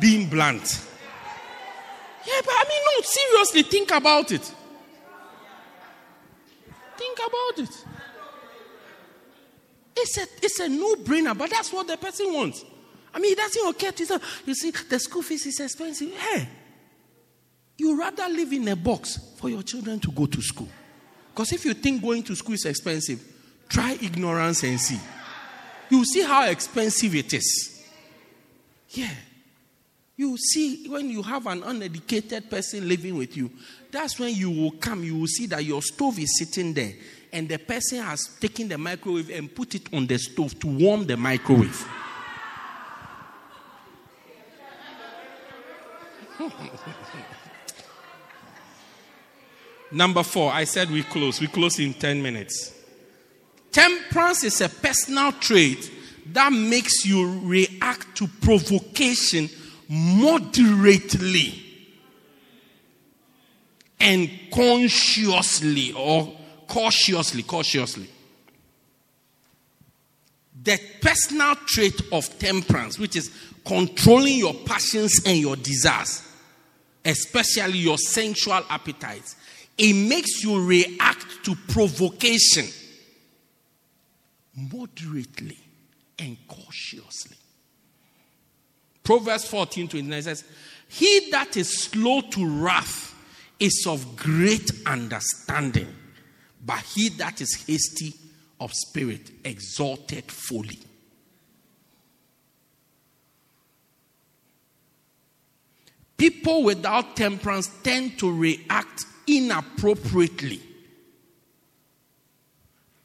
being 0.00 0.28
blunt. 0.28 0.86
Yeah, 2.26 2.40
but 2.44 2.54
I 2.54 2.64
mean, 2.68 2.82
no, 2.84 3.02
seriously, 3.02 3.62
think 3.64 3.90
about 3.90 4.32
it. 4.32 4.52
Think 6.96 7.18
about 7.18 7.68
it. 7.68 7.84
It's 9.96 10.18
a, 10.18 10.22
it's 10.42 10.60
a 10.60 10.68
no 10.68 10.96
brainer, 10.96 11.36
but 11.36 11.50
that's 11.50 11.72
what 11.72 11.86
the 11.86 11.96
person 11.96 12.32
wants. 12.32 12.64
I 13.12 13.20
mean, 13.20 13.30
he 13.30 13.34
doesn't 13.34 13.78
care 13.78 13.92
to 13.92 14.06
say, 14.06 14.18
you 14.46 14.54
see, 14.54 14.70
the 14.70 14.98
school 14.98 15.22
fees 15.22 15.46
is 15.46 15.60
expensive. 15.60 16.12
Hey, 16.14 16.48
you 17.76 17.98
rather 17.98 18.28
live 18.28 18.52
in 18.52 18.66
a 18.68 18.76
box 18.76 19.18
for 19.36 19.50
your 19.50 19.62
children 19.62 20.00
to 20.00 20.10
go 20.10 20.26
to 20.26 20.40
school. 20.40 20.68
Because 21.32 21.52
if 21.52 21.64
you 21.64 21.74
think 21.74 22.02
going 22.02 22.22
to 22.24 22.34
school 22.34 22.54
is 22.54 22.64
expensive, 22.64 23.33
Try 23.68 23.98
ignorance 24.00 24.62
and 24.62 24.80
see. 24.80 25.00
You 25.90 26.04
see 26.04 26.22
how 26.22 26.46
expensive 26.46 27.14
it 27.14 27.32
is. 27.32 27.84
Yeah. 28.90 29.10
You 30.16 30.36
see, 30.36 30.88
when 30.88 31.10
you 31.10 31.22
have 31.22 31.46
an 31.46 31.62
uneducated 31.64 32.48
person 32.48 32.88
living 32.88 33.16
with 33.16 33.36
you, 33.36 33.50
that's 33.90 34.18
when 34.18 34.34
you 34.34 34.50
will 34.50 34.70
come, 34.72 35.02
you 35.02 35.16
will 35.18 35.26
see 35.26 35.46
that 35.46 35.64
your 35.64 35.82
stove 35.82 36.18
is 36.20 36.38
sitting 36.38 36.72
there, 36.72 36.92
and 37.32 37.48
the 37.48 37.58
person 37.58 37.98
has 37.98 38.28
taken 38.40 38.68
the 38.68 38.78
microwave 38.78 39.30
and 39.30 39.52
put 39.52 39.74
it 39.74 39.92
on 39.92 40.06
the 40.06 40.16
stove 40.18 40.58
to 40.60 40.68
warm 40.68 41.04
the 41.06 41.16
microwave. 41.16 41.88
Number 49.90 50.22
four, 50.22 50.52
I 50.52 50.64
said 50.64 50.90
we 50.90 51.02
close. 51.02 51.40
We 51.40 51.46
close 51.46 51.78
in 51.78 51.94
10 51.94 52.22
minutes. 52.22 52.73
Temperance 53.74 54.44
is 54.44 54.60
a 54.60 54.68
personal 54.68 55.32
trait 55.32 55.90
that 56.26 56.52
makes 56.52 57.04
you 57.04 57.40
react 57.40 58.16
to 58.16 58.28
provocation 58.40 59.50
moderately 59.88 61.60
and 63.98 64.30
consciously 64.52 65.92
or 65.92 66.32
cautiously, 66.68 67.42
cautiously. 67.42 68.08
The 70.62 70.78
personal 71.00 71.56
trait 71.66 72.00
of 72.12 72.38
temperance, 72.38 72.96
which 73.00 73.16
is 73.16 73.32
controlling 73.64 74.38
your 74.38 74.54
passions 74.54 75.20
and 75.26 75.36
your 75.36 75.56
desires, 75.56 76.22
especially 77.04 77.78
your 77.78 77.98
sensual 77.98 78.62
appetites, 78.70 79.34
it 79.76 79.94
makes 79.94 80.44
you 80.44 80.64
react 80.64 81.44
to 81.44 81.56
provocation 81.66 82.66
moderately 84.56 85.58
and 86.18 86.36
cautiously. 86.48 87.36
Proverbs 89.02 89.46
14 89.46 89.88
29 89.88 90.22
says, 90.22 90.44
He 90.88 91.30
that 91.30 91.56
is 91.56 91.84
slow 91.84 92.22
to 92.22 92.62
wrath 92.62 93.14
is 93.60 93.84
of 93.86 94.16
great 94.16 94.70
understanding, 94.86 95.88
but 96.64 96.80
he 96.80 97.10
that 97.10 97.40
is 97.40 97.64
hasty 97.66 98.14
of 98.60 98.72
spirit 98.72 99.30
exalted 99.44 100.24
folly. 100.30 100.78
People 106.16 106.62
without 106.62 107.16
temperance 107.16 107.68
tend 107.82 108.18
to 108.18 108.32
react 108.32 109.04
inappropriately 109.26 110.62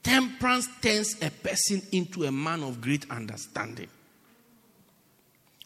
Temperance 0.04 0.68
turns 0.82 1.16
a 1.22 1.30
person 1.30 1.82
into 1.91 2.24
a 2.26 2.32
man 2.32 2.64
of 2.64 2.82
great 2.82 3.10
understanding. 3.10 3.88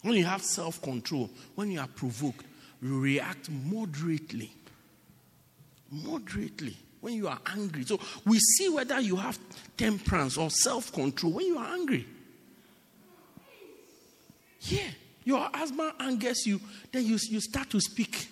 When 0.01 0.15
you 0.15 0.25
have 0.25 0.41
self 0.41 0.81
control, 0.81 1.29
when 1.55 1.71
you 1.71 1.79
are 1.79 1.87
provoked, 1.87 2.45
you 2.81 2.99
react 2.99 3.49
moderately. 3.49 4.51
Moderately. 5.89 6.75
When 6.99 7.13
you 7.13 7.27
are 7.27 7.39
angry. 7.53 7.85
So 7.85 7.99
we 8.25 8.39
see 8.39 8.69
whether 8.69 8.99
you 8.99 9.15
have 9.17 9.37
temperance 9.77 10.37
or 10.37 10.49
self 10.49 10.91
control 10.91 11.33
when 11.33 11.45
you 11.45 11.57
are 11.57 11.73
angry. 11.73 12.05
Yeah. 14.61 14.89
Your 15.25 15.49
husband 15.53 15.93
angers 15.99 16.45
you, 16.45 16.59
then 16.91 17.05
you, 17.05 17.17
you 17.29 17.39
start 17.39 17.69
to 17.69 17.79
speak 17.79 18.27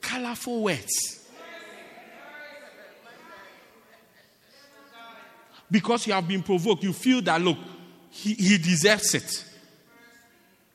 colorful 0.00 0.62
words. 0.62 1.21
Because 5.72 6.06
you 6.06 6.12
have 6.12 6.28
been 6.28 6.42
provoked, 6.42 6.84
you 6.84 6.92
feel 6.92 7.22
that, 7.22 7.40
look, 7.40 7.56
he, 8.10 8.34
he 8.34 8.58
deserves 8.58 9.14
it. 9.14 9.44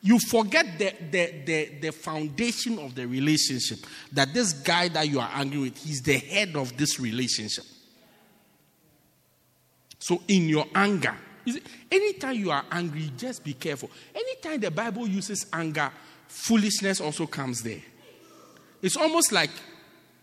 You 0.02 0.18
forget 0.20 0.80
the, 0.80 0.94
the, 1.12 1.34
the, 1.46 1.66
the 1.82 1.92
foundation 1.92 2.80
of 2.80 2.96
the 2.96 3.06
relationship. 3.06 3.80
That 4.12 4.34
this 4.34 4.54
guy 4.54 4.88
that 4.90 5.08
you 5.08 5.20
are 5.20 5.30
angry 5.34 5.60
with, 5.60 5.78
he's 5.78 6.02
the 6.02 6.18
head 6.18 6.56
of 6.56 6.76
this 6.76 7.00
relationship. 7.00 7.64
So, 10.00 10.22
in 10.28 10.50
your 10.50 10.66
anger, 10.74 11.16
anytime 11.92 12.36
you 12.36 12.52
are 12.52 12.64
angry, 12.72 13.12
just 13.18 13.44
be 13.44 13.54
careful. 13.54 13.92
Anytime 14.16 14.60
the 14.60 14.72
Bible 14.72 15.08
uses 15.08 15.46
anger, 15.54 15.92
foolishness 16.28 17.02
also 17.02 17.28
comes 17.28 17.62
there. 17.62 17.82
It's 18.82 18.98
almost 18.98 19.32
like 19.32 19.52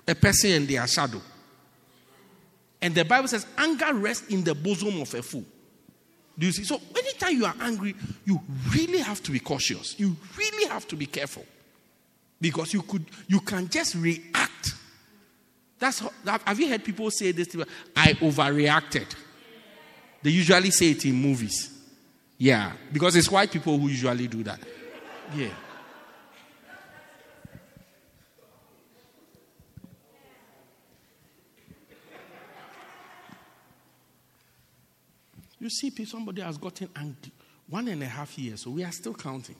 a 0.07 0.15
person 0.15 0.51
in 0.51 0.67
their 0.67 0.87
shadow. 0.87 1.21
And 2.85 2.95
the 2.95 3.03
Bible 3.03 3.29
says, 3.29 3.47
anger 3.57 3.95
rests 3.95 4.29
in 4.29 4.45
the 4.45 4.55
bosom 4.55 5.01
of 5.01 5.15
a 5.15 5.23
fool. 5.23 5.43
Do 6.39 6.45
you 6.45 6.53
see? 6.53 6.65
So, 6.65 6.79
anytime 6.95 7.35
you 7.35 7.47
are 7.47 7.55
angry, 7.63 7.95
you 8.27 8.39
really 8.75 8.99
have 8.99 9.23
to 9.23 9.31
be 9.31 9.41
cautious. 9.41 9.99
You 9.99 10.15
really 10.37 10.69
have 10.69 10.87
to 10.89 10.97
be 10.97 11.07
careful. 11.07 11.47
Because 12.39 12.75
you 12.75 12.83
could, 12.83 13.07
you 13.27 13.41
can 13.41 13.71
just 13.71 13.95
react. 13.95 14.75
That's 15.79 16.01
how, 16.01 16.11
have 16.45 16.61
you 16.61 16.69
heard 16.69 16.85
people 16.85 17.11
say 17.11 17.33
this? 17.33 17.57
I 17.97 18.13
overreacted. 18.13 19.07
They 20.23 20.31
usually 20.31 20.71
say 20.71 20.91
it 20.91 21.07
in 21.07 21.15
movies. 21.15 21.71
Yeah, 22.37 22.73
because 22.93 23.17
it's 23.17 23.31
white 23.31 23.51
people 23.51 23.79
who 23.79 23.89
usually 23.89 24.29
do 24.29 24.43
that. 24.43 24.61
Yeah. 25.35 25.49
You 35.65 35.71
see, 35.71 35.91
somebody 36.05 36.43
has 36.43 36.59
gotten 36.59 36.91
angry. 36.95 37.33
One 37.71 37.89
and 37.89 38.03
a 38.03 38.07
half 38.07 38.39
years, 38.39 38.61
so 38.61 38.71
we 38.71 38.85
are 38.85 38.93
still 38.93 39.15
counting. 39.15 39.57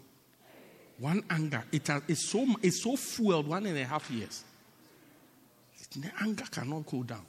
One 0.99 1.25
anger. 1.31 1.65
It 1.73 1.87
has, 1.87 2.03
it's, 2.07 2.29
so, 2.29 2.47
it's 2.63 2.83
so 2.83 2.95
fueled 2.95 3.49
one 3.49 3.65
and 3.65 3.79
a 3.79 3.85
half 3.87 4.11
years. 4.11 4.45
The 5.97 6.11
anger 6.21 6.45
cannot 6.51 6.85
go 6.85 7.05
down. 7.05 7.25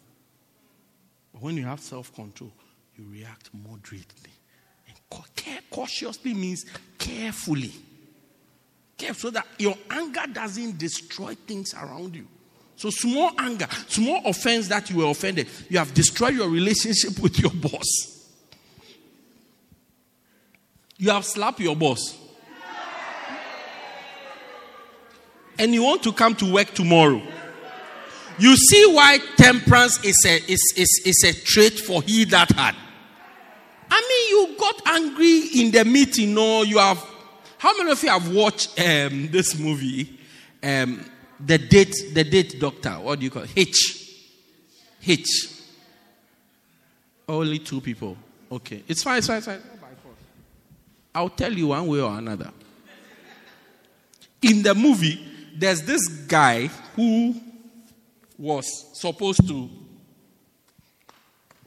But 1.32 1.42
when 1.42 1.56
you 1.56 1.64
have 1.64 1.80
self 1.80 2.14
control, 2.14 2.52
you 2.98 3.06
react 3.10 3.50
moderately. 3.54 4.32
And 4.90 5.24
care, 5.38 5.60
cautiously 5.72 6.34
means 6.34 6.66
carefully. 6.98 7.72
Careful 8.98 9.30
so 9.30 9.34
that 9.36 9.48
your 9.58 9.78
anger 9.90 10.24
doesn't 10.34 10.78
destroy 10.78 11.34
things 11.48 11.74
around 11.74 12.14
you. 12.14 12.28
So, 12.76 12.90
small 12.90 13.32
anger, 13.40 13.68
small 13.88 14.22
offense 14.26 14.68
that 14.68 14.90
you 14.90 14.98
were 14.98 15.10
offended, 15.12 15.48
you 15.70 15.78
have 15.78 15.94
destroyed 15.94 16.34
your 16.34 16.50
relationship 16.50 17.18
with 17.22 17.40
your 17.40 17.52
boss. 17.52 18.15
You 20.98 21.12
have 21.12 21.26
slapped 21.26 21.60
your 21.60 21.76
boss. 21.76 22.18
And 25.58 25.74
you 25.74 25.84
want 25.84 26.04
to 26.04 26.12
come 26.12 26.36
to 26.36 26.52
work 26.52 26.74
tomorrow. 26.74 27.22
You 28.38 28.56
see 28.58 28.86
why 28.94 29.20
temperance 29.38 30.04
is 30.04 30.18
a, 30.26 30.36
is, 30.52 30.74
is, 30.76 31.02
is 31.06 31.24
a 31.24 31.34
trait 31.34 31.80
for 31.80 32.02
he 32.02 32.26
that 32.26 32.52
had. 32.52 32.76
I 33.90 34.02
mean, 34.02 34.30
you 34.30 34.58
got 34.58 34.82
angry 34.88 35.62
in 35.62 35.72
the 35.72 35.86
meeting, 35.86 36.34
no, 36.34 36.64
you 36.64 36.80
have. 36.80 37.02
How 37.58 37.78
many 37.78 37.92
of 37.92 38.04
you 38.04 38.10
have 38.10 38.34
watched 38.34 38.78
um, 38.80 39.30
this 39.32 39.58
movie? 39.58 40.20
Um, 40.62 41.06
the 41.40 41.58
date, 41.58 41.96
the 42.14 42.24
date 42.24 42.60
doctor. 42.60 42.92
What 42.92 43.20
do 43.20 43.26
you 43.26 43.32
call 43.32 43.44
it? 43.44 43.52
H. 43.56 44.24
H. 45.08 45.50
Only 47.28 47.60
two 47.60 47.80
people. 47.80 48.18
Okay, 48.52 48.84
it's 48.88 49.04
fine. 49.04 49.20
It's 49.20 49.28
fine. 49.28 49.38
It's 49.38 49.46
fine. 49.46 49.62
I'll 51.16 51.30
tell 51.30 51.54
you 51.54 51.68
one 51.68 51.88
way 51.88 52.02
or 52.02 52.18
another. 52.18 52.52
In 54.42 54.62
the 54.62 54.76
movie, 54.76 55.26
there's 55.56 55.82
this 55.84 56.06
guy 56.08 56.68
who 56.96 57.34
was 58.38 59.00
supposed 59.00 59.48
to. 59.48 59.70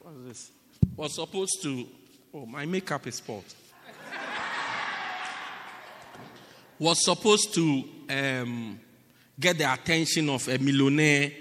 What 0.02 0.14
is 0.16 0.26
this? 0.26 0.50
Was 0.96 1.14
supposed 1.14 1.62
to. 1.62 1.86
Oh, 2.34 2.44
my 2.44 2.66
makeup 2.66 3.06
is 3.06 3.14
spoiled. 3.14 3.54
was 6.78 7.02
supposed 7.02 7.54
to 7.54 7.84
um, 8.10 8.78
get 9.40 9.56
the 9.56 9.72
attention 9.72 10.28
of 10.28 10.46
a 10.48 10.58
millionaire 10.58 11.32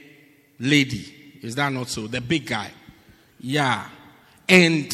lady. 0.59 1.39
Is 1.41 1.55
that 1.55 1.71
not 1.73 1.89
so? 1.89 2.07
The 2.07 2.21
big 2.21 2.45
guy. 2.45 2.71
Yeah. 3.41 3.85
And 4.47 4.91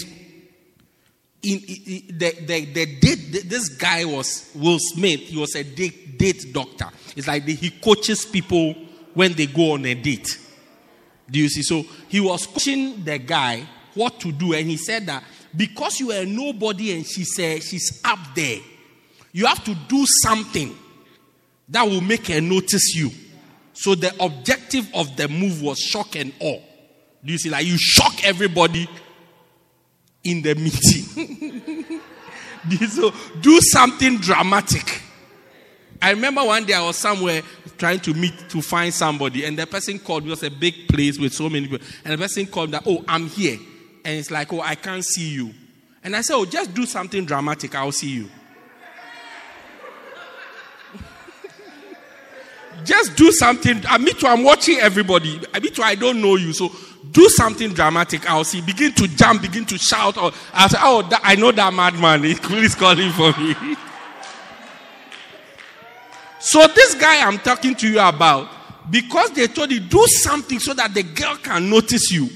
in, 1.44 1.60
in, 1.60 2.18
the, 2.18 2.32
the, 2.46 2.66
the 2.66 2.86
date, 3.00 3.50
this 3.50 3.70
guy 3.70 4.06
was 4.06 4.50
Will 4.56 4.80
Smith. 4.80 5.20
He 5.22 5.38
was 5.38 5.56
a 5.56 5.64
date, 5.64 6.18
date 6.18 6.54
doctor. 6.54 6.88
It's 7.16 7.28
like 7.28 7.46
the, 7.46 7.54
he 7.54 7.70
coaches 7.70 8.26
people 8.26 8.74
when 9.14 9.34
they 9.34 9.48
go 9.48 9.74
on 9.74 9.86
a 9.86 9.94
date. 9.94 10.40
Do 11.30 11.40
you 11.40 11.50
see? 11.50 11.62
So 11.62 11.84
he 12.08 12.20
was 12.20 12.48
coaching 12.48 13.04
the 13.04 13.18
guy 13.18 13.68
what 13.94 14.20
to 14.22 14.32
do, 14.32 14.54
and 14.54 14.68
he 14.70 14.78
said 14.78 15.06
that 15.08 15.24
because 15.56 16.00
you 16.00 16.12
are 16.12 16.26
nobody 16.26 16.94
and 16.94 17.06
she 17.06 17.24
said 17.24 17.62
she's 17.62 18.02
up 18.04 18.20
there, 18.36 18.60
you 19.32 19.46
have 19.46 19.64
to 19.66 19.76
do 19.88 20.06
something 20.24 20.76
that 21.70 21.84
will 21.84 22.02
make 22.02 22.28
her 22.28 22.42
notice 22.42 22.96
you. 22.96 23.12
So 23.74 23.96
the 23.96 24.14
objective 24.24 24.88
of 24.94 25.16
the 25.18 25.28
move 25.28 25.62
was 25.62 25.80
shock 25.80 26.16
and 26.16 26.34
awe. 26.40 26.62
Do 27.24 27.32
you 27.32 27.38
see? 27.38 27.50
Like 27.50 27.66
you 27.66 27.78
shock 27.78 28.24
everybody 28.24 28.88
in 30.24 30.42
the 30.42 30.56
meeting. 30.56 32.02
so 32.88 33.14
do 33.42 33.60
something 33.62 34.18
dramatic. 34.18 35.02
I 36.02 36.12
remember 36.12 36.44
one 36.44 36.66
day 36.66 36.74
I 36.74 36.86
was 36.86 36.98
somewhere 36.98 37.42
trying 37.78 38.00
to 38.02 38.14
meet 38.14 38.50
to 38.50 38.62
find 38.62 38.94
somebody, 38.94 39.46
and 39.46 39.58
the 39.58 39.66
person 39.66 40.00
called. 40.00 40.26
It 40.26 40.30
was 40.30 40.44
a 40.44 40.52
big 40.52 40.88
place 40.88 41.18
with 41.18 41.34
so 41.34 41.50
many 41.50 41.68
people, 41.68 41.86
and 42.04 42.14
the 42.14 42.18
person 42.18 42.46
called 42.46 42.72
that, 42.72 42.84
"Oh, 42.86 43.04
I'm 43.08 43.28
here," 43.28 43.58
and 44.04 44.20
it's 44.20 44.30
like, 44.30 44.52
"Oh, 44.52 44.60
I 44.62 44.76
can't 44.76 45.04
see 45.04 45.30
you," 45.30 45.54
and 46.04 46.14
I 46.16 46.22
said, 46.22 46.36
"Oh, 46.36 46.46
just 46.46 46.74
do 46.74 46.86
something 46.86 47.26
dramatic. 47.26 47.74
I'll 47.76 47.94
see 47.94 48.10
you." 48.10 48.30
just 52.84 53.16
do 53.16 53.32
something. 53.32 53.82
I 53.88 53.98
mean, 53.98 54.16
to 54.16 54.28
I'm 54.28 54.44
watching 54.44 54.80
everybody. 54.80 55.42
I 55.54 55.60
mean, 55.60 55.74
to 55.74 55.84
I 55.84 55.96
don't 55.96 56.22
know 56.22 56.36
you, 56.36 56.52
so 56.52 56.70
do 57.12 57.30
something 57.30 57.74
dramatic. 57.74 58.30
I'll 58.30 58.44
see. 58.44 58.62
Begin 58.62 58.94
to 58.94 59.08
jump, 59.08 59.42
begin 59.42 59.66
to 59.66 59.78
shout. 59.78 60.18
Or 60.18 60.32
I'll 60.54 60.70
say, 60.70 60.78
oh, 60.82 61.02
that, 61.04 61.22
I 61.24 61.36
know 61.36 61.52
that 61.52 61.74
madman. 61.74 62.24
He's 62.50 62.76
calling 62.76 63.12
for 63.12 63.32
me. 63.40 63.56
so 66.40 66.68
this 66.68 66.96
guy 66.96 67.26
I'm 67.26 67.40
talking 67.40 67.76
to 67.76 67.88
you 67.88 68.00
about, 68.00 68.50
because 68.90 69.32
they 69.32 69.48
told 69.48 69.72
you 69.72 69.80
do 69.80 70.06
something 70.08 70.60
so 70.60 70.74
that 70.74 70.94
the 70.94 71.04
girl 71.04 71.36
can 71.38 71.70
notice 71.70 72.12
you. 72.12 72.30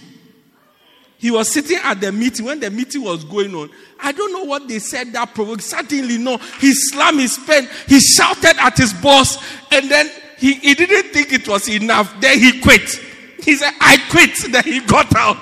He 1.20 1.32
was 1.32 1.52
sitting 1.52 1.80
at 1.82 2.00
the 2.00 2.12
meeting 2.12 2.46
when 2.46 2.60
the 2.60 2.70
meeting 2.70 3.02
was 3.02 3.24
going 3.24 3.54
on. 3.56 3.72
I 4.00 4.12
don't 4.12 4.32
know 4.32 4.44
what 4.44 4.68
they 4.68 4.78
said 4.78 5.14
that 5.14 5.34
provoked. 5.34 5.64
Certainly 5.64 6.20
no. 6.20 6.38
He 6.60 6.72
slammed 6.74 7.20
his 7.20 7.40
pen. 7.40 7.68
He 7.88 8.00
shouted 8.00 8.56
at 8.60 8.78
his 8.78 8.94
boss, 8.94 9.44
and 9.72 9.90
then 9.90 10.12
he, 10.38 10.54
he 10.54 10.76
didn't 10.76 11.12
think 11.12 11.34
it 11.34 11.48
was 11.48 11.68
enough. 11.68 12.14
Then 12.22 12.38
he 12.38 12.62
quit. 12.62 13.02
He 13.44 13.56
said, 13.56 13.74
I 13.80 13.98
quit. 14.10 14.52
Then 14.52 14.64
he 14.64 14.80
got 14.82 15.16
out. 15.16 15.38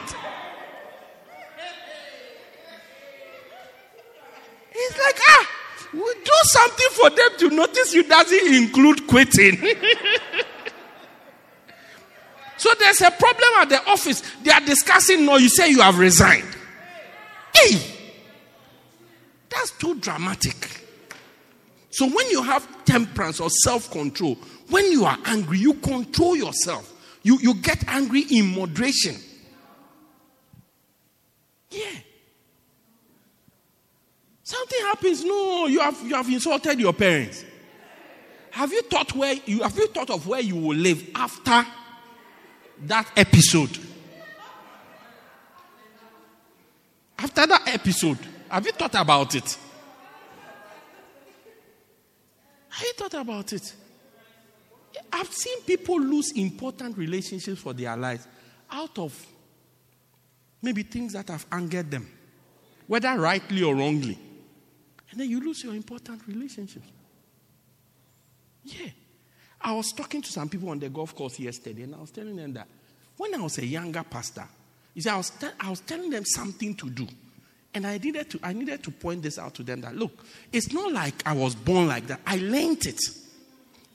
He's 4.74 4.98
like, 4.98 5.20
ah, 5.30 5.50
we 5.94 6.00
do 6.00 6.32
something 6.44 6.88
for 6.92 7.10
them 7.10 7.30
to 7.40 7.50
notice 7.50 7.94
you 7.94 8.04
doesn't 8.04 8.54
include 8.54 9.08
quitting. 9.08 9.56
so 12.58 12.70
there's 12.80 13.02
a 13.02 13.12
problem 13.12 13.50
at 13.60 13.70
the 13.70 13.82
office. 13.90 14.22
They 14.44 14.52
are 14.52 14.60
discussing, 14.62 15.26
no, 15.26 15.38
you 15.38 15.48
say 15.48 15.70
you 15.70 15.82
have 15.82 15.98
resigned. 15.98 16.58
Hey, 17.56 17.80
that's 19.50 19.72
too 19.72 19.96
dramatic. 19.96 20.82
So 21.92 22.10
when 22.10 22.30
you 22.30 22.44
have 22.44 22.68
temperance 22.84 23.40
or 23.40 23.50
self 23.50 23.90
control, 23.90 24.38
when 24.70 24.92
you 24.92 25.06
are 25.06 25.18
angry, 25.26 25.60
you 25.60 25.76
control 25.76 26.36
yourself. 26.36 26.92
You, 27.26 27.40
you 27.42 27.56
get 27.56 27.84
angry 27.88 28.22
in 28.30 28.54
moderation. 28.56 29.16
Yeah. 31.72 31.90
Something 34.44 34.80
happens. 34.82 35.24
No, 35.24 35.66
you 35.66 35.80
have, 35.80 36.00
you 36.08 36.14
have 36.14 36.30
insulted 36.30 36.80
your 36.80 36.94
parents. 36.94 37.44
Have 38.52 38.72
you 38.72 38.84
thought 38.84 39.16
where 39.16 39.34
you 39.44 39.64
have 39.64 39.76
you 39.76 39.88
thought 39.88 40.12
of 40.12 40.28
where 40.28 40.40
you 40.40 40.56
will 40.56 40.78
live 40.78 41.04
after 41.16 41.66
that 42.84 43.12
episode? 43.18 43.76
After 47.18 47.48
that 47.48 47.68
episode, 47.70 48.20
have 48.50 48.68
you 48.68 48.72
thought 48.72 48.94
about 48.94 49.34
it? 49.34 49.58
Have 52.70 52.86
you 52.86 52.94
thought 52.94 53.16
about 53.16 53.52
it? 53.52 53.74
I've 55.12 55.32
seen 55.32 55.62
people 55.62 56.00
lose 56.00 56.32
important 56.34 56.98
relationships 56.98 57.62
for 57.62 57.74
their 57.74 57.96
lives 57.98 58.28
out 58.72 58.98
of 58.98 59.26
maybe 60.62 60.84
things 60.84 61.14
that 61.14 61.30
have 61.30 61.46
angered 61.52 61.92
them, 61.92 62.10
whether 62.88 63.18
rightly 63.20 63.64
or 63.64 63.76
wrongly. 63.76 64.18
And 65.12 65.20
then 65.20 65.30
you 65.30 65.40
lose 65.40 65.64
your 65.64 65.76
important 65.76 66.22
relationships. 66.28 66.88
Yeah. 68.64 68.90
I 69.62 69.72
was 69.72 69.92
talking 69.92 70.22
to 70.22 70.32
some 70.32 70.50
people 70.50 70.70
on 70.70 70.80
the 70.80 70.90
golf 70.90 71.16
course 71.16 71.40
yesterday, 71.40 71.84
and 71.84 71.96
I 71.96 72.00
was 72.00 72.12
telling 72.12 72.36
them 72.36 72.54
that 72.54 72.68
when 73.18 73.34
I 73.34 73.38
was 73.38 73.58
a 73.58 73.66
younger 73.66 74.04
pastor, 74.04 74.48
you 74.94 75.02
see, 75.02 75.10
I 75.10 75.18
was, 75.18 75.30
te- 75.30 75.48
I 75.60 75.70
was 75.70 75.82
telling 75.82 76.10
them 76.10 76.26
something 76.26 76.76
to 76.76 76.90
do. 76.90 77.08
And 77.74 77.86
I 77.86 77.98
needed 77.98 78.30
to, 78.32 78.40
I 78.42 78.54
needed 78.54 78.84
to 78.84 78.92
point 78.92 79.22
this 79.22 79.38
out 79.38 79.54
to 79.56 79.64
them 79.64 79.82
that 79.82 79.96
look, 79.96 80.26
it's 80.52 80.72
not 80.72 80.92
like 80.92 81.16
I 81.28 81.34
was 81.34 81.56
born 81.56 81.88
like 81.88 82.08
that. 82.08 82.22
I 82.26 82.38
learned 82.38 82.86
it. 82.86 83.00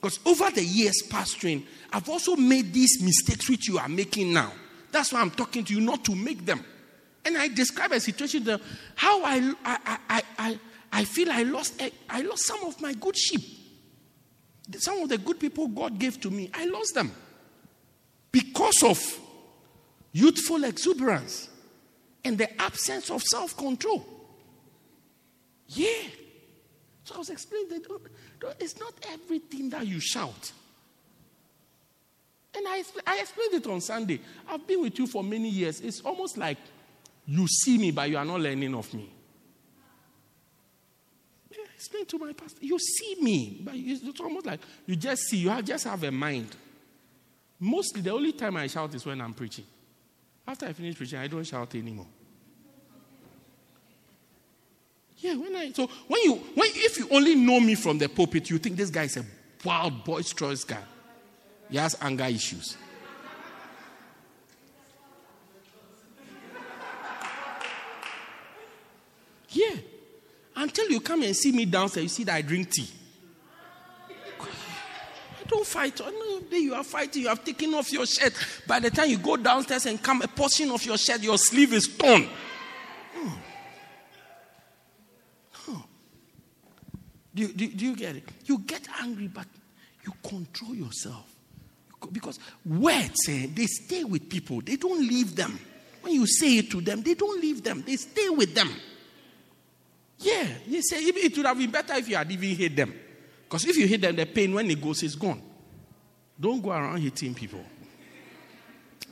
Because 0.01 0.19
over 0.25 0.49
the 0.49 0.63
years 0.63 1.03
pastoring, 1.09 1.63
I've 1.93 2.09
also 2.09 2.35
made 2.35 2.73
these 2.73 3.01
mistakes 3.03 3.47
which 3.47 3.67
you 3.67 3.77
are 3.77 3.87
making 3.87 4.33
now. 4.33 4.51
That's 4.91 5.13
why 5.13 5.21
I'm 5.21 5.29
talking 5.29 5.63
to 5.65 5.73
you, 5.73 5.79
not 5.79 6.03
to 6.05 6.15
make 6.15 6.43
them. 6.43 6.65
And 7.23 7.37
I 7.37 7.47
describe 7.49 7.91
a 7.91 7.99
situation 7.99 8.43
that 8.45 8.61
how 8.95 9.23
I, 9.23 9.53
I, 9.63 9.97
I, 10.09 10.23
I, 10.39 10.59
I 10.91 11.03
feel 11.05 11.31
I 11.31 11.43
lost, 11.43 11.79
eh, 11.79 11.91
I 12.09 12.21
lost 12.21 12.47
some 12.47 12.63
of 12.63 12.81
my 12.81 12.93
good 12.93 13.15
sheep. 13.15 13.41
Some 14.77 15.03
of 15.03 15.09
the 15.09 15.19
good 15.19 15.39
people 15.39 15.67
God 15.67 15.99
gave 15.99 16.19
to 16.21 16.31
me, 16.31 16.49
I 16.53 16.65
lost 16.65 16.95
them 16.95 17.11
because 18.31 18.81
of 18.83 18.99
youthful 20.13 20.63
exuberance 20.63 21.49
and 22.23 22.37
the 22.37 22.59
absence 22.59 23.11
of 23.11 23.21
self 23.21 23.55
control. 23.55 24.03
Yeah. 25.67 26.09
So 27.03 27.15
I 27.15 27.17
was 27.19 27.29
explaining 27.29 27.69
that 27.69 27.87
it's 28.59 28.79
not 28.79 28.93
everything 29.11 29.69
that 29.69 29.85
you 29.85 29.99
shout. 29.99 30.51
And 32.55 32.67
I, 32.67 32.83
I 33.07 33.19
explained 33.19 33.53
it 33.53 33.67
on 33.67 33.79
Sunday. 33.81 34.19
I've 34.47 34.67
been 34.67 34.81
with 34.81 34.97
you 34.99 35.07
for 35.07 35.23
many 35.23 35.49
years. 35.49 35.79
It's 35.79 36.01
almost 36.01 36.37
like 36.37 36.57
you 37.25 37.47
see 37.47 37.77
me, 37.77 37.91
but 37.91 38.09
you 38.09 38.17
are 38.17 38.25
not 38.25 38.41
learning 38.41 38.75
of 38.75 38.93
me. 38.93 39.09
I 41.53 41.73
explained 41.75 42.09
to 42.09 42.19
my 42.19 42.33
pastor, 42.33 42.65
you 42.65 42.77
see 42.77 43.15
me, 43.21 43.61
but 43.63 43.73
it's 43.75 44.19
almost 44.19 44.45
like 44.45 44.59
you 44.85 44.95
just 44.95 45.23
see, 45.23 45.37
you 45.37 45.49
have, 45.49 45.65
just 45.65 45.85
have 45.85 46.03
a 46.03 46.11
mind. 46.11 46.55
Mostly, 47.59 48.01
the 48.01 48.11
only 48.11 48.33
time 48.33 48.57
I 48.57 48.67
shout 48.67 48.93
is 48.93 49.05
when 49.05 49.21
I'm 49.21 49.33
preaching. 49.33 49.65
After 50.47 50.65
I 50.65 50.73
finish 50.73 50.95
preaching, 50.95 51.19
I 51.19 51.27
don't 51.27 51.43
shout 51.43 51.73
anymore. 51.75 52.07
Yeah, 55.21 55.35
when 55.35 55.55
I 55.55 55.71
so 55.71 55.87
when 56.07 56.21
you 56.23 56.33
when 56.55 56.69
if 56.73 56.97
you 56.97 57.07
only 57.11 57.35
know 57.35 57.59
me 57.59 57.75
from 57.75 57.99
the 57.99 58.09
pulpit, 58.09 58.49
you 58.49 58.57
think 58.57 58.75
this 58.75 58.89
guy 58.89 59.03
is 59.03 59.17
a 59.17 59.25
wild, 59.63 60.03
boisterous 60.03 60.63
guy. 60.63 60.81
He 61.69 61.77
has 61.77 61.95
anger 62.01 62.25
issues. 62.25 62.75
Yeah. 69.49 69.75
Until 70.55 70.89
you 70.89 70.99
come 71.01 71.23
and 71.23 71.35
see 71.35 71.51
me 71.51 71.65
downstairs, 71.65 72.03
you 72.03 72.09
see 72.09 72.23
that 72.23 72.35
I 72.35 72.41
drink 72.41 72.71
tea. 72.71 72.89
I 74.09 75.43
don't 75.47 75.65
fight. 75.65 75.99
No, 75.99 76.57
you 76.57 76.73
are 76.73 76.83
fighting. 76.83 77.23
You 77.23 77.27
have 77.29 77.43
taken 77.43 77.73
off 77.73 77.91
your 77.91 78.05
shirt. 78.05 78.33
By 78.67 78.79
the 78.79 78.89
time 78.89 79.09
you 79.09 79.17
go 79.17 79.37
downstairs 79.37 79.85
and 79.85 80.01
come, 80.01 80.21
a 80.21 80.27
portion 80.27 80.71
of 80.71 80.85
your 80.85 80.97
shirt, 80.97 81.21
your 81.21 81.37
sleeve 81.37 81.73
is 81.73 81.87
torn. 81.87 82.27
Do, 87.33 87.47
do, 87.47 87.67
do 87.67 87.85
you 87.85 87.95
get 87.95 88.15
it? 88.17 88.23
You 88.45 88.59
get 88.59 88.87
angry, 89.01 89.27
but 89.27 89.47
you 90.05 90.13
control 90.23 90.75
yourself. 90.75 91.27
Because 92.11 92.39
words, 92.65 93.19
eh, 93.29 93.47
they 93.53 93.67
stay 93.67 94.03
with 94.03 94.29
people, 94.29 94.61
they 94.61 94.75
don't 94.75 94.99
leave 94.99 95.35
them. 95.35 95.59
When 96.01 96.13
you 96.13 96.25
say 96.25 96.57
it 96.57 96.71
to 96.71 96.81
them, 96.81 97.03
they 97.03 97.13
don't 97.13 97.39
leave 97.39 97.63
them, 97.63 97.83
they 97.85 97.95
stay 97.95 98.29
with 98.29 98.55
them. 98.55 98.69
Yeah, 100.17 100.47
you 100.67 100.81
say 100.83 100.97
it 100.97 101.37
would 101.37 101.45
have 101.45 101.57
been 101.57 101.71
better 101.71 101.93
if 101.93 102.09
you 102.09 102.15
had 102.15 102.31
even 102.31 102.55
hit 102.55 102.75
them. 102.75 102.93
Because 103.43 103.65
if 103.65 103.77
you 103.77 103.87
hit 103.87 104.01
them, 104.01 104.15
the 104.15 104.25
pain 104.25 104.53
when 104.53 104.69
it 104.69 104.81
goes 104.81 105.03
is 105.03 105.15
gone. 105.15 105.41
Don't 106.39 106.61
go 106.61 106.71
around 106.71 106.97
hitting 106.99 107.33
people. 107.33 107.63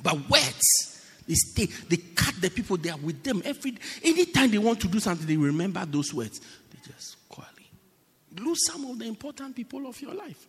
But 0.02 0.30
words, 0.30 1.06
they 1.28 1.34
stay, 1.36 1.66
they 1.88 1.98
cut 1.98 2.36
the 2.42 2.50
people, 2.50 2.78
they 2.78 2.90
are 2.90 2.98
with 2.98 3.24
them 3.24 3.42
every 3.46 3.78
anytime 4.04 4.50
they 4.50 4.58
want 4.58 4.80
to 4.82 4.88
do 4.88 5.00
something, 5.00 5.28
they 5.28 5.38
remember 5.38 5.86
those 5.86 6.14
words. 6.14 6.40
They 6.40 6.92
just 6.92 7.18
lose 8.40 8.66
some 8.66 8.86
of 8.86 9.00
the 9.00 9.06
important 9.06 9.56
people 9.56 9.88
of 9.88 10.02
your 10.02 10.14
life. 10.14 10.48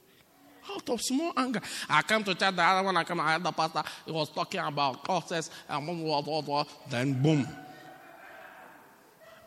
Out 0.75 0.89
of 0.91 1.01
small 1.01 1.33
anger. 1.37 1.61
I 1.89 2.03
came 2.03 2.23
to 2.25 2.35
church, 2.35 2.55
the 2.55 2.63
other 2.63 2.85
one 2.85 2.97
I 2.97 3.05
came, 3.05 3.19
I 3.21 3.33
had 3.33 3.43
the 3.43 3.53
pastor, 3.53 3.83
he 4.05 4.13
was 4.13 4.29
talking 4.31 4.61
about 4.61 5.05
curses 5.05 5.51
and 5.69 6.05
what, 6.05 6.27
what, 6.27 6.45
what, 6.45 6.69
then 6.89 7.21
boom. 7.21 7.47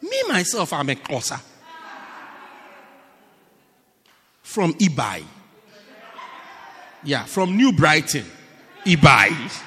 Me, 0.01 0.23
myself, 0.27 0.73
I'm 0.73 0.89
a 0.89 0.95
Xhosa. 0.95 1.41
From 4.41 4.73
Ibai. 4.73 5.23
Yeah, 7.03 7.25
from 7.25 7.55
New 7.55 7.71
Brighton. 7.71 8.25
Ibai. 8.85 9.61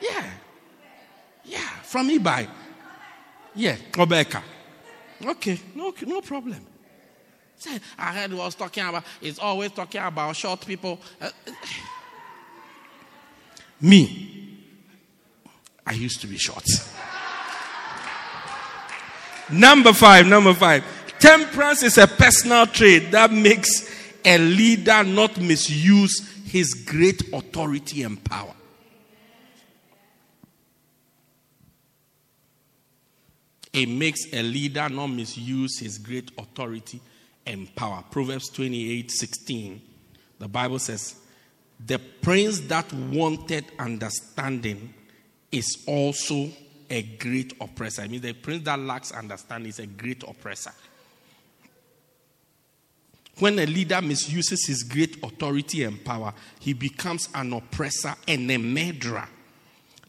Yeah. 0.00 0.30
Yeah, 1.44 1.68
from 1.82 2.10
Ibai. 2.10 2.48
Yeah, 3.54 3.76
Rebecca. 3.96 4.42
Okay, 5.24 5.58
no, 5.74 5.94
no 6.06 6.20
problem. 6.20 6.66
I 7.98 8.12
heard 8.12 8.30
he 8.30 8.36
was 8.36 8.54
talking 8.54 8.84
about, 8.84 9.04
he's 9.20 9.38
always 9.38 9.70
talking 9.72 10.00
about 10.02 10.36
short 10.36 10.66
people. 10.66 11.00
Uh, 11.20 11.30
me, 13.80 14.58
I 15.86 15.92
used 15.92 16.20
to 16.20 16.26
be 16.26 16.36
short. 16.36 16.64
number 19.50 19.92
five, 19.92 20.26
number 20.26 20.54
five. 20.54 20.84
Temperance 21.18 21.82
is 21.82 21.98
a 21.98 22.06
personal 22.06 22.66
trait 22.66 23.10
that 23.12 23.32
makes 23.32 23.90
a 24.24 24.38
leader 24.38 25.04
not 25.04 25.40
misuse 25.40 26.30
his 26.46 26.74
great 26.74 27.32
authority 27.32 28.02
and 28.02 28.22
power. 28.24 28.54
It 33.74 33.88
makes 33.88 34.32
a 34.32 34.40
leader 34.40 34.88
not 34.88 35.08
misuse 35.08 35.80
his 35.80 35.98
great 35.98 36.30
authority 36.38 37.00
and 37.44 37.74
power. 37.74 38.04
Proverbs 38.08 38.48
28 38.50 39.10
16. 39.10 39.82
The 40.38 40.46
Bible 40.46 40.78
says, 40.78 41.16
The 41.84 41.98
prince 41.98 42.60
that 42.60 42.90
wanted 42.92 43.64
understanding 43.80 44.94
is 45.50 45.82
also 45.88 46.50
a 46.88 47.02
great 47.02 47.54
oppressor. 47.60 48.02
I 48.02 48.08
mean, 48.08 48.20
the 48.20 48.32
prince 48.32 48.62
that 48.62 48.78
lacks 48.78 49.10
understanding 49.10 49.70
is 49.70 49.80
a 49.80 49.86
great 49.86 50.22
oppressor. 50.22 50.72
When 53.40 53.58
a 53.58 53.66
leader 53.66 54.00
misuses 54.00 54.68
his 54.68 54.84
great 54.84 55.18
authority 55.24 55.82
and 55.82 56.04
power, 56.04 56.32
he 56.60 56.74
becomes 56.74 57.28
an 57.34 57.52
oppressor 57.52 58.14
and 58.28 58.48
a 58.52 58.56
murderer. 58.56 59.28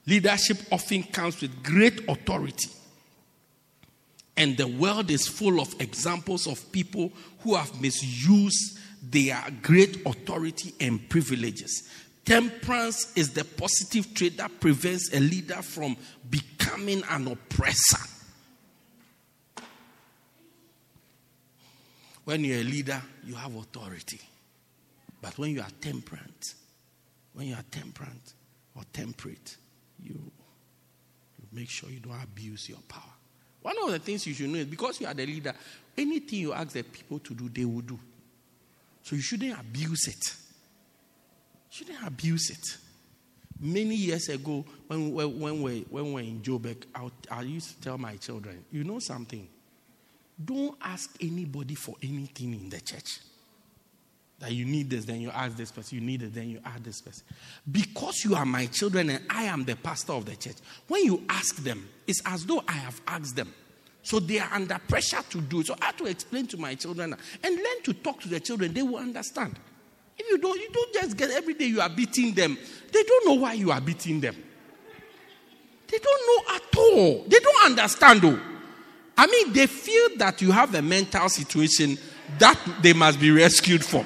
Leadership 0.05 0.59
often 0.71 1.01
comes 1.01 1.41
with 1.41 1.63
great 1.63 2.07
authority 2.07 2.69
and 4.37 4.57
the 4.57 4.67
world 4.67 5.11
is 5.11 5.27
full 5.27 5.61
of 5.61 5.73
examples 5.79 6.47
of 6.47 6.71
people 6.71 7.11
who 7.39 7.55
have 7.55 7.81
misused 7.81 8.77
their 9.01 9.41
great 9.61 10.05
authority 10.05 10.73
and 10.79 11.07
privileges. 11.09 11.89
Temperance 12.25 13.15
is 13.15 13.31
the 13.31 13.45
positive 13.45 14.13
trait 14.13 14.37
that 14.37 14.59
prevents 14.59 15.13
a 15.13 15.19
leader 15.19 15.61
from 15.61 15.95
becoming 16.29 17.03
an 17.09 17.27
oppressor. 17.27 17.99
When 22.25 22.43
you're 22.43 22.61
a 22.61 22.63
leader, 22.63 23.01
you 23.23 23.35
have 23.35 23.55
authority. 23.55 24.19
But 25.21 25.37
when 25.37 25.51
you 25.51 25.61
are 25.61 25.69
temperate, 25.79 26.55
when 27.33 27.47
you 27.47 27.53
are 27.53 27.63
temperate 27.69 28.33
or 28.75 28.81
temperate, 28.91 29.57
you, 30.01 30.13
you 30.13 31.47
make 31.53 31.69
sure 31.69 31.89
you 31.91 31.99
don't 31.99 32.21
abuse 32.21 32.67
your 32.67 32.79
power. 32.87 33.14
One 33.65 33.75
of 33.83 33.91
the 33.91 33.97
things 33.97 34.27
you 34.27 34.35
should 34.35 34.51
know 34.51 34.59
is 34.59 34.67
because 34.67 35.01
you 35.01 35.07
are 35.07 35.13
the 35.15 35.25
leader, 35.25 35.51
anything 35.97 36.37
you 36.37 36.53
ask 36.53 36.69
the 36.69 36.83
people 36.83 37.17
to 37.17 37.33
do, 37.33 37.49
they 37.49 37.65
will 37.65 37.81
do. 37.81 37.97
So 39.01 39.15
you 39.15 39.23
shouldn't 39.23 39.59
abuse 39.59 40.07
it. 40.07 40.35
You 41.71 41.71
shouldn't 41.71 42.05
abuse 42.05 42.51
it. 42.51 42.77
Many 43.59 43.95
years 43.95 44.29
ago, 44.29 44.63
when, 44.85 45.11
when, 45.11 45.39
when, 45.39 45.61
we, 45.63 45.83
when 45.89 46.05
we 46.05 46.13
were 46.13 46.19
in 46.19 46.41
Joburg, 46.41 46.83
I, 46.93 47.09
I 47.31 47.41
used 47.41 47.75
to 47.75 47.81
tell 47.81 47.97
my 47.97 48.17
children, 48.17 48.63
you 48.71 48.83
know 48.83 48.99
something? 48.99 49.47
Don't 50.45 50.77
ask 50.79 51.15
anybody 51.19 51.73
for 51.73 51.95
anything 52.03 52.53
in 52.53 52.69
the 52.69 52.81
church. 52.81 53.17
That 54.39 54.51
you 54.51 54.65
need 54.65 54.89
this, 54.89 55.05
then 55.05 55.21
you 55.21 55.29
ask 55.29 55.55
this 55.55 55.71
person. 55.71 55.97
You 55.97 56.03
need 56.03 56.21
it, 56.21 56.33
then 56.33 56.49
you 56.49 56.59
ask 56.65 56.83
this 56.83 57.01
person. 57.01 57.23
Because 57.71 58.25
you 58.25 58.35
are 58.35 58.45
my 58.45 58.65
children 58.65 59.09
and 59.09 59.23
I 59.29 59.43
am 59.43 59.63
the 59.63 59.75
pastor 59.75 60.13
of 60.13 60.25
the 60.25 60.35
church, 60.35 60.57
when 60.87 61.05
you 61.05 61.23
ask 61.29 61.55
them, 61.63 61.87
it's 62.05 62.21
as 62.25 62.45
though 62.45 62.61
I 62.67 62.73
have 62.73 62.99
asked 63.07 63.35
them. 63.35 63.53
So 64.03 64.19
they 64.19 64.39
are 64.39 64.49
under 64.51 64.77
pressure 64.87 65.21
to 65.29 65.41
do 65.41 65.61
it. 65.61 65.67
So 65.67 65.75
I 65.81 65.85
have 65.85 65.97
to 65.97 66.05
explain 66.05 66.47
to 66.47 66.57
my 66.57 66.75
children 66.75 67.15
and 67.43 67.55
learn 67.55 67.81
to 67.85 67.93
talk 67.93 68.19
to 68.21 68.29
the 68.29 68.39
children. 68.39 68.73
They 68.73 68.83
will 68.83 68.97
understand. 68.97 69.57
If 70.17 70.29
you 70.29 70.37
don't, 70.37 70.59
you 70.59 70.69
don't 70.71 70.93
just 70.93 71.17
get 71.17 71.31
every 71.31 71.55
day 71.55 71.65
you 71.65 71.81
are 71.81 71.89
beating 71.89 72.33
them. 72.33 72.57
They 72.91 73.03
don't 73.03 73.27
know 73.27 73.33
why 73.33 73.53
you 73.53 73.71
are 73.71 73.81
beating 73.81 74.19
them. 74.19 74.35
They 75.87 75.97
don't 75.97 76.47
know 76.47 76.55
at 76.55 76.77
all. 76.77 77.25
They 77.27 77.39
don't 77.39 77.65
understand 77.65 78.21
though. 78.21 78.39
I 79.17 79.27
mean, 79.27 79.53
they 79.53 79.65
feel 79.65 80.17
that 80.17 80.41
you 80.41 80.51
have 80.51 80.75
a 80.75 80.81
mental 80.81 81.29
situation 81.29 81.97
that 82.37 82.59
they 82.81 82.93
must 82.93 83.19
be 83.19 83.31
rescued 83.31 83.83
from. 83.83 84.05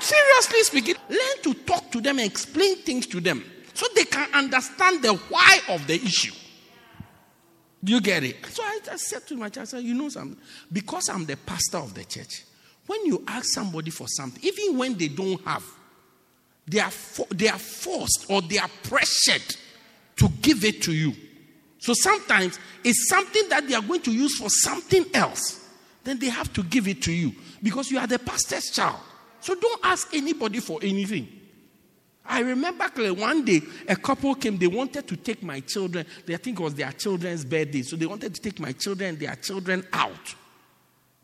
Seriously 0.00 0.62
speaking, 0.62 0.96
learn 1.08 1.42
to 1.42 1.54
talk 1.64 1.90
to 1.92 2.00
them 2.00 2.18
and 2.18 2.26
explain 2.26 2.76
things 2.78 3.06
to 3.08 3.20
them 3.20 3.44
so 3.74 3.86
they 3.94 4.04
can 4.04 4.32
understand 4.34 5.02
the 5.02 5.14
why 5.14 5.60
of 5.68 5.86
the 5.86 5.94
issue. 5.94 6.34
Do 7.84 7.92
you 7.92 8.00
get 8.00 8.22
it? 8.22 8.44
So 8.46 8.62
I, 8.62 8.78
I 8.92 8.96
said 8.96 9.26
to 9.26 9.36
my 9.36 9.48
child, 9.48 9.68
said, 9.68 9.82
you 9.82 9.94
know 9.94 10.08
something? 10.08 10.38
Because 10.72 11.08
I'm 11.08 11.24
the 11.26 11.36
pastor 11.36 11.78
of 11.78 11.94
the 11.94 12.04
church, 12.04 12.44
when 12.86 13.04
you 13.06 13.24
ask 13.26 13.46
somebody 13.46 13.90
for 13.90 14.06
something, 14.08 14.42
even 14.44 14.78
when 14.78 14.96
they 14.96 15.08
don't 15.08 15.44
have, 15.44 15.64
they 16.66 16.78
are, 16.78 16.90
for, 16.90 17.26
they 17.30 17.48
are 17.48 17.58
forced 17.58 18.26
or 18.28 18.40
they 18.42 18.58
are 18.58 18.70
pressured 18.84 19.56
to 20.16 20.28
give 20.40 20.64
it 20.64 20.82
to 20.82 20.92
you. 20.92 21.12
So 21.78 21.94
sometimes 21.94 22.60
it's 22.84 23.08
something 23.08 23.48
that 23.48 23.66
they 23.66 23.74
are 23.74 23.82
going 23.82 24.02
to 24.02 24.12
use 24.12 24.36
for 24.36 24.48
something 24.48 25.04
else. 25.14 25.68
Then 26.04 26.18
they 26.18 26.28
have 26.28 26.52
to 26.52 26.62
give 26.62 26.86
it 26.86 27.02
to 27.02 27.12
you 27.12 27.32
because 27.62 27.90
you 27.90 27.98
are 27.98 28.06
the 28.06 28.20
pastor's 28.20 28.70
child. 28.70 29.00
So 29.42 29.54
don't 29.56 29.80
ask 29.84 30.14
anybody 30.14 30.60
for 30.60 30.78
anything. 30.82 31.28
I 32.24 32.40
remember 32.40 32.88
clearly 32.88 33.20
one 33.20 33.44
day 33.44 33.60
a 33.88 33.96
couple 33.96 34.34
came, 34.36 34.56
they 34.56 34.68
wanted 34.68 35.08
to 35.08 35.16
take 35.16 35.42
my 35.42 35.58
children. 35.60 36.06
They, 36.24 36.34
I 36.34 36.36
think 36.36 36.60
it 36.60 36.62
was 36.62 36.74
their 36.74 36.92
children's 36.92 37.44
birthday. 37.44 37.82
So 37.82 37.96
they 37.96 38.06
wanted 38.06 38.34
to 38.36 38.40
take 38.40 38.60
my 38.60 38.70
children 38.72 39.18
their 39.18 39.34
children 39.34 39.84
out. 39.92 40.34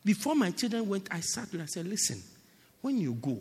Before 0.04 0.34
my 0.34 0.50
children 0.50 0.88
went, 0.88 1.08
I 1.12 1.20
sat 1.20 1.52
and 1.52 1.62
I 1.62 1.66
said, 1.66 1.86
Listen, 1.86 2.20
when 2.80 2.98
you 2.98 3.14
go, 3.14 3.38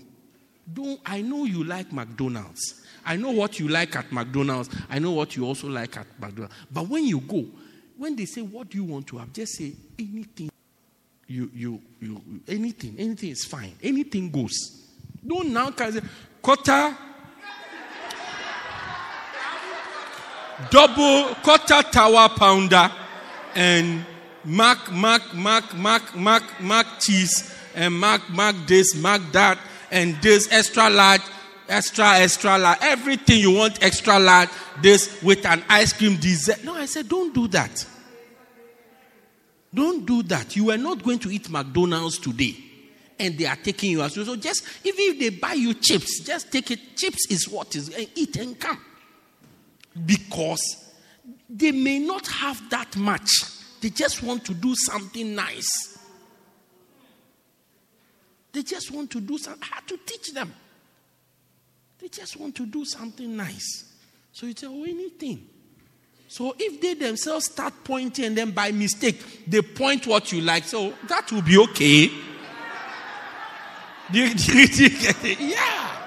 don't 0.72 1.00
I 1.06 1.22
know 1.22 1.46
you 1.46 1.64
like 1.64 1.92
McDonald's. 1.92 2.86
I 3.04 3.16
know 3.16 3.32
what 3.32 3.60
you 3.60 3.68
like 3.70 3.96
at 3.96 4.12
McDonald's. 4.12 4.70
I 4.90 5.00
know 5.00 5.12
what 5.12 5.36
you 5.36 5.46
also 5.46 5.68
like 5.68 5.98
at 5.98 6.08
McDonald's. 6.20 6.54
But 6.70 6.88
when 6.88 7.06
you 7.06 7.22
go, 7.22 7.46
when 7.98 8.16
they 8.16 8.26
say, 8.26 8.42
What 8.42 8.70
do 8.70 8.78
you 8.78 8.84
want 8.84 9.08
to 9.08 9.18
have? 9.18 9.34
Just 9.34 9.56
say 9.56 9.74
anything 9.98 10.52
you, 11.28 11.52
you, 11.54 11.82
you, 12.00 12.22
anything, 12.48 12.96
anything 12.98 13.30
is 13.32 13.44
fine. 13.44 13.74
Anything 13.84 14.32
goes. 14.32 14.82
Don't 15.26 15.50
now 15.50 15.72
say, 15.72 16.00
quarter, 16.42 16.96
double, 20.70 21.36
quarter 21.44 21.82
tower 21.92 22.30
pounder, 22.30 22.90
and 23.56 24.06
mac, 24.46 24.92
mac, 24.92 25.34
mac, 25.34 25.76
mac, 25.76 26.16
mac, 26.16 26.62
mac 26.62 26.86
cheese, 27.00 27.54
and 27.76 28.00
mac, 28.00 28.30
mac 28.30 28.56
this, 28.66 28.96
mac 28.96 29.22
that, 29.34 29.60
and 29.92 30.16
this 30.22 30.48
extra 30.52 30.90
large, 30.90 31.22
extra, 31.68 32.20
extra 32.20 32.58
large, 32.58 32.78
everything 32.82 33.40
you 33.40 33.52
want 33.52 33.84
extra 33.84 34.18
large, 34.18 34.50
this 34.82 35.22
with 35.22 35.46
an 35.46 35.62
ice 35.68 35.92
cream 35.92 36.16
dessert. 36.16 36.64
No, 36.64 36.74
I 36.74 36.86
said, 36.86 37.10
don't 37.10 37.34
do 37.34 37.50
that. 37.50 37.86
Don't 39.74 40.06
do 40.06 40.24
that. 40.24 40.56
You 40.56 40.72
are 40.72 40.78
not 40.78 41.04
going 41.04 41.20
to 41.20 41.30
eat 41.30 41.50
McDonald's 41.50 42.18
today. 42.18 42.56
And 43.20 43.38
they 43.38 43.46
are 43.46 43.56
taking 43.56 43.92
you 43.92 44.02
as 44.04 44.16
well. 44.16 44.26
So 44.26 44.36
just, 44.36 44.64
even 44.84 45.00
if 45.00 45.20
they 45.20 45.30
buy 45.30 45.54
you 45.54 45.74
chips, 45.74 46.20
just 46.24 46.52
take 46.52 46.72
it. 46.72 46.96
Chips 46.96 47.28
is 47.30 47.50
what 47.50 47.76
is, 47.76 47.90
and 47.90 48.08
eat 48.16 48.36
and 48.38 48.60
come. 48.60 48.80
Because 50.06 50.92
they 51.50 51.72
may 51.72 52.00
not 52.00 52.28
have 52.28 52.70
that 52.70 52.96
much. 52.96 53.30
They 53.82 53.90
just 53.90 54.24
want 54.24 54.46
to 54.46 54.54
do 54.54 54.76
something 54.76 55.36
nice. 55.36 55.98
They 58.52 58.64
just 58.64 58.92
want 58.92 59.12
to 59.12 59.22
do 59.22 59.38
something. 59.38 59.64
I 59.72 59.76
had 59.76 59.88
to 59.88 59.98
teach 59.98 60.34
them. 60.34 60.54
They 62.00 62.08
just 62.08 62.38
want 62.38 62.56
to 62.56 62.66
do 62.66 62.86
something 62.86 63.36
nice. 63.36 63.94
So 64.32 64.46
you 64.46 64.54
tell 64.54 64.72
oh, 64.74 64.84
anything. 64.84 65.48
So 66.28 66.54
if 66.60 66.82
they 66.82 66.94
themselves 66.94 67.46
start 67.46 67.74
pointing 67.84 68.26
and 68.26 68.38
then 68.38 68.52
by 68.52 68.72
mistake 68.72 69.46
they 69.48 69.62
point 69.62 70.06
what 70.06 70.32
you 70.32 70.42
like, 70.42 70.66
so 70.66 70.94
that 71.08 71.32
will 71.32 71.42
be 71.42 71.58
okay. 71.58 72.12
Yeah. 74.10 75.98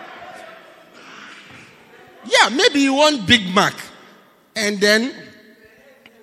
Yeah, 2.24 2.48
maybe 2.50 2.80
you 2.80 2.94
want 2.94 3.26
Big 3.26 3.54
Mac. 3.54 3.74
And 4.54 4.78
then 4.80 5.14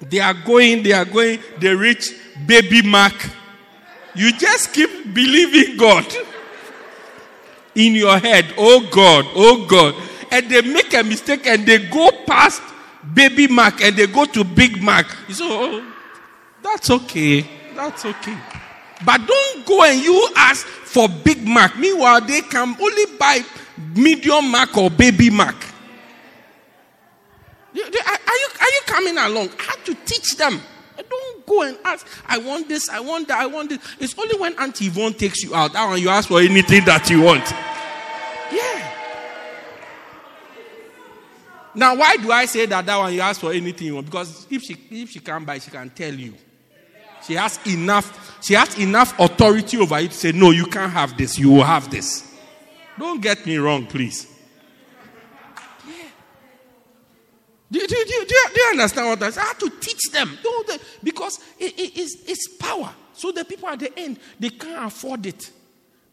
they 0.01 0.19
are 0.19 0.33
going, 0.33 0.83
they 0.83 0.93
are 0.93 1.05
going, 1.05 1.39
they 1.59 1.73
reach 1.73 2.11
Baby 2.45 2.81
Mac. 2.81 3.13
You 4.15 4.31
just 4.31 4.73
keep 4.73 5.13
believing 5.13 5.77
God 5.77 6.05
in 7.75 7.93
your 7.93 8.17
head. 8.17 8.53
Oh 8.57 8.87
God, 8.91 9.25
oh 9.35 9.65
God. 9.67 9.95
And 10.31 10.49
they 10.49 10.61
make 10.61 10.93
a 10.93 11.03
mistake 11.03 11.45
and 11.47 11.65
they 11.65 11.87
go 11.87 12.11
past 12.25 12.61
Baby 13.13 13.47
Mac 13.47 13.81
and 13.81 13.95
they 13.95 14.07
go 14.07 14.25
to 14.25 14.43
Big 14.43 14.81
Mac. 14.81 15.05
So 15.29 15.45
oh, 15.47 15.81
oh, 15.81 15.93
that's 16.63 16.89
okay. 16.89 17.45
That's 17.75 18.05
okay. 18.05 18.37
But 19.05 19.25
don't 19.27 19.65
go 19.65 19.83
and 19.83 20.01
you 20.01 20.29
ask 20.35 20.65
for 20.65 21.07
Big 21.07 21.47
Mac. 21.47 21.77
Meanwhile, 21.77 22.21
they 22.21 22.41
can 22.41 22.75
only 22.79 23.05
buy 23.17 23.41
medium 23.95 24.51
Mac 24.51 24.75
or 24.75 24.89
Baby 24.89 25.29
Mac. 25.29 25.55
Are 27.73 27.75
you, 27.75 28.47
are 28.59 28.69
you 28.69 28.81
coming 28.87 29.17
along? 29.17 29.49
I 29.59 29.63
have 29.63 29.83
to 29.85 29.93
teach 30.05 30.35
them. 30.35 30.59
Don't 31.09 31.45
go 31.45 31.61
and 31.61 31.77
ask, 31.85 32.07
I 32.25 32.39
want 32.39 32.67
this, 32.67 32.89
I 32.89 32.99
want 32.99 33.27
that, 33.27 33.39
I 33.39 33.45
want 33.45 33.69
this. 33.69 33.79
It's 33.99 34.17
only 34.17 34.35
when 34.39 34.57
Auntie 34.59 34.87
Yvonne 34.87 35.13
takes 35.13 35.43
you 35.43 35.53
out, 35.53 35.73
that 35.73 35.87
when 35.87 36.01
you 36.01 36.09
ask 36.09 36.27
for 36.27 36.39
anything 36.39 36.83
that 36.85 37.07
you 37.09 37.21
want. 37.21 37.43
Yeah. 38.51 38.86
Now, 41.77 41.95
why 41.95 42.17
do 42.17 42.31
I 42.31 42.45
say 42.45 42.65
that 42.65 42.83
that 42.87 42.97
one 42.97 43.13
you 43.13 43.21
ask 43.21 43.39
for 43.39 43.53
anything 43.53 43.85
you 43.85 43.95
want? 43.95 44.07
Because 44.07 44.47
if 44.49 44.63
she 44.63 44.73
if 44.89 45.11
she 45.11 45.19
can't 45.19 45.45
buy, 45.45 45.59
she 45.59 45.69
can 45.69 45.91
tell 45.91 46.11
you. 46.11 46.33
She 47.23 47.35
has 47.35 47.59
enough, 47.67 48.43
she 48.43 48.55
has 48.55 48.75
enough 48.79 49.17
authority 49.19 49.77
over 49.77 49.99
you 49.99 50.07
to 50.07 50.13
say, 50.13 50.31
no, 50.31 50.49
you 50.49 50.65
can't 50.65 50.91
have 50.91 51.15
this, 51.15 51.37
you 51.37 51.51
will 51.51 51.63
have 51.63 51.91
this. 51.91 52.35
Don't 52.97 53.21
get 53.21 53.45
me 53.45 53.57
wrong, 53.57 53.85
please. 53.85 54.25
Do, 57.69 57.79
do, 57.79 57.85
do, 57.87 58.25
do, 58.27 58.35
do 58.53 58.61
you 58.61 58.69
understand 58.71 59.07
what 59.09 59.21
I 59.21 59.29
say? 59.29 59.41
I 59.41 59.45
have 59.45 59.59
to 59.59 59.69
teach 59.69 60.11
them. 60.11 60.35
Don't, 60.41 60.67
they? 60.67 60.77
because 61.03 61.39
it, 61.59 61.77
it, 61.77 61.99
it's, 61.99 62.15
it's 62.27 62.57
power. 62.57 62.91
So 63.13 63.31
the 63.31 63.45
people 63.45 63.67
at 63.69 63.79
the 63.79 63.99
end, 63.99 64.19
they 64.39 64.49
can't 64.49 64.87
afford 64.87 65.25
it. 65.27 65.51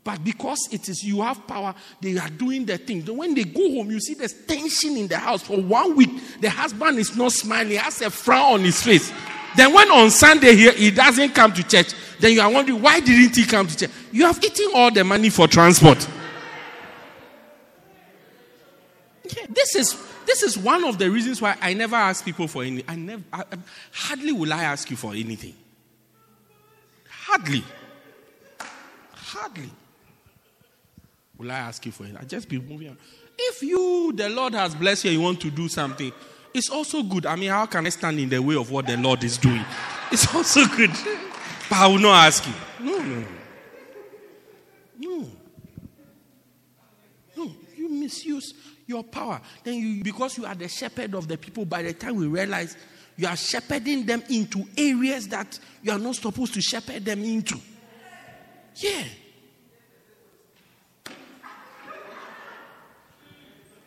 But 0.05 0.23
because 0.23 0.69
it 0.71 0.87
is 0.91 1.03
you 1.03 1.23
have 1.23 1.47
power, 1.47 1.75
they 1.99 2.19
are 2.19 2.29
doing 2.29 2.67
their 2.67 2.77
thing. 2.77 3.03
When 3.07 3.35
they 3.35 3.45
go 3.45 3.73
home, 3.73 3.91
you 3.91 3.99
see 4.01 4.13
there's 4.13 4.35
tension 4.35 4.99
in 4.99 5.09
the 5.09 5.17
house. 5.17 5.43
For 5.43 5.59
one 5.59 5.97
week, 5.97 6.11
the 6.43 6.51
husband 6.51 6.99
is 6.99 7.17
not 7.17 7.33
smiling, 7.33 7.71
he 7.71 7.77
has 7.77 8.03
a 8.03 8.11
frown 8.11 8.55
on 8.55 8.61
his 8.61 8.83
face. 8.83 9.11
Then 9.57 9.73
when 9.73 9.91
on 9.91 10.11
Sunday 10.11 10.55
he, 10.55 10.71
he 10.73 10.91
doesn't 10.91 11.35
come 11.35 11.55
to 11.55 11.63
church, 11.63 11.95
then 12.21 12.33
you 12.33 12.43
are 12.43 12.51
wondering 12.51 12.83
why 12.83 13.01
didn't 13.01 13.35
he 13.35 13.47
come 13.47 13.67
to 13.67 13.77
church? 13.77 13.91
You 14.13 14.27
have 14.27 14.45
eaten 14.45 14.73
all 14.75 14.91
the 14.91 15.05
money 15.05 15.31
for 15.31 15.49
transport. 15.49 16.07
Yeah, 19.25 19.47
this 19.49 19.75
is 19.75 19.97
this 20.27 20.43
is 20.43 20.59
one 20.59 20.85
of 20.85 20.99
the 20.99 21.11
reasons 21.11 21.41
why 21.41 21.57
I 21.63 21.73
never 21.73 21.97
ask 21.97 22.25
people 22.25 22.47
for 22.47 22.63
anything. 22.63 22.85
I 22.89 22.97
never, 22.97 23.23
I, 23.33 23.45
hardly 23.91 24.33
will 24.33 24.53
I 24.53 24.65
ask 24.65 24.91
you 24.91 24.97
for 24.97 25.13
anything. 25.13 25.55
Hardly. 27.09 27.65
Hardly 29.13 29.71
will 31.39 31.51
I 31.51 31.57
ask 31.57 31.85
you 31.87 31.93
for 31.93 32.05
it? 32.05 32.17
I 32.19 32.25
just 32.25 32.49
be 32.49 32.59
moving 32.59 32.91
on. 32.91 32.99
If 33.37 33.63
you, 33.63 34.13
the 34.15 34.29
Lord 34.29 34.55
has 34.55 34.75
blessed 34.75 35.07
you, 35.07 35.11
you 35.13 35.21
want 35.21 35.41
to 35.41 35.51
do 35.51 35.69
something, 35.69 36.13
it's 36.53 36.71
also 36.71 37.03
good. 37.03 37.27
I 37.27 37.35
mean, 37.37 37.51
how 37.51 37.67
can 37.67 37.85
I 37.87 37.89
stand 37.89 38.21
in 38.21 38.29
the 38.29 38.41
way 38.41 38.55
of 38.55 38.71
what 38.71 38.87
the 38.87 38.97
Lord 38.97 39.25
is 39.25 39.37
doing? 39.39 39.65
It's 40.13 40.33
also 40.33 40.67
good. 40.67 40.93
But 41.69 41.79
I 41.79 41.87
will 41.89 41.99
not 41.99 42.27
ask 42.27 42.47
you. 42.47 42.53
No, 42.81 42.99
no. 42.99 43.25
No. 44.99 45.29
No. 47.37 47.53
You 47.77 47.89
misuse 47.89 48.55
your 48.87 49.03
power. 49.03 49.41
Then 49.65 49.75
you, 49.75 50.05
because 50.05 50.39
you 50.39 50.47
are 50.47 50.55
the 50.55 50.69
shepherd 50.69 51.15
of 51.15 51.27
the 51.27 51.37
people, 51.37 51.65
by 51.65 51.83
the 51.83 51.93
time 51.93 52.15
we 52.17 52.29
realize 52.29 52.77
you 53.17 53.27
are 53.27 53.37
shepherding 53.37 54.07
them 54.07 54.23
into 54.29 54.65
areas 54.77 55.27
that 55.29 55.59
you 55.83 55.91
are 55.91 55.99
not 55.99 56.15
supposed 56.15 56.55
to 56.55 56.61
shepherd 56.61 57.05
them 57.05 57.25
into. 57.25 57.59
Yeah. 58.77 59.05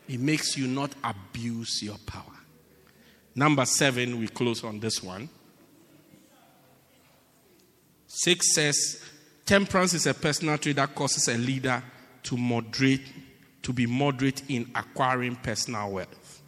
It 0.08 0.20
makes 0.20 0.56
you 0.56 0.66
not 0.66 0.94
abuse 1.04 1.82
your 1.82 1.98
power. 2.06 2.24
Number 3.34 3.64
seven, 3.66 4.18
we 4.18 4.28
close 4.28 4.64
on 4.64 4.80
this 4.80 5.02
one. 5.02 5.28
Six 8.06 8.54
says, 8.54 9.02
temperance 9.44 9.94
is 9.94 10.06
a 10.06 10.14
personal 10.14 10.58
trait 10.58 10.76
that 10.76 10.94
causes 10.94 11.28
a 11.28 11.36
leader 11.36 11.82
to 12.24 12.36
moderate 12.36 13.02
to 13.62 13.72
be 13.72 13.86
moderate 13.86 14.48
in 14.48 14.70
acquiring 14.74 15.36
personal 15.36 15.90
wealth. 15.90 16.42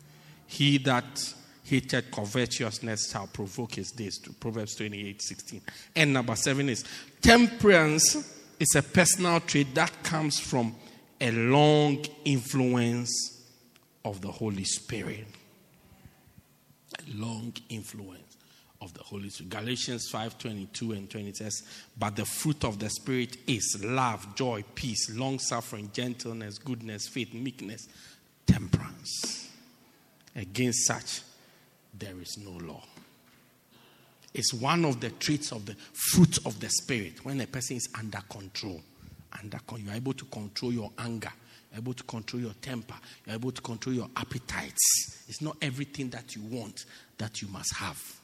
He 0.46 0.78
that 0.78 1.34
hated 1.64 2.10
covetousness 2.10 3.10
shall 3.10 3.26
provoke 3.26 3.74
his 3.74 3.90
days 3.92 4.18
to 4.18 4.32
Proverbs 4.32 4.74
28 4.76 5.20
16. 5.20 5.60
And 5.96 6.12
number 6.14 6.34
seven 6.34 6.68
is 6.68 6.84
temperance 7.20 8.16
is 8.58 8.74
a 8.74 8.82
personal 8.82 9.40
trait 9.40 9.74
that 9.74 10.02
comes 10.02 10.40
from 10.40 10.74
a 11.20 11.30
long 11.30 12.04
influence 12.24 13.39
of 14.04 14.20
the 14.20 14.30
Holy 14.30 14.64
Spirit. 14.64 15.26
A 16.98 17.16
long 17.16 17.52
influence 17.68 18.36
of 18.80 18.92
the 18.94 19.02
Holy 19.02 19.28
Spirit. 19.28 19.50
Galatians 19.50 20.08
5 20.10 20.38
22 20.38 20.92
and 20.92 21.10
20 21.10 21.32
says, 21.34 21.62
But 21.98 22.16
the 22.16 22.24
fruit 22.24 22.64
of 22.64 22.78
the 22.78 22.90
Spirit 22.90 23.36
is 23.46 23.82
love, 23.84 24.34
joy, 24.34 24.64
peace, 24.74 25.14
long 25.14 25.38
suffering, 25.38 25.90
gentleness, 25.92 26.58
goodness, 26.58 27.08
faith, 27.08 27.32
meekness, 27.34 27.88
temperance. 28.46 29.48
Against 30.34 30.86
such, 30.86 31.22
there 31.92 32.20
is 32.20 32.38
no 32.38 32.52
law. 32.64 32.82
It's 34.32 34.54
one 34.54 34.84
of 34.84 35.00
the 35.00 35.10
traits 35.10 35.52
of 35.52 35.66
the 35.66 35.74
fruit 35.92 36.38
of 36.46 36.60
the 36.60 36.68
Spirit 36.68 37.24
when 37.24 37.40
a 37.40 37.46
person 37.46 37.76
is 37.76 37.88
under 37.98 38.20
control. 38.28 38.80
Under, 39.38 39.58
you 39.76 39.90
are 39.90 39.94
able 39.94 40.12
to 40.12 40.24
control 40.26 40.72
your 40.72 40.90
anger, 40.98 41.32
you're 41.70 41.78
able 41.78 41.94
to 41.94 42.02
control 42.04 42.42
your 42.42 42.54
temper, 42.54 42.94
you're 43.26 43.36
able 43.36 43.52
to 43.52 43.62
control 43.62 43.94
your 43.94 44.08
appetites. 44.16 45.24
It's 45.28 45.40
not 45.40 45.56
everything 45.62 46.10
that 46.10 46.34
you 46.34 46.42
want 46.42 46.84
that 47.18 47.40
you 47.40 47.48
must 47.48 47.74
have 47.76 48.20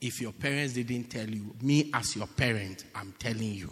if 0.00 0.20
your 0.20 0.32
parents 0.32 0.74
didn't 0.74 1.04
tell 1.04 1.28
you, 1.28 1.54
me 1.62 1.90
as 1.94 2.14
your 2.16 2.26
parent, 2.26 2.84
I'm 2.94 3.14
telling 3.18 3.54
you, 3.54 3.70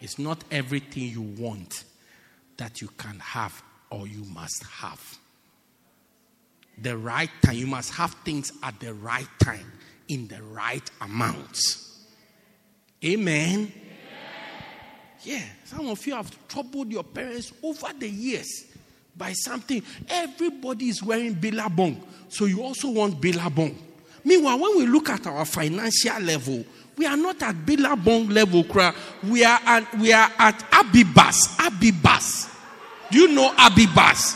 it's 0.00 0.18
not 0.18 0.44
everything 0.50 1.04
you 1.04 1.22
want 1.22 1.84
that 2.56 2.80
you 2.80 2.88
can 2.88 3.18
have 3.20 3.62
or 3.90 4.06
you 4.06 4.24
must 4.24 4.64
have. 4.64 5.18
The 6.78 6.96
right 6.96 7.30
time, 7.42 7.56
you 7.56 7.66
must 7.66 7.92
have 7.94 8.12
things 8.24 8.52
at 8.62 8.78
the 8.80 8.92
right 8.92 9.28
time, 9.42 9.72
in 10.08 10.28
the 10.28 10.42
right 10.42 10.88
amounts. 11.00 12.04
Amen. 13.04 13.72
Yeah, 15.26 15.42
some 15.64 15.88
of 15.88 16.06
you 16.06 16.14
have 16.14 16.30
troubled 16.46 16.92
your 16.92 17.02
parents 17.02 17.52
over 17.60 17.88
the 17.98 18.08
years 18.08 18.66
by 19.16 19.32
something. 19.32 19.82
Everybody 20.08 20.88
is 20.88 21.02
wearing 21.02 21.34
billabong, 21.34 22.00
so 22.28 22.44
you 22.44 22.62
also 22.62 22.90
want 22.90 23.20
billabong. 23.20 23.76
Meanwhile, 24.24 24.56
when 24.60 24.78
we 24.78 24.86
look 24.86 25.10
at 25.10 25.26
our 25.26 25.44
financial 25.44 26.20
level, 26.20 26.64
we 26.96 27.06
are 27.06 27.16
not 27.16 27.42
at 27.42 27.66
Billabong 27.66 28.28
level. 28.28 28.64
We 29.24 29.44
are 29.44 29.60
at, 29.64 29.98
we 29.98 30.12
are 30.12 30.30
at 30.38 30.58
Abibas. 30.70 31.56
Abibas. 31.58 32.48
Do 33.10 33.18
you 33.18 33.28
know 33.28 33.52
Abibas? 33.52 34.34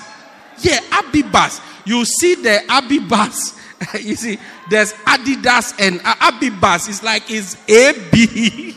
Yeah, 0.58 0.80
Abibas. 0.90 1.60
You 1.86 2.04
see 2.04 2.34
the 2.34 2.62
Abibas. 2.68 3.56
you 4.04 4.16
see, 4.16 4.38
there's 4.68 4.92
Adidas 4.92 5.74
and 5.80 6.00
Abibas. 6.00 6.88
It's 6.88 7.02
like 7.02 7.30
it's 7.30 7.56
A 7.68 8.10
B. 8.10 8.66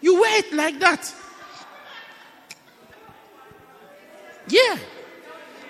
you 0.00 0.20
wear 0.20 0.38
it 0.38 0.52
like 0.52 0.78
that. 0.80 1.14
Yeah. 4.48 4.78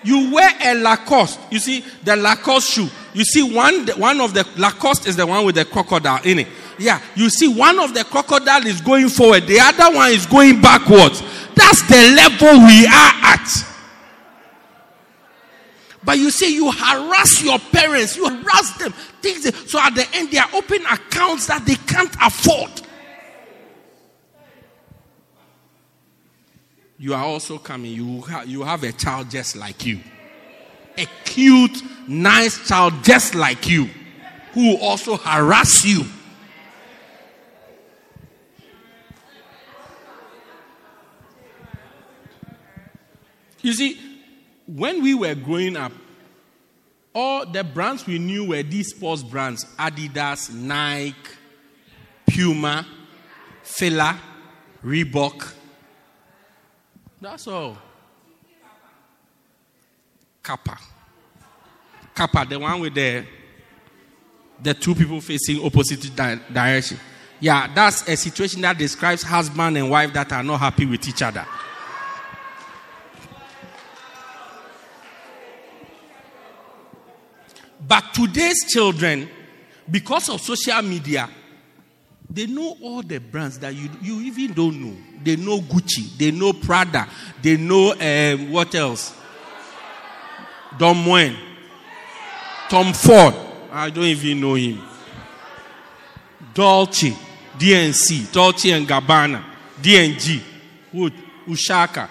You 0.02 0.32
wear 0.32 0.50
a 0.64 0.74
Lacoste. 0.74 1.38
You 1.50 1.58
see, 1.58 1.84
the 2.04 2.16
Lacoste 2.16 2.72
shoe. 2.72 2.88
You 3.12 3.24
see, 3.24 3.42
one, 3.42 3.86
one 3.98 4.20
of 4.20 4.32
the 4.32 4.46
Lacoste 4.56 5.06
is 5.06 5.16
the 5.16 5.26
one 5.26 5.44
with 5.44 5.56
the 5.56 5.64
crocodile 5.64 6.22
in 6.24 6.40
it. 6.40 6.48
Yeah. 6.78 7.00
You 7.14 7.28
see, 7.28 7.48
one 7.48 7.78
of 7.78 7.92
the 7.92 8.04
crocodile 8.04 8.66
is 8.66 8.80
going 8.80 9.08
forward, 9.08 9.46
the 9.46 9.60
other 9.60 9.94
one 9.94 10.10
is 10.12 10.26
going 10.26 10.62
backwards. 10.62 11.22
That's 11.54 11.86
the 11.88 12.14
level 12.16 12.66
we 12.66 12.86
are 12.86 13.12
at. 13.22 13.48
But 16.02 16.16
you 16.16 16.30
see, 16.30 16.54
you 16.54 16.70
harass 16.72 17.42
your 17.42 17.58
parents, 17.58 18.16
you 18.16 18.26
harass 18.26 18.78
them. 18.78 18.92
Things, 19.20 19.70
so 19.70 19.78
at 19.78 19.94
the 19.94 20.08
end, 20.14 20.30
they 20.30 20.38
are 20.38 20.48
opening 20.54 20.86
accounts 20.86 21.46
that 21.48 21.66
they 21.66 21.74
can't 21.74 22.14
afford. 22.22 22.70
You 27.00 27.14
are 27.14 27.24
also 27.24 27.56
coming. 27.56 27.92
You, 27.92 28.20
ha- 28.20 28.42
you 28.42 28.62
have 28.62 28.82
a 28.84 28.92
child 28.92 29.30
just 29.30 29.56
like 29.56 29.86
you. 29.86 30.00
A 30.98 31.06
cute, 31.24 31.82
nice 32.06 32.68
child 32.68 32.92
just 33.02 33.34
like 33.34 33.66
you 33.66 33.86
who 34.52 34.72
will 34.72 34.82
also 34.82 35.16
harass 35.16 35.82
you. 35.82 36.04
You 43.62 43.72
see, 43.72 43.98
when 44.66 45.02
we 45.02 45.14
were 45.14 45.34
growing 45.34 45.78
up, 45.78 45.92
all 47.14 47.46
the 47.46 47.64
brands 47.64 48.06
we 48.06 48.18
knew 48.18 48.48
were 48.48 48.62
these 48.62 48.90
sports 48.90 49.22
brands 49.22 49.64
Adidas, 49.78 50.52
Nike, 50.52 51.14
Puma, 52.26 52.86
Fila, 53.62 54.18
Reebok. 54.84 55.54
That's 57.20 57.46
all. 57.46 57.76
Kappa. 60.42 60.78
Kappa, 62.14 62.46
the 62.48 62.58
one 62.58 62.80
with 62.80 62.94
the 62.94 63.24
the 64.62 64.74
two 64.74 64.94
people 64.94 65.20
facing 65.20 65.64
opposite 65.64 66.14
di- 66.14 66.40
direction. 66.52 66.98
Yeah, 67.40 67.72
that's 67.74 68.06
a 68.06 68.16
situation 68.16 68.60
that 68.62 68.76
describes 68.76 69.22
husband 69.22 69.78
and 69.78 69.90
wife 69.90 70.12
that 70.12 70.30
are 70.32 70.42
not 70.42 70.60
happy 70.60 70.84
with 70.84 71.08
each 71.08 71.22
other. 71.22 71.46
But 77.86 78.12
today's 78.12 78.66
children, 78.68 79.28
because 79.90 80.28
of 80.28 80.40
social 80.40 80.82
media, 80.82 81.28
they 82.32 82.46
know 82.46 82.76
all 82.80 83.02
the 83.02 83.18
brands 83.18 83.58
that 83.58 83.74
you, 83.74 83.90
you 84.00 84.20
even 84.20 84.52
don't 84.52 84.80
know. 84.80 84.96
They 85.22 85.36
know 85.36 85.58
Gucci, 85.58 86.16
they 86.16 86.30
know 86.30 86.52
Prada, 86.52 87.08
they 87.42 87.56
know 87.56 87.92
um, 87.92 88.52
what 88.52 88.74
else? 88.74 89.14
Don 90.78 90.96
Moen, 91.04 91.36
Tom 92.68 92.92
Ford. 92.92 93.34
I 93.72 93.90
don't 93.90 94.04
even 94.04 94.40
know 94.40 94.54
him. 94.54 94.80
Dolce, 96.54 97.16
DNC, 97.58 98.32
Dolce 98.32 98.70
and 98.70 98.86
Gabbana, 98.86 99.42
DNG, 99.82 100.40
Wood, 100.92 101.12
Ushaka, 101.46 102.08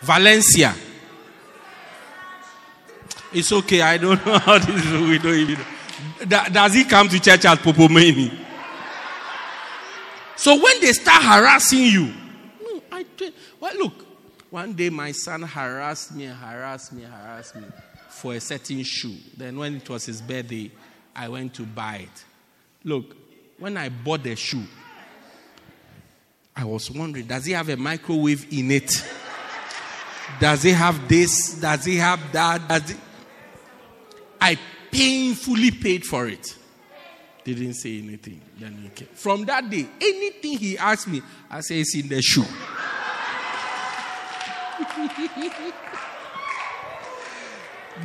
Valencia. 0.00 0.74
It's 3.32 3.52
okay. 3.52 3.82
I 3.82 3.98
don't 3.98 4.24
know 4.24 4.38
how 4.38 4.58
this 4.58 4.84
is. 4.84 4.92
We 4.92 5.18
don't 5.18 5.34
even. 5.34 5.56
Da- 5.56 5.75
Does 6.28 6.74
he 6.74 6.84
come 6.84 7.08
to 7.08 7.20
church 7.20 7.44
at 7.44 7.58
Popomeni? 7.58 8.44
So 10.36 10.62
when 10.62 10.80
they 10.80 10.92
start 10.92 11.22
harassing 11.22 11.84
you, 11.84 12.12
no, 12.62 12.82
I 12.92 13.04
do- 13.16 13.32
well, 13.60 13.74
look. 13.78 14.02
One 14.50 14.74
day 14.74 14.90
my 14.90 15.12
son 15.12 15.42
harassed 15.42 16.14
me, 16.14 16.26
harassed 16.26 16.92
me, 16.92 17.02
harassed 17.02 17.56
me 17.56 17.64
for 18.08 18.34
a 18.34 18.40
certain 18.40 18.82
shoe. 18.84 19.16
Then 19.36 19.58
when 19.58 19.76
it 19.76 19.88
was 19.90 20.06
his 20.06 20.22
birthday, 20.22 20.70
I 21.14 21.28
went 21.28 21.54
to 21.54 21.62
buy 21.64 21.96
it. 21.96 22.24
Look, 22.84 23.16
when 23.58 23.76
I 23.76 23.88
bought 23.88 24.22
the 24.22 24.36
shoe, 24.36 24.62
I 26.54 26.64
was 26.64 26.90
wondering, 26.90 27.26
does 27.26 27.44
he 27.44 27.52
have 27.52 27.68
a 27.68 27.76
microwave 27.76 28.46
in 28.52 28.70
it? 28.70 28.90
Does 30.40 30.62
he 30.62 30.70
have 30.70 31.08
this? 31.08 31.60
Does 31.60 31.84
he 31.84 31.96
have 31.96 32.20
that? 32.32 32.68
Does 32.68 32.90
he... 32.90 32.96
I 34.40 34.58
painfully 34.96 35.70
paid 35.70 36.04
for 36.04 36.26
it. 36.26 36.56
Didn't 37.44 37.74
say 37.74 37.98
anything. 37.98 38.40
Then 38.58 38.76
he 38.82 38.88
came. 38.88 39.06
From 39.14 39.44
that 39.44 39.68
day, 39.70 39.86
anything 40.00 40.58
he 40.58 40.76
asked 40.78 41.06
me, 41.06 41.20
I 41.50 41.60
say 41.60 41.80
it's 41.80 41.94
in 41.94 42.08
the 42.08 42.22
shoe. 42.22 42.42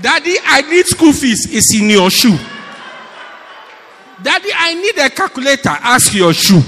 Daddy, 0.02 0.36
I 0.46 0.62
need 0.70 0.86
school 0.86 1.14
fees. 1.14 1.48
It's 1.50 1.74
in 1.74 1.90
your 1.90 2.12
shoe. 2.12 2.38
Daddy, 4.22 4.50
I 4.56 4.76
need 4.76 4.98
a 5.00 5.10
calculator. 5.10 5.70
Ask 5.70 6.14
your 6.14 6.34
shoe. 6.34 6.62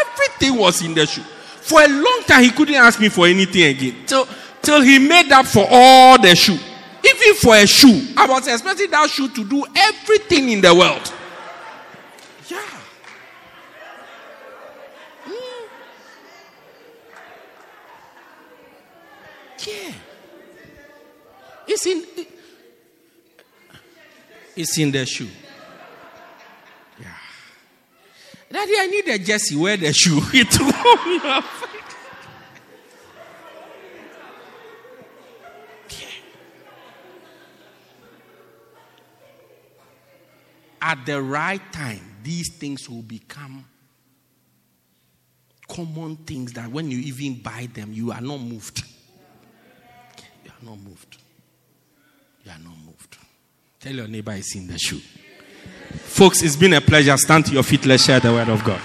Everything 0.00 0.56
was 0.58 0.82
in 0.84 0.92
the 0.94 1.06
shoe. 1.06 1.22
For 1.22 1.82
a 1.82 1.88
long 1.88 2.22
time, 2.26 2.42
he 2.44 2.50
couldn't 2.50 2.74
ask 2.74 3.00
me 3.00 3.08
for 3.08 3.26
anything 3.26 3.62
again. 3.62 4.04
Till, 4.06 4.28
till 4.60 4.82
he 4.82 4.98
made 4.98 5.32
up 5.32 5.46
for 5.46 5.66
all 5.68 6.20
the 6.20 6.36
shoe. 6.36 6.58
Even 7.08 7.34
for 7.34 7.54
a 7.54 7.66
shoe. 7.66 8.14
I 8.16 8.26
was 8.26 8.48
expecting 8.48 8.90
that 8.90 9.08
shoe 9.10 9.28
to 9.28 9.44
do 9.48 9.64
everything 9.76 10.48
in 10.50 10.60
the 10.60 10.74
world. 10.74 11.12
Yeah. 12.48 12.62
Mm. 15.26 15.68
Yeah. 19.66 19.92
It's 21.68 21.86
in 21.86 22.04
it's 24.56 24.78
in 24.78 24.90
the 24.90 25.04
shoe. 25.04 25.28
Yeah. 26.98 27.06
Daddy, 28.50 28.72
I 28.78 28.86
need 28.86 29.08
a 29.08 29.18
jersey. 29.18 29.54
Wear 29.56 29.76
the 29.76 29.92
shoe. 29.92 30.20
It 30.32 30.48
threw 30.48 30.66
me 30.66 31.18
At 40.86 41.04
the 41.04 41.20
right 41.20 41.60
time, 41.72 42.00
these 42.22 42.54
things 42.54 42.88
will 42.88 43.02
become 43.02 43.64
common 45.68 46.14
things 46.18 46.52
that 46.52 46.70
when 46.70 46.88
you 46.92 46.98
even 46.98 47.42
buy 47.42 47.68
them, 47.74 47.92
you 47.92 48.12
are 48.12 48.20
not 48.20 48.38
moved. 48.38 48.84
You 50.44 50.52
are 50.52 50.64
not 50.64 50.78
moved. 50.78 51.18
You 52.44 52.52
are 52.52 52.58
not 52.62 52.76
moved. 52.86 53.16
Tell 53.80 53.94
your 53.94 54.06
neighbor 54.06 54.30
it's 54.34 54.54
in 54.54 54.68
the 54.68 54.78
shoe. 54.78 55.00
Folks, 55.90 56.42
it's 56.42 56.54
been 56.54 56.74
a 56.74 56.80
pleasure. 56.80 57.16
Stand 57.16 57.46
to 57.46 57.52
your 57.52 57.64
feet. 57.64 57.84
Let's 57.84 58.04
share 58.04 58.20
the 58.20 58.30
word 58.30 58.48
of 58.48 58.62
God. 58.62 58.80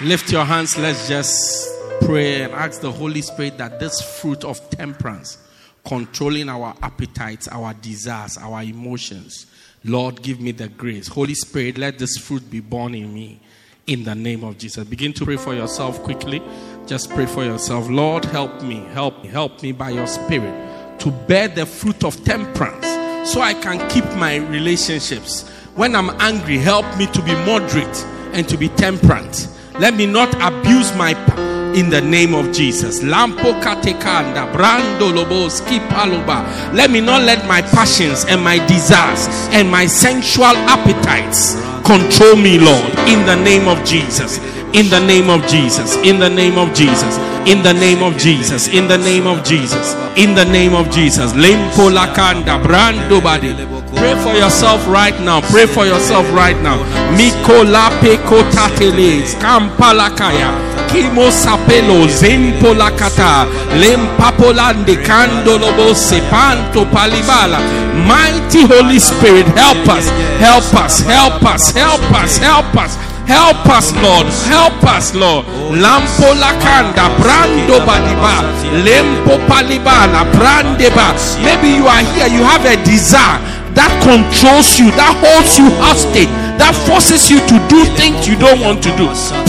Lift 0.00 0.30
your 0.30 0.44
hands. 0.44 0.78
Let's 0.78 1.08
just 1.08 1.68
pray 2.02 2.42
and 2.42 2.52
ask 2.52 2.80
the 2.80 2.92
Holy 2.92 3.20
Spirit 3.20 3.58
that 3.58 3.80
this 3.80 4.00
fruit 4.00 4.44
of 4.44 4.70
temperance, 4.70 5.38
controlling 5.84 6.48
our 6.48 6.72
appetites, 6.82 7.48
our 7.48 7.74
desires, 7.74 8.36
our 8.36 8.62
emotions, 8.62 9.46
Lord, 9.84 10.22
give 10.22 10.40
me 10.40 10.52
the 10.52 10.68
grace. 10.68 11.08
Holy 11.08 11.34
Spirit, 11.34 11.78
let 11.78 11.98
this 11.98 12.16
fruit 12.16 12.48
be 12.48 12.60
born 12.60 12.94
in 12.94 13.12
me 13.12 13.40
in 13.88 14.04
the 14.04 14.14
name 14.14 14.44
of 14.44 14.56
Jesus. 14.56 14.86
Begin 14.86 15.12
to 15.14 15.24
pray 15.24 15.36
for 15.36 15.52
yourself 15.52 16.00
quickly. 16.04 16.40
Just 16.86 17.10
pray 17.10 17.26
for 17.26 17.42
yourself. 17.42 17.88
Lord, 17.90 18.24
help 18.24 18.62
me, 18.62 18.76
help 18.92 19.20
me, 19.24 19.28
help 19.28 19.60
me 19.64 19.72
by 19.72 19.90
your 19.90 20.06
Spirit 20.06 21.00
to 21.00 21.10
bear 21.10 21.48
the 21.48 21.66
fruit 21.66 22.04
of 22.04 22.22
temperance 22.22 22.86
so 23.28 23.40
I 23.40 23.52
can 23.52 23.88
keep 23.90 24.04
my 24.14 24.36
relationships. 24.36 25.48
When 25.74 25.96
I'm 25.96 26.10
angry, 26.20 26.58
help 26.58 26.86
me 26.96 27.06
to 27.06 27.22
be 27.22 27.34
moderate 27.44 28.04
and 28.32 28.48
to 28.48 28.56
be 28.56 28.68
temperate. 28.68 29.48
Let 29.78 29.94
me 29.94 30.06
not 30.06 30.34
abuse 30.42 30.94
my 30.96 31.14
power 31.14 31.72
in 31.74 31.88
the 31.88 32.00
name 32.00 32.34
of 32.34 32.52
Jesus. 32.52 33.00
Lampo 33.02 33.60
katekanda, 33.62 34.52
brando 34.52 35.14
lobo 35.14 35.48
skipaloba. 35.48 36.74
Let 36.74 36.90
me 36.90 37.00
not 37.00 37.22
let 37.22 37.46
my 37.46 37.62
passions 37.62 38.24
and 38.24 38.42
my 38.42 38.58
desires 38.66 39.28
and 39.52 39.70
my 39.70 39.86
sensual 39.86 40.56
appetites 40.66 41.54
control 41.84 42.36
me, 42.36 42.58
Lord, 42.58 42.90
in 43.08 43.24
the 43.24 43.36
name 43.36 43.68
of 43.68 43.84
Jesus. 43.84 44.38
In 44.74 44.90
the 44.90 45.00
name 45.00 45.30
of 45.30 45.46
Jesus. 45.46 45.96
In 46.04 46.18
the 46.18 46.28
name 46.28 46.58
of 46.58 46.74
Jesus. 46.74 47.16
In 47.46 47.62
the 47.62 47.72
name 47.72 48.02
of 48.02 48.18
Jesus. 48.18 48.68
In 48.68 48.88
the 48.88 48.98
name 48.98 49.26
of 49.26 49.44
Jesus. 49.44 49.94
In 50.16 50.34
the 50.34 50.44
name 50.44 50.74
of 50.74 50.90
Jesus. 50.90 51.32
Lempo 51.32 51.88
lakanda, 51.90 52.60
brando 52.60 53.22
badi. 53.22 53.77
Pray 53.98 54.14
for 54.22 54.32
yourself 54.32 54.86
right 54.86 55.18
now. 55.20 55.40
Pray 55.50 55.66
for 55.66 55.84
yourself 55.84 56.24
right 56.32 56.56
now. 56.62 56.78
Miko 57.16 57.64
lape 57.64 58.18
kotateles. 58.30 59.34
Kampalakaya. 59.42 60.54
Kimo 60.88 61.30
sapelo 61.30 62.06
zempo 62.06 62.74
lakata. 62.74 63.46
Lempapolande 63.80 64.96
kandolobo 65.02 65.94
sepanto 65.94 66.86
palibala. 66.92 67.58
Mighty 68.06 68.62
Holy 68.66 69.00
Spirit, 69.00 69.46
help 69.58 69.88
us. 69.88 70.08
Help 70.38 70.74
us. 70.74 71.00
Help 71.00 71.42
us. 71.42 71.72
Help 71.72 72.12
us. 72.12 72.38
Help 72.38 72.76
us. 72.76 72.96
Help 73.28 73.66
us, 73.68 73.92
Lord. 74.00 74.26
Help 74.48 74.82
us, 74.84 75.14
Lord. 75.14 75.44
Lampo 75.76 76.32
lakanda, 76.40 77.12
brando 77.20 77.76
badiba, 77.84 78.40
lempo 78.84 79.36
palibala, 79.46 80.24
brandeba. 80.32 81.12
Maybe 81.44 81.76
you 81.76 81.86
are 81.86 82.02
here, 82.14 82.28
you 82.28 82.42
have 82.42 82.64
a 82.64 82.82
desire 82.84 83.57
that 83.78 83.94
controls 84.02 84.74
you, 84.74 84.90
that 84.98 85.14
holds 85.22 85.54
you 85.54 85.70
hostage, 85.78 86.26
that 86.58 86.74
forces 86.86 87.30
you 87.30 87.40
to 87.46 87.56
do 87.68 87.84
things 87.96 88.26
you 88.26 88.36
don't 88.36 88.60
want 88.60 88.82
to 88.82 88.90
do. 88.96 89.06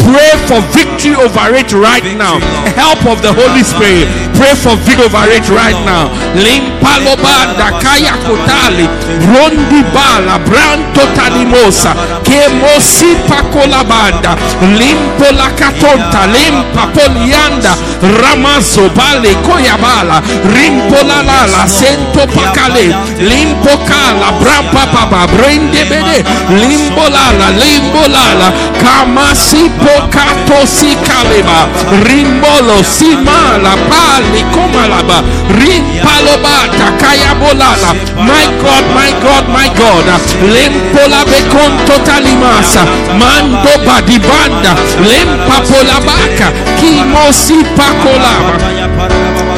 Pray 0.07 0.31
for 0.47 0.61
victory 0.73 1.15
over 1.15 1.53
it 1.53 1.73
right 1.73 2.05
now. 2.17 2.39
Help 2.77 3.05
of 3.05 3.21
the 3.21 3.33
Holy 3.33 3.63
Spirit. 3.63 4.07
Pray 4.37 4.55
for 4.55 4.75
victory 4.87 5.05
over 5.05 5.25
it 5.29 5.45
right 5.49 5.77
now. 5.85 6.09
Limpalobanda 6.37 7.81
kaya 7.81 8.13
kotali. 8.25 8.87
Rondi 9.29 9.81
bala 9.93 10.39
branto 10.39 11.03
tanimosa 11.15 11.95
kemosi 12.23 13.15
pakolabanda 13.27 14.37
limpo 14.77 15.27
la 15.35 15.49
katonta. 15.57 16.27
Limpa 16.29 16.87
polianda 16.93 17.75
ramazo 18.21 18.89
bale 18.95 19.35
koyabala 19.43 20.21
rimpo 20.55 20.99
la 21.07 21.21
la 21.21 21.45
la 21.45 21.67
sento 21.67 22.27
pakale. 22.33 22.93
Limpo 23.19 23.77
kala 23.87 24.31
brampa 24.39 24.85
baba 24.93 25.27
brende 25.27 25.85
bede. 25.85 26.23
Limbo 26.49 26.98
limbolala 26.99 27.51
limbolala 27.51 28.51
kamasi 28.81 29.69
pokato 29.79 30.67
si 30.67 30.95
kaleba 30.95 31.67
rimbolo 32.03 32.83
simala 32.83 33.77
pali 33.89 34.43
komalaba. 34.51 35.23
Rimpalobata 35.49 36.91
kayabolala 37.01 37.93
my 38.17 38.45
god 38.61 38.85
my 38.95 39.11
god 39.23 39.45
my 39.49 39.69
god. 39.79 40.05
Lempola 40.43 41.25
bekonto 41.25 41.99
talimasa. 42.05 42.83
Mando 43.17 43.73
badibanda. 43.85 44.75
Lempapolabaka 44.99 46.51
kimosi 46.79 47.63
pakolaba 47.75 48.59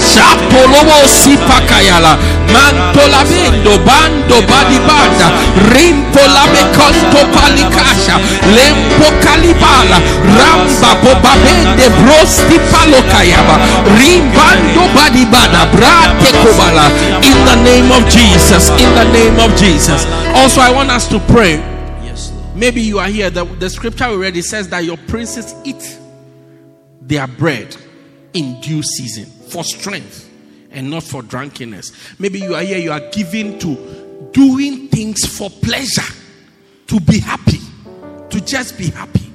Shapolobo 0.02 0.98
sipakayala 1.08 2.18
mantola 2.54 3.24
bendo 3.30 3.78
bando 3.86 4.42
badibanda. 4.50 5.28
Rimpola 5.74 6.44
mekonto 6.54 7.22
palikasha. 7.34 8.18
Lempo 8.56 9.08
kalibala. 9.24 10.02
Ramba 10.38 10.96
bobabende 11.02 11.90
brosti 12.02 12.58
palokayaba. 12.72 13.56
Rimbando 13.98 14.84
badibada 14.96 15.66
brate 15.72 16.32
kobala 16.42 16.90
in 17.24 17.38
the 17.46 17.56
name 17.64 17.92
of 17.92 18.08
Jesus 18.10 18.70
in 18.80 18.94
the 18.96 19.06
name 19.14 19.40
of 19.40 19.56
Jesus. 19.56 20.06
Also 20.36 20.62
I 20.62 20.72
want 20.72 20.90
us 20.90 21.08
to 21.10 21.20
pray. 21.20 21.68
Maybe 22.56 22.82
you 22.82 23.00
are 23.00 23.08
here. 23.08 23.30
The, 23.30 23.46
the 23.46 23.70
scripture 23.70 24.06
already 24.06 24.42
says 24.42 24.68
that 24.70 24.84
your 24.84 24.98
princes 24.98 25.56
eat 25.64 26.00
their 27.02 27.26
bread 27.26 27.76
in 28.34 28.60
due 28.62 28.84
season 28.84 29.41
for 29.52 29.64
strength 29.64 30.30
and 30.72 30.90
not 30.90 31.04
for 31.04 31.22
drunkenness. 31.22 31.92
Maybe 32.20 32.40
you 32.40 32.56
are 32.56 32.62
here, 32.62 32.78
you 32.78 32.92
are 32.92 33.10
given 33.12 33.60
to 33.60 34.30
doing 34.32 34.88
things 34.88 35.26
for 35.26 35.50
pleasure, 35.50 36.14
to 36.88 37.00
be 37.02 37.20
happy, 37.20 37.60
to 38.30 38.42
just 38.42 38.78
be 38.78 38.88
happy. 38.88 39.32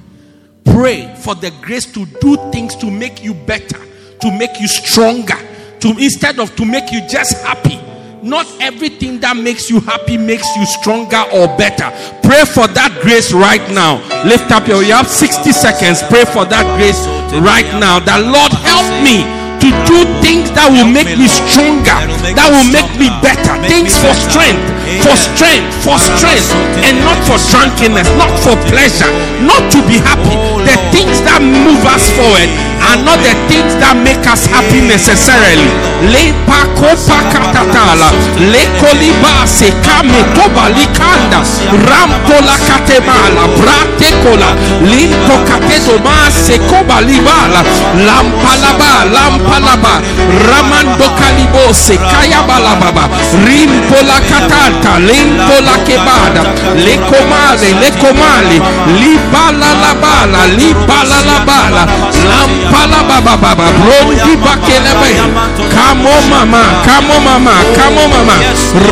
Pray 0.64 1.14
for 1.20 1.34
the 1.34 1.52
grace 1.62 1.90
to 1.93 2.06
do 2.20 2.36
things 2.51 2.74
to 2.76 2.90
make 2.90 3.22
you 3.22 3.34
better, 3.34 3.78
to 4.20 4.38
make 4.38 4.59
you 4.60 4.68
stronger, 4.68 5.36
to 5.80 5.90
instead 5.98 6.38
of 6.38 6.55
to 6.56 6.64
make 6.64 6.90
you 6.90 7.06
just 7.09 7.36
happy. 7.43 7.78
Not 8.22 8.47
everything 8.60 9.20
that 9.20 9.36
makes 9.36 9.70
you 9.70 9.78
happy 9.80 10.16
makes 10.16 10.48
you 10.56 10.66
stronger 10.66 11.22
or 11.32 11.47
better. 11.56 11.93
Pray 12.26 12.43
for 12.44 12.66
that 12.74 12.98
grace 13.02 13.32
right 13.32 13.62
now. 13.70 14.02
Lift 14.24 14.51
up 14.51 14.66
your 14.66 14.82
you 14.82 14.94
have 14.94 15.06
60 15.06 15.52
seconds. 15.52 16.02
Pray 16.09 16.24
for 16.24 16.44
that 16.47 16.66
grace 16.74 17.06
right 17.44 17.68
now. 17.78 18.01
That 18.01 18.24
Lord 18.24 18.51
help 18.51 18.88
me 19.05 19.45
to 19.66 19.74
do 19.90 19.98
things 20.22 20.47
that 20.55 20.70
will 20.70 20.86
make 20.86 21.10
me 21.18 21.26
stronger, 21.26 21.98
that 22.38 22.48
will 22.55 22.70
make 22.70 22.86
me 22.94 23.10
better. 23.18 23.59
Things 23.66 23.98
for 23.98 24.14
strength, 24.14 24.62
for 25.02 25.16
strength, 25.18 25.66
for 25.82 25.98
strength, 25.98 26.55
and 26.86 27.02
not 27.02 27.18
for 27.26 27.38
drunkenness, 27.51 28.06
not 28.14 28.30
for 28.38 28.55
pleasure, 28.70 29.10
not 29.43 29.66
to 29.74 29.82
be 29.90 29.98
happy. 29.98 30.36
The 30.62 30.76
things 30.94 31.18
that 31.26 31.43
move 31.43 31.82
us 31.82 32.06
forward 32.14 32.47
are 32.87 33.01
not 33.03 33.19
the 33.23 33.35
things 33.51 33.75
that 33.83 33.99
make 33.99 34.23
us 34.31 34.47
happy 34.47 34.81
necessarily. 34.81 35.67
Le 36.13 36.31
pakopa 36.47 37.19
katatala, 37.33 38.13
le 38.39 38.63
koliba 38.79 39.47
se 39.47 39.73
kame 39.83 40.21
toba 40.37 40.69
likanda, 40.77 41.41
rampola 41.89 42.57
katemala, 42.69 43.49
brate 43.59 44.11
kola, 44.23 44.55
limpo 44.85 45.37
kateto 45.49 45.99
ma 46.05 46.31
se 46.31 46.59
koba 46.69 47.01
libala, 47.01 47.65
lampalaba, 48.07 49.09
lampalaba, 49.11 49.95
ramando 50.49 51.09
kalibo 51.19 51.73
se 51.75 51.97
kaya 51.97 52.43
balababa, 52.47 53.09
rimpola 53.47 54.21
katanta, 54.31 54.99
limpola 55.01 55.75
kebada, 55.87 56.43
le 56.77 56.97
komale, 57.09 57.71
le 57.81 57.91
komale, 57.99 58.57
libala 59.01 59.71
la 59.83 59.93
bala, 60.03 60.47
libala 60.55 61.19
la 61.25 61.39
bala, 61.49 61.83
lampala 62.77 63.03
baba 63.09 63.36
baba, 63.36 63.65
brondi 63.73 64.36
bakelebe, 64.36 65.16
kamo 65.73 66.11
mama, 66.31 66.62
kamo 66.85 67.20
mama, 67.24 67.53
kamo 67.74 68.09
mama, 68.09 68.35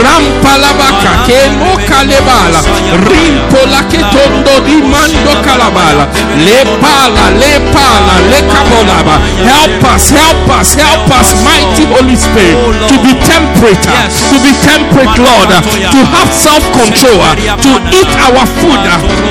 rampala 0.01 0.73
baka, 0.79 1.13
kemo 1.27 1.77
kalebala, 1.89 2.61
rimpola 3.09 3.83
ketondo 3.91 4.61
di 4.65 4.81
mando 4.83 5.37
kalabala, 5.45 6.09
le 6.37 6.65
pala, 6.81 7.31
le 7.37 7.61
pala, 7.73 8.15
le 8.31 8.41
kabolaba, 8.49 9.17
help 9.45 9.85
us, 9.95 10.11
help 10.11 10.49
us, 10.61 10.75
help 10.75 11.11
us, 11.21 11.35
mighty 11.45 11.85
Holy 11.85 12.17
Spirit, 12.17 12.57
to 12.89 12.97
be 13.05 13.13
temperate, 13.21 13.85
to 13.85 14.37
be 14.41 14.53
temperate, 14.65 15.13
Lord, 15.21 15.51
to 15.93 16.01
have 16.09 16.33
self-control, 16.33 17.21
to 17.61 17.73
eat 17.93 18.13
our 18.25 18.45
food, 18.49 18.81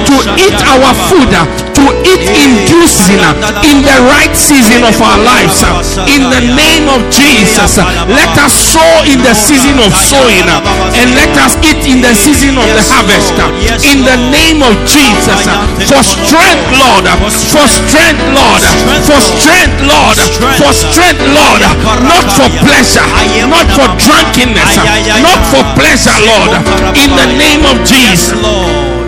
to 0.05 0.15
eat 0.37 0.59
our 0.69 0.93
food, 1.09 1.33
to 1.73 1.85
eat 2.05 2.25
in 2.29 2.51
due 2.69 2.87
season, 2.87 3.35
in 3.65 3.81
the 3.81 3.97
right 4.09 4.33
season 4.35 4.83
of 4.85 4.95
our 5.01 5.19
lives. 5.21 5.61
In 6.09 6.29
the 6.29 6.41
name 6.53 6.89
of 6.89 7.01
Jesus, 7.09 7.77
let 8.09 8.31
us 8.37 8.53
sow 8.53 9.05
in 9.09 9.19
the 9.21 9.33
season 9.33 9.79
of 9.81 9.91
sowing, 9.93 10.45
and 10.93 11.07
let 11.17 11.33
us 11.41 11.57
eat 11.65 11.83
in 11.89 12.01
the 12.01 12.13
season 12.13 12.57
of 12.57 12.67
the 12.67 12.83
harvest. 12.89 13.33
In 13.83 14.05
the 14.05 14.17
name 14.29 14.61
of 14.61 14.73
Jesus, 14.85 15.47
for 15.89 16.03
strength, 16.03 16.65
Lord, 16.77 17.05
for 17.51 17.67
strength, 17.67 18.23
Lord, 18.33 18.61
for 19.07 19.21
strength, 19.21 19.79
Lord, 19.83 20.17
for 20.59 20.73
strength, 20.73 21.23
Lord, 21.33 21.61
not 22.05 22.25
for 22.37 22.49
pleasure, 22.61 23.05
not 23.49 23.67
for 23.73 23.87
drunkenness, 23.97 24.77
not 25.21 25.39
for 25.49 25.63
pleasure, 25.75 26.17
Lord. 26.25 26.51
In 26.97 27.09
the 27.15 27.29
name 27.37 27.65
of 27.65 27.81
Jesus. 27.85 28.33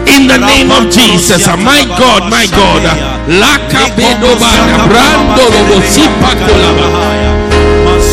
In 0.05 0.27
the 0.29 0.37
name 0.37 0.71
of 0.71 0.93
Jesus, 0.93 1.43
my 1.65 1.81
God, 1.97 2.29
my 2.29 2.45
God, 2.56 2.84
Laka 3.27 3.84
Bedobana, 3.95 4.88
Brando 4.88 5.44
Lobo 5.44 5.82
Sipa 5.84 6.32
Kolaba. 6.48 6.88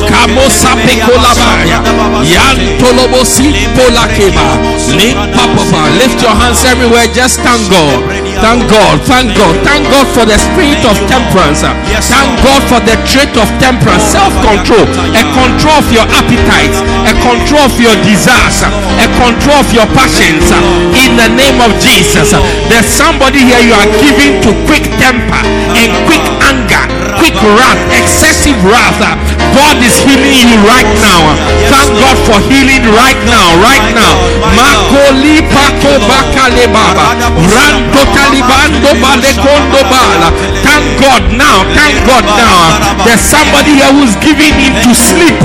Kamosa 0.08 0.74
Pekolabaya, 0.84 1.78
Yantolobo 2.26 3.24
Simpola 3.24 4.06
Keba, 4.14 4.58
Limpapapa. 4.98 5.90
Lift 5.98 6.22
your 6.22 6.34
hands 6.34 6.64
everywhere, 6.64 7.06
just 7.14 7.40
thank 7.40 7.70
God. 7.70 8.21
Thank 8.42 8.66
God, 8.66 8.98
thank 9.06 9.30
God, 9.38 9.54
thank 9.62 9.86
God 9.86 10.02
for 10.10 10.26
the 10.26 10.34
spirit 10.34 10.82
of 10.82 10.98
temperance. 11.06 11.62
Thank 11.62 12.30
God 12.42 12.58
for 12.66 12.82
the 12.82 12.98
trait 13.06 13.30
of 13.38 13.46
temperance, 13.62 14.02
self 14.02 14.34
control, 14.42 14.82
a 15.14 15.22
control 15.30 15.78
of 15.78 15.86
your 15.94 16.02
appetites, 16.10 16.82
a 17.06 17.14
control 17.22 17.70
of 17.70 17.74
your 17.78 17.94
desires, 18.02 18.66
a 18.98 19.06
control 19.14 19.62
of 19.62 19.70
your 19.70 19.86
passions. 19.94 20.50
In 20.98 21.14
the 21.14 21.30
name 21.30 21.62
of 21.62 21.70
Jesus, 21.78 22.34
there's 22.66 22.90
somebody 22.90 23.46
here 23.46 23.62
you 23.62 23.78
are 23.78 23.90
giving 24.02 24.42
to 24.42 24.50
quick 24.66 24.90
temper 24.98 25.42
and 25.78 25.94
quick 26.10 26.26
anger, 26.42 26.82
quick 27.22 27.38
wrath, 27.38 27.78
excessive 27.94 28.58
wrath. 28.66 28.98
Uh, 28.98 29.14
God 29.54 29.78
is 29.78 29.94
healing 30.02 30.42
you 30.42 30.58
right 30.66 30.90
now. 30.98 31.22
Uh, 31.22 31.38
thank 31.70 31.94
God 32.02 32.18
for 32.26 32.38
healing 32.50 32.82
right 32.90 33.20
now, 33.30 33.46
right 33.62 33.86
now. 33.94 34.18
Makoli 34.58 35.38
pako 35.54 36.02
bakale 36.10 36.66
baba. 36.74 37.14
Ranto 37.46 38.02
talibando 38.10 38.90
balekondo 38.98 39.80
bala. 39.86 40.34
Thank 40.66 40.98
God 40.98 41.22
now. 41.38 41.62
Thank 41.78 41.94
God 42.10 42.26
now. 42.34 42.58
Uh, 42.58 43.06
there's 43.06 43.22
somebody 43.22 43.78
here 43.78 43.92
who's 43.94 44.18
giving 44.18 44.58
in 44.58 44.74
to 44.82 44.90
sleep. 44.90 45.38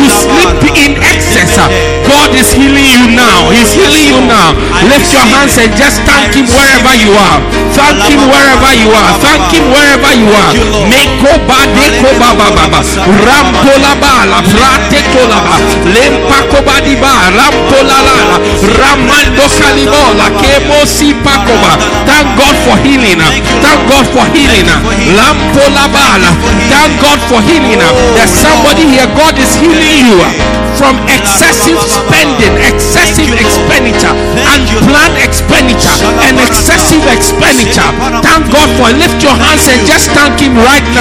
To 0.00 0.06
sleep 0.08 0.72
in 0.72 0.96
excess. 1.04 1.60
God 2.08 2.32
is 2.32 2.48
healing 2.56 2.88
you 2.88 3.12
now. 3.12 3.52
He's 3.52 3.76
healing 3.76 4.08
you 4.08 4.18
now. 4.24 4.56
Lift 4.88 5.12
your 5.12 5.26
hands 5.36 5.58
and 5.60 5.68
just 5.76 6.00
thank 6.08 6.32
Him 6.32 6.48
wherever 6.48 6.94
you 6.96 7.12
are. 7.12 7.38
Thank 7.76 8.00
Him 8.08 8.24
wherever 8.24 8.70
you 8.72 8.88
are. 8.88 9.12
Thank 9.20 9.44
Him 9.52 9.68
wherever 9.68 10.10
you 10.16 10.28
are 10.32 10.52
koba 11.18 11.58
de 11.74 11.86
koba 12.00 12.28
baba 12.38 12.80
rampola 13.26 13.92
bala 14.02 14.38
frate 14.52 15.00
kolaba 15.12 15.56
lempa 15.94 16.38
koba 16.50 16.80
di 16.84 16.94
ba 16.96 17.12
rampola 17.36 17.98
lala 18.06 18.36
ramando 18.78 19.46
kalibola 19.58 20.26
kemo 20.40 20.86
si 20.86 21.14
pakoba. 21.24 21.78
Thank 22.06 22.36
God 22.38 22.56
for 22.64 22.76
healing. 22.84 23.20
Thank 23.62 23.80
God 23.88 24.06
for 24.14 24.24
healing. 24.34 24.68
Lampola 25.16 25.88
bala 25.88 26.30
thank 26.70 27.00
God 27.00 27.20
for 27.28 27.40
healing. 27.42 27.80
There's 28.14 28.30
somebody 28.30 28.84
here 28.86 29.08
God 29.16 29.36
is 29.38 29.52
healing 29.56 30.04
you 30.12 30.20
from 30.76 30.96
excessive 31.12 31.76
spending, 31.84 32.56
excessive 32.64 33.28
expenditure, 33.36 34.14
unplanned 34.48 35.16
expenditure, 35.20 35.92
and 36.24 36.40
excessive 36.40 37.04
expenditure. 37.08 37.90
Thank 38.24 38.48
God 38.52 38.68
for 38.76 38.88
it. 38.88 38.96
Lift 38.96 39.20
your 39.20 39.36
hands 39.36 39.68
and 39.68 39.84
just 39.84 40.08
thank 40.16 40.40
Him 40.40 40.56
right 40.56 40.84
now. 40.96 40.99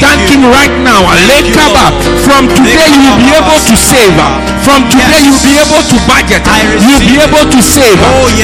Thank 0.00 0.28
Him 0.28 0.44
right 0.52 0.72
now. 0.84 1.00
Lekaba. 1.28 1.92
From 2.24 2.48
today 2.52 2.88
you 2.92 3.00
will 3.08 3.20
be 3.20 3.30
able 3.32 3.60
to 3.60 3.74
save. 3.76 4.16
From 4.60 4.84
today 4.92 5.24
you 5.24 5.32
will 5.32 5.46
be 5.48 5.56
able 5.56 5.82
to 5.82 5.96
budget. 6.04 6.44
You'll 6.84 7.00
be 7.08 7.16
able 7.20 7.46
to 7.48 7.58
save. 7.64 7.98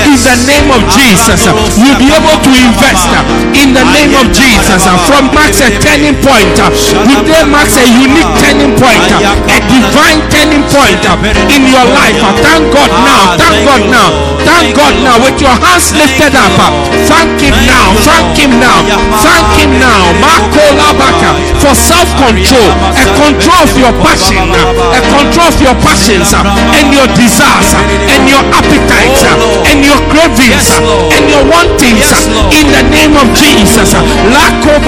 In 0.08 0.16
the 0.24 0.36
name 0.48 0.68
of 0.72 0.80
Jesus. 0.96 1.44
You'll 1.76 2.00
be 2.00 2.08
able 2.08 2.38
to 2.40 2.50
invest. 2.56 3.08
In 3.52 3.76
the 3.76 3.84
name 3.92 4.12
of 4.16 4.26
Jesus. 4.32 4.88
From 5.04 5.28
marks 5.36 5.60
a 5.60 5.68
turning 5.84 6.16
point. 6.24 6.56
Uh, 6.56 6.72
today 6.72 7.44
marks 7.44 7.76
a 7.76 7.84
unique 7.84 8.32
turning 8.40 8.72
point. 8.80 9.04
Uh, 9.12 9.20
a 9.52 9.58
divine 9.68 10.20
turning 10.32 10.64
point 10.72 11.00
uh, 11.04 11.52
in 11.52 11.62
your 11.68 11.84
life. 11.92 12.16
Thank 12.40 12.72
God 12.72 12.90
now. 13.04 13.36
Thank 13.36 13.58
God 13.68 13.82
now. 13.92 14.08
Thank 14.48 14.72
God 14.76 14.94
now. 15.04 15.16
With 15.20 15.38
your 15.44 15.52
hands 15.60 15.92
lifted 15.92 16.32
up. 16.34 16.56
Thank 17.04 17.40
Him 17.44 17.54
now. 17.68 17.92
Thank 18.00 18.32
Him 18.40 18.52
now. 18.58 18.80
Thank 19.20 19.46
Him 19.60 19.70
now. 19.78 20.02
Makolabaka. 20.24 20.85
Uh, 20.86 21.34
for 21.58 21.74
self 21.74 22.06
control. 22.14 22.70
A 22.94 23.04
control 23.18 23.58
of 23.66 23.74
your 23.74 23.90
passion. 24.06 24.38
Uh, 24.54 24.94
a 24.94 25.00
control 25.10 25.50
of 25.50 25.58
your 25.58 25.74
passions 25.82 26.30
uh, 26.30 26.46
and 26.78 26.94
your 26.94 27.10
desires 27.18 27.74
and 28.14 28.22
your 28.30 28.38
appetites 28.54 29.26
and 29.66 29.82
your 29.82 29.98
cravings 30.06 30.70
and 31.10 31.26
your 31.26 31.42
wantings 31.50 32.06
in 32.54 32.70
the 32.70 32.82
name 32.86 33.18
of 33.18 33.26
Jesus. 33.34 33.98
Rampa. 34.30 34.86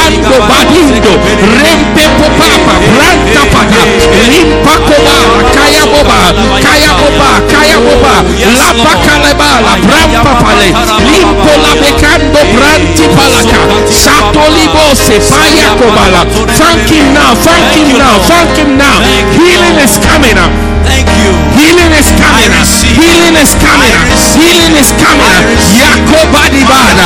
Lembo 0.00 0.36
badindo. 0.48 1.19
Rempe 1.28 2.04
popapa. 2.18 2.74
Branta 2.94 3.42
pada. 3.52 3.82
Limpa 4.30 4.74
kobala. 4.88 5.40
Kaya 5.54 5.84
boba. 5.86 6.18
Kaya 6.62 6.92
boba. 6.98 7.30
Kaya 7.48 7.78
boba. 7.78 8.14
Lapa 8.58 8.92
kalebala. 9.04 9.72
Brampa 9.84 10.32
pale. 10.42 10.68
Limpo 11.04 11.52
la 11.62 11.72
bekando 11.80 12.40
branti 12.54 13.06
palaka. 13.14 13.60
Satolibose. 13.88 15.16
Paya 15.30 15.76
kobala. 15.78 16.24
Thank 16.56 16.88
him 16.88 17.14
now. 17.14 17.34
Thank 17.34 17.72
him 17.76 17.98
now. 17.98 18.18
Thank 18.24 18.56
him 18.56 18.78
now. 18.78 18.96
Healing 19.36 19.76
is 19.84 19.98
coming 20.00 20.38
up. 20.38 20.50
Thank 20.84 21.08
you. 21.20 21.30
Healing 21.60 21.92
is 21.92 22.08
coming. 22.16 22.50
Healing 22.96 23.36
is 23.36 23.52
coming. 23.60 23.94
Healing 24.40 24.74
is 24.80 24.90
coming. 24.96 25.40
Yakobadibada. 25.76 27.04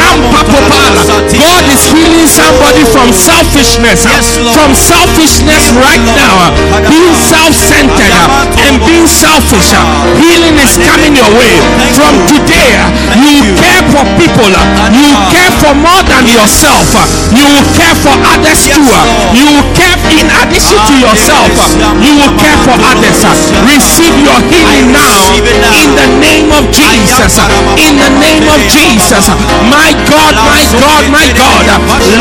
Rampapopala. 0.00 1.02
God 1.32 1.64
is 1.72 1.82
healing 1.88 2.28
somebody 2.28 2.84
from 2.88 3.12
selfishness. 3.12 4.04
Yes, 4.04 4.36
From 4.52 4.74
selfishness 4.76 5.72
right 5.80 6.04
now. 6.16 6.52
Being 6.88 7.16
self-centered 7.16 8.12
and 8.60 8.74
being 8.84 9.08
selfish. 9.08 9.72
Healing 10.20 10.56
is 10.60 10.76
coming 10.78 11.16
your 11.16 11.30
way. 11.34 11.56
From 11.96 12.14
today, 12.28 12.76
you 13.24 13.56
care 13.56 13.82
for 13.92 14.04
people. 14.20 14.50
You 14.92 15.10
care 15.32 15.52
for 15.62 15.72
more 15.74 16.02
than 16.04 16.28
yourself. 16.28 16.84
You 17.32 17.48
care 17.76 17.96
for 17.96 18.14
others 18.32 18.68
too. 18.68 18.84
You 19.32 19.64
care 19.74 19.96
in 20.20 20.28
addition 20.42 20.78
to 20.78 20.94
yourself. 21.00 21.50
You 22.04 22.12
will 22.20 22.34
care 22.38 22.58
for 22.62 22.76
others. 22.92 23.13
Receive 23.14 24.16
your 24.26 24.40
healing 24.50 24.90
now 24.90 25.22
in 25.38 25.94
the 25.94 26.08
name 26.18 26.50
of 26.50 26.66
Jesus. 26.74 27.38
In 27.78 27.94
the 27.94 28.10
name 28.18 28.42
of 28.50 28.58
Jesus. 28.66 29.30
My 29.70 29.94
God, 30.10 30.34
my 30.34 30.62
God, 30.82 31.04
my 31.14 31.28
God. 31.30 31.66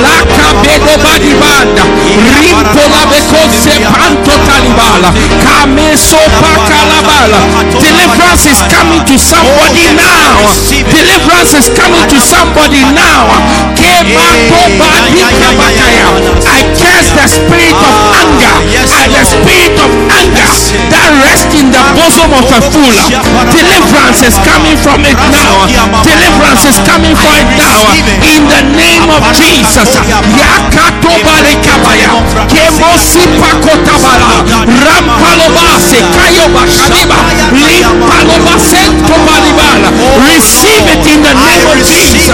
Laka 0.06 0.53
bedo 0.61 0.94
badi. 1.02 1.34
Rimpola 1.34 3.02
bekose 3.10 3.74
panto 3.90 4.38
talibala. 4.45 5.10
Kameso 5.41 6.22
pakalabala. 6.38 7.41
Deliverance 7.74 8.45
is 8.45 8.61
coming 8.70 9.02
to 9.10 9.18
somebody 9.18 9.90
now. 9.98 10.38
Deliverance 10.70 11.53
is 11.57 11.74
coming 11.74 12.06
to 12.06 12.20
somebody 12.22 12.86
now. 12.94 13.34
Kebato 13.74 14.61
badi 14.78 15.26
kabakaya. 15.41 16.07
I 16.45 16.61
curse 16.78 17.10
the 17.18 17.26
spirit 17.26 17.74
of 17.74 17.98
anger. 18.14 18.56
And 18.94 19.10
the 19.10 19.24
spirit 19.26 19.74
of 19.82 19.91
anger 20.14 20.53
that 20.91 21.10
rests 21.23 21.53
in 21.55 21.72
the 21.72 21.81
bosom 21.95 22.31
of 22.34 22.47
a 22.49 22.60
fool. 22.72 22.91
Deliverance 23.53 24.23
is 24.26 24.35
coming 24.43 24.77
from 24.80 25.05
it 25.05 25.15
now. 25.31 25.68
Deliverance 26.03 26.65
is 26.68 26.80
coming 26.84 27.15
from 27.15 27.34
it 27.39 27.49
now. 27.55 27.80
In 28.23 28.47
the 28.49 28.61
name 28.76 29.07
of 29.07 29.23
Jesus. 29.35 29.95
Yakato 30.10 31.14
barekabaya. 31.23 32.11
Kemosi 32.49 33.23
pakotabala. 33.39 34.43
Rampalobase 34.68 35.99
kayoba 36.15 36.64
kaliba. 36.68 37.19
Limpaloba 37.53 38.55
sento. 38.60 39.14
Receive 40.23 40.88
it 40.89 41.05
in 41.07 41.22
the 41.22 41.34
name 41.34 41.68
of 41.68 41.77
Jesus. 41.85 42.27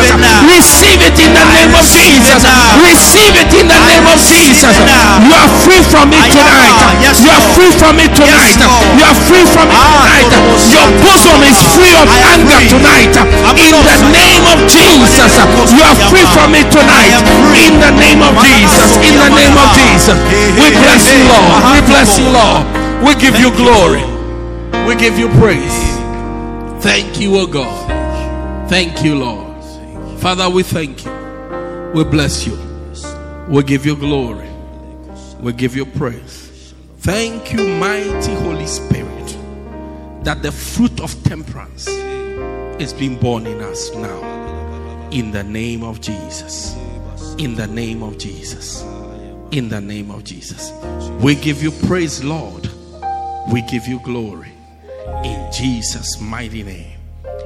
Receive 0.47 1.01
it 1.01 1.19
in 1.19 1.33
the 1.33 1.45
name 1.45 1.73
of 1.75 1.85
Jesus. 1.85 2.43
Receive 2.81 3.35
it 3.35 3.53
in 3.53 3.67
the 3.67 3.79
name 3.89 4.07
of 4.07 4.19
Jesus. 4.19 4.75
You 5.25 5.33
are 5.35 5.49
free 5.63 5.83
from 5.83 6.13
it 6.13 6.31
tonight. 6.31 6.88
You 7.17 7.33
are 7.33 7.45
free 7.57 7.73
from 7.73 7.97
it 7.97 8.13
tonight. 8.13 8.59
You 8.93 9.03
are 9.09 9.17
free 9.25 9.45
from 9.49 9.67
it 9.73 9.81
tonight. 9.81 10.29
Your 10.69 10.87
bosom 11.01 11.41
is 11.41 11.57
free 11.73 11.93
of 11.97 12.05
anger 12.29 12.61
tonight. 12.69 13.13
In 13.57 13.73
the 13.73 13.97
name 14.13 14.45
of 14.45 14.61
Jesus. 14.69 15.33
You 15.73 15.81
are 15.81 15.97
free 16.13 16.27
from 16.37 16.53
it 16.53 16.69
tonight. 16.69 17.17
In 17.57 17.81
the 17.81 17.91
name 17.97 18.21
of 18.21 18.37
Jesus. 18.45 19.01
In 19.01 19.17
the 19.17 19.29
name 19.33 19.57
of 19.57 19.67
Jesus. 19.73 20.17
We 20.61 20.69
bless 20.77 21.09
you, 21.09 21.25
Lord. 21.25 21.61
We 21.73 21.79
bless 21.89 22.19
you, 22.21 22.29
Lord. 22.29 22.63
We 23.01 23.15
give 23.17 23.39
you 23.39 23.49
glory. 23.57 24.05
We 24.85 24.95
give 24.95 25.17
you 25.17 25.29
praise. 25.41 25.77
Thank 26.83 27.19
you, 27.19 27.37
O 27.37 27.47
God. 27.47 28.69
Thank 28.69 29.03
you, 29.03 29.15
Lord. 29.15 29.47
Father, 30.19 30.49
we 30.49 30.63
thank 30.63 31.05
you. 31.05 31.11
We 31.93 32.03
bless 32.03 32.45
you. 32.45 32.57
We 33.47 33.63
give 33.63 33.85
you 33.85 33.95
glory. 33.95 34.47
We 35.39 35.53
give 35.53 35.75
you 35.75 35.85
praise. 35.85 36.38
Thank 36.99 37.53
you, 37.53 37.65
mighty 37.65 38.33
Holy 38.35 38.67
Spirit, 38.67 39.37
that 40.23 40.41
the 40.41 40.51
fruit 40.51 40.99
of 40.99 41.11
temperance 41.23 41.87
is 41.87 42.93
being 42.93 43.15
born 43.15 43.47
in 43.47 43.61
us 43.61 43.93
now. 43.95 45.09
In 45.11 45.31
the 45.31 45.43
name 45.43 45.81
of 45.81 46.01
Jesus. 46.01 46.75
In 47.37 47.55
the 47.55 47.67
name 47.67 48.03
of 48.03 48.17
Jesus. 48.17 48.83
In 49.51 49.69
the 49.69 49.79
name 49.79 50.11
of 50.11 50.25
Jesus. 50.25 50.71
We 51.21 51.35
give 51.35 51.63
you 51.63 51.71
praise, 51.87 52.21
Lord. 52.21 52.69
We 53.51 53.61
give 53.63 53.87
you 53.87 54.01
glory. 54.03 54.51
In 55.23 55.51
Jesus' 55.53 56.19
mighty 56.19 56.63
name. 56.63 56.99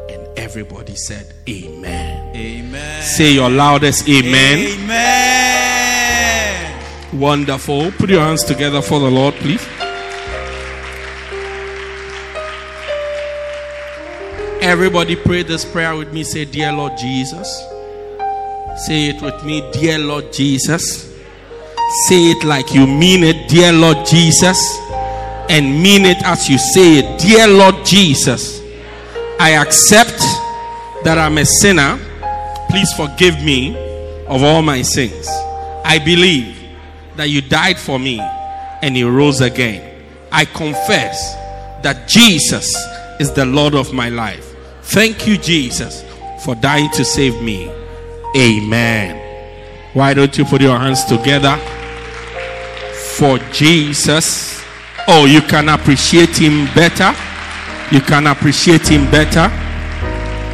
And 0.09 0.27
everybody 0.37 0.95
said, 0.95 1.31
Amen. 1.47 2.35
Amen. 2.35 3.03
Say 3.03 3.33
your 3.33 3.51
loudest 3.51 4.09
Amen. 4.09 4.81
Amen. 4.81 5.72
Wonderful. 7.13 7.91
Put 7.91 8.09
your 8.09 8.21
hands 8.21 8.43
together 8.43 8.81
for 8.81 8.99
the 8.99 9.09
Lord, 9.09 9.35
please. 9.35 9.63
Everybody 14.63 15.15
pray 15.15 15.43
this 15.43 15.63
prayer 15.63 15.95
with 15.95 16.11
me. 16.11 16.23
Say, 16.23 16.45
Dear 16.45 16.73
Lord 16.73 16.97
Jesus. 16.97 17.47
Say 18.87 19.09
it 19.09 19.21
with 19.21 19.43
me, 19.43 19.61
Dear 19.73 19.99
Lord 19.99 20.33
Jesus. 20.33 21.13
Say 22.07 22.31
it 22.31 22.43
like 22.43 22.73
you 22.73 22.87
mean 22.87 23.23
it, 23.23 23.47
Dear 23.47 23.71
Lord 23.73 24.03
Jesus. 24.07 24.79
And 25.49 25.83
mean 25.83 26.05
it 26.05 26.17
as 26.23 26.49
you 26.49 26.57
say 26.57 26.97
it, 26.97 27.19
Dear 27.21 27.47
Lord 27.47 27.85
Jesus. 27.85 28.59
I 29.39 29.51
accept 29.51 30.17
that 31.03 31.19
I'm 31.19 31.37
a 31.37 31.45
sinner. 31.45 31.99
Please 32.71 32.91
forgive 32.93 33.35
me 33.43 33.75
of 34.25 34.41
all 34.41 34.63
my 34.63 34.81
sins. 34.81 35.27
I 35.85 35.99
believe 36.03 36.62
that 37.15 37.29
you 37.29 37.41
died 37.41 37.77
for 37.77 37.99
me 37.99 38.19
and 38.81 38.97
you 38.97 39.09
rose 39.09 39.41
again. 39.41 40.03
I 40.31 40.45
confess 40.45 41.35
that 41.83 42.07
Jesus 42.07 42.75
is 43.19 43.31
the 43.33 43.45
Lord 43.45 43.75
of 43.75 43.93
my 43.93 44.09
life. 44.09 44.55
Thank 44.83 45.27
you, 45.27 45.37
Jesus, 45.37 46.03
for 46.43 46.55
dying 46.55 46.89
to 46.91 47.05
save 47.05 47.41
me. 47.41 47.71
Amen. 48.35 49.19
Why 49.93 50.13
don't 50.13 50.35
you 50.37 50.45
put 50.45 50.61
your 50.61 50.77
hands 50.77 51.05
together 51.05 51.55
for 53.15 53.37
Jesus? 53.51 54.63
Oh, 55.07 55.25
you 55.25 55.41
can 55.41 55.69
appreciate 55.69 56.37
him 56.37 56.65
better. 56.73 57.13
You 57.93 58.01
can 58.01 58.27
appreciate 58.27 58.87
him 58.87 59.09
better. 59.11 59.49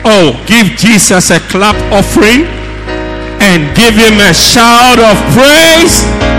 Oh, 0.03 0.43
give 0.45 0.77
Jesus 0.77 1.31
a 1.31 1.39
clap 1.39 1.75
offering 1.91 2.45
and 3.41 3.75
give 3.75 3.93
him 3.95 4.19
a 4.19 4.33
shout 4.33 4.99
of 4.99 5.15
praise. 5.33 6.38